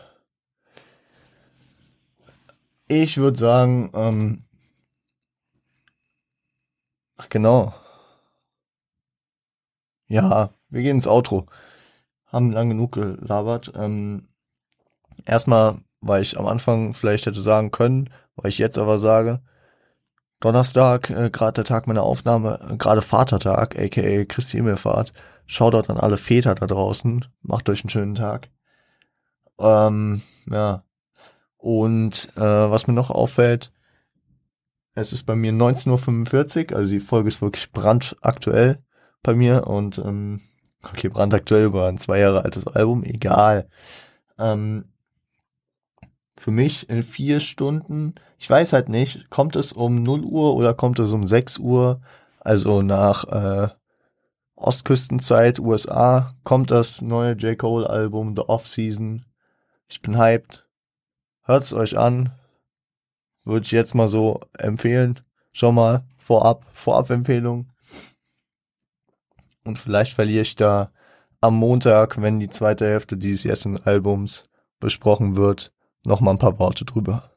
Ich 2.88 3.18
würde 3.18 3.38
sagen, 3.38 3.90
ähm, 3.94 4.44
ach 7.18 7.28
genau. 7.30 7.74
Ja, 10.08 10.52
wir 10.70 10.82
gehen 10.82 10.98
ins 10.98 11.08
Outro. 11.08 11.48
Haben 12.26 12.52
lang 12.52 12.70
genug 12.70 12.94
gelabert. 12.94 13.72
Ähm, 13.76 14.30
erstmal, 15.26 15.80
weil 16.02 16.22
ich 16.22 16.38
am 16.40 16.48
Anfang 16.48 16.94
vielleicht 16.94 17.26
hätte 17.26 17.42
sagen 17.42 17.72
können, 17.72 18.10
weil 18.36 18.50
ich 18.50 18.58
jetzt 18.58 18.78
aber 18.78 19.00
sage, 19.00 19.42
Donnerstag, 20.40 21.10
äh, 21.10 21.30
gerade 21.32 21.54
der 21.54 21.64
Tag 21.66 21.88
meiner 21.88 22.04
Aufnahme, 22.04 22.60
äh, 22.72 22.78
gerade 22.78 23.02
Vatertag, 23.02 23.78
aka 23.78 24.26
Christi 24.26 24.58
Himmelfahrt. 24.58 25.14
Shoutout 25.46 25.92
an 25.92 25.98
alle 25.98 26.18
Väter 26.18 26.56
da 26.56 26.68
draußen. 26.68 27.26
Macht 27.42 27.70
euch 27.70 27.84
einen 27.84 27.90
schönen 27.90 28.16
Tag. 28.16 28.50
Ähm, 29.60 30.22
ja. 30.50 30.84
Und 31.58 32.30
äh, 32.36 32.42
was 32.42 32.88
mir 32.88 32.94
noch 32.94 33.10
auffällt, 33.10 33.72
es 34.94 35.14
ist 35.14 35.24
bei 35.24 35.36
mir 35.36 35.52
19.45 35.52 36.72
Uhr, 36.72 36.78
also 36.78 36.92
die 36.92 37.00
Folge 37.00 37.30
ist 37.30 37.42
wirklich 37.42 37.72
brandaktuell 37.72 38.84
bei 39.24 39.34
mir 39.34 39.68
und 39.68 39.98
ähm, 40.00 40.40
okay, 40.84 41.10
brandaktuell 41.10 41.66
über 41.66 41.88
ein 41.88 41.98
zwei 41.98 42.20
Jahre 42.20 42.44
altes 42.44 42.68
Album, 42.68 43.04
egal. 43.04 43.70
Ähm, 44.38 44.86
für 46.38 46.52
mich 46.52 46.90
in 46.90 47.02
vier 47.04 47.40
Stunden, 47.40 48.16
ich 48.38 48.50
weiß 48.50 48.74
halt 48.74 48.90
nicht, 48.90 49.30
kommt 49.30 49.56
es 49.56 49.74
um 49.74 49.96
0 49.96 50.24
Uhr 50.24 50.56
oder 50.56 50.74
kommt 50.74 51.00
es 51.00 51.12
um 51.12 51.26
6 51.26 51.58
Uhr, 51.58 52.02
also 52.40 52.84
nach 52.84 53.26
äh, 53.26 53.70
Ostküstenzeit, 54.56 55.60
USA, 55.60 56.34
kommt 56.44 56.72
das 56.72 57.02
neue 57.02 57.34
J. 57.34 57.58
Cole 57.58 57.90
Album 57.90 58.36
The 58.36 58.44
Off 58.44 58.68
Season. 58.68 59.26
Ich 59.88 60.02
bin 60.02 60.18
hyped. 60.18 60.66
Hört's 61.44 61.74
euch 61.74 61.98
an. 61.98 62.32
Würde 63.44 63.66
ich 63.66 63.72
jetzt 63.72 63.96
mal 63.96 64.08
so 64.08 64.42
empfehlen. 64.58 65.20
Schon 65.54 65.76
mal 65.76 66.04
vorab, 66.18 66.66
Vorab-Empfehlung. 66.74 67.70
Und 69.68 69.78
vielleicht 69.78 70.14
verliere 70.14 70.44
ich 70.44 70.56
da 70.56 70.92
am 71.42 71.56
Montag, 71.56 72.22
wenn 72.22 72.40
die 72.40 72.50
zweite 72.50 72.86
Hälfte 72.86 73.18
dieses 73.18 73.44
Jessen-Albums 73.44 74.46
besprochen 74.80 75.36
wird, 75.36 75.74
noch 76.06 76.22
mal 76.22 76.32
ein 76.32 76.38
paar 76.38 76.58
Worte 76.58 76.86
drüber. 76.86 77.32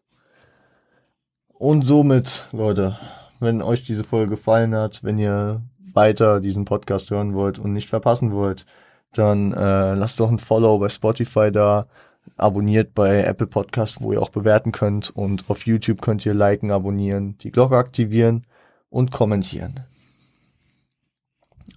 Und 1.49 1.83
somit, 1.83 2.45
Leute, 2.53 2.99
wenn 3.41 3.63
euch 3.63 3.83
diese 3.83 4.05
Folge 4.05 4.31
gefallen 4.31 4.77
hat, 4.77 5.03
wenn 5.03 5.19
ihr 5.19 5.63
weiter 5.93 6.41
diesen 6.41 6.65
Podcast 6.65 7.11
hören 7.11 7.35
wollt 7.35 7.59
und 7.59 7.73
nicht 7.73 7.91
verpassen 7.91 8.33
wollt, 8.33 8.65
dann 9.13 9.53
äh, 9.53 9.95
lasst 9.95 10.21
doch 10.21 10.31
ein 10.31 10.39
Follow 10.39 10.79
bei 10.79 10.89
Spotify 10.89 11.51
da, 11.51 11.89
abonniert 12.37 12.95
bei 12.95 13.25
Apple 13.25 13.49
Podcast, 13.49 14.01
wo 14.01 14.13
ihr 14.13 14.23
auch 14.23 14.29
bewerten 14.29 14.71
könnt 14.71 15.11
und 15.11 15.51
auf 15.51 15.67
YouTube 15.67 16.01
könnt 16.01 16.25
ihr 16.25 16.35
liken, 16.35 16.71
abonnieren, 16.71 17.37
die 17.39 17.51
Glocke 17.51 17.77
aktivieren 17.77 18.47
und 18.89 19.11
kommentieren. 19.11 19.81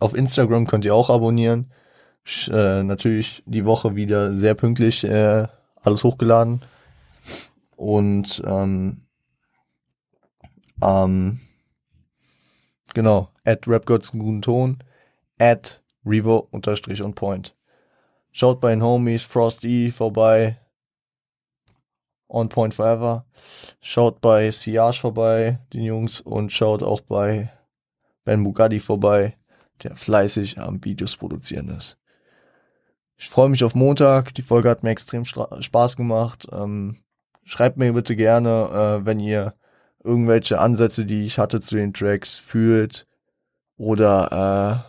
Auf 0.03 0.15
Instagram 0.15 0.67
könnt 0.67 0.84
ihr 0.84 0.93
auch 0.93 1.09
abonnieren. 1.09 1.71
Äh, 2.49 2.84
natürlich 2.84 3.41
die 3.45 3.63
Woche 3.63 3.95
wieder 3.95 4.34
sehr 4.34 4.53
pünktlich 4.53 5.05
äh, 5.05 5.47
alles 5.81 6.03
hochgeladen. 6.03 6.61
Und 7.77 8.43
ähm, 8.45 9.05
ähm, 10.84 11.39
genau, 12.93 13.30
at 13.45 13.65
rapgods 13.65 14.11
guten 14.11 14.41
Ton, 14.41 14.80
at 15.39 15.81
revo 16.05 16.49
unterstrich 16.51 17.01
und 17.01 17.15
point. 17.15 17.55
Schaut 18.34 18.59
bei 18.59 18.71
den 18.71 18.84
Homies 18.84 19.23
Frosty 19.23 19.89
vorbei. 19.89 20.59
On 22.27 22.49
Point 22.49 22.73
Forever. 22.73 23.25
Schaut 23.80 24.19
bei 24.19 24.51
Siage 24.51 24.99
vorbei, 24.99 25.59
den 25.71 25.84
Jungs, 25.84 26.19
und 26.19 26.51
schaut 26.51 26.84
auch 26.84 26.99
bei 26.99 27.53
Ben 28.25 28.43
Bugatti 28.43 28.81
vorbei 28.81 29.38
der 29.84 29.95
fleißig 29.95 30.60
am 30.60 30.84
Videos 30.84 31.15
produzieren 31.18 31.69
ist. 31.69 31.97
Ich 33.18 33.30
freue 33.30 33.49
mich 33.49 33.64
auf 33.64 33.76
Montag. 33.76 34.34
Die 34.34 34.41
Folge 34.41 34.69
hat 34.69 34.84
mir 34.84 34.89
extrem 34.91 35.26
Spaß 35.26 35.95
gemacht. 35.95 36.47
Ähm, 36.51 36.95
schreibt 37.43 37.77
mir 37.77 37.93
bitte 37.93 38.15
gerne, 38.15 38.99
äh, 39.01 39.05
wenn 39.05 39.19
ihr 39.19 39.53
irgendwelche 40.03 40.60
Ansätze, 40.60 41.05
die 41.05 41.26
ich 41.26 41.39
hatte 41.39 41.61
zu 41.61 41.76
den 41.76 41.93
Tracks, 41.93 42.38
fühlt 42.38 43.07
oder 43.77 44.85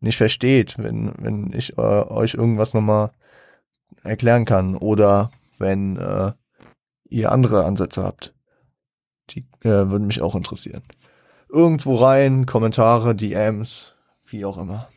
äh, 0.00 0.04
nicht 0.04 0.16
versteht, 0.16 0.78
wenn, 0.78 1.12
wenn 1.18 1.52
ich 1.52 1.76
äh, 1.76 1.80
euch 1.80 2.34
irgendwas 2.34 2.74
nochmal 2.74 3.10
erklären 4.02 4.44
kann 4.44 4.76
oder 4.76 5.30
wenn 5.58 5.96
äh, 5.96 6.32
ihr 7.08 7.32
andere 7.32 7.64
Ansätze 7.64 8.02
habt. 8.02 8.34
Die 9.30 9.40
äh, 9.62 9.90
würden 9.90 10.06
mich 10.06 10.22
auch 10.22 10.36
interessieren 10.36 10.82
irgendwo 11.48 11.94
rein, 11.94 12.46
Kommentare, 12.46 13.14
DMs, 13.14 13.94
wie 14.24 14.44
auch 14.44 14.58
immer. 14.58 14.88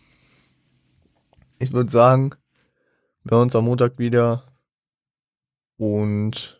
Ich 1.59 1.73
würde 1.73 1.91
sagen, 1.91 2.31
wir 3.23 3.31
hören 3.35 3.43
uns 3.43 3.55
am 3.55 3.65
Montag 3.65 3.99
wieder 3.99 4.43
und 5.77 6.59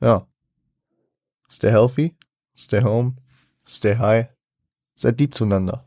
ja, 0.00 0.26
stay 1.48 1.70
healthy, 1.70 2.16
stay 2.56 2.82
home, 2.82 3.16
stay 3.66 3.96
high, 3.96 4.28
seid 4.94 5.18
lieb 5.18 5.34
zueinander. 5.34 5.84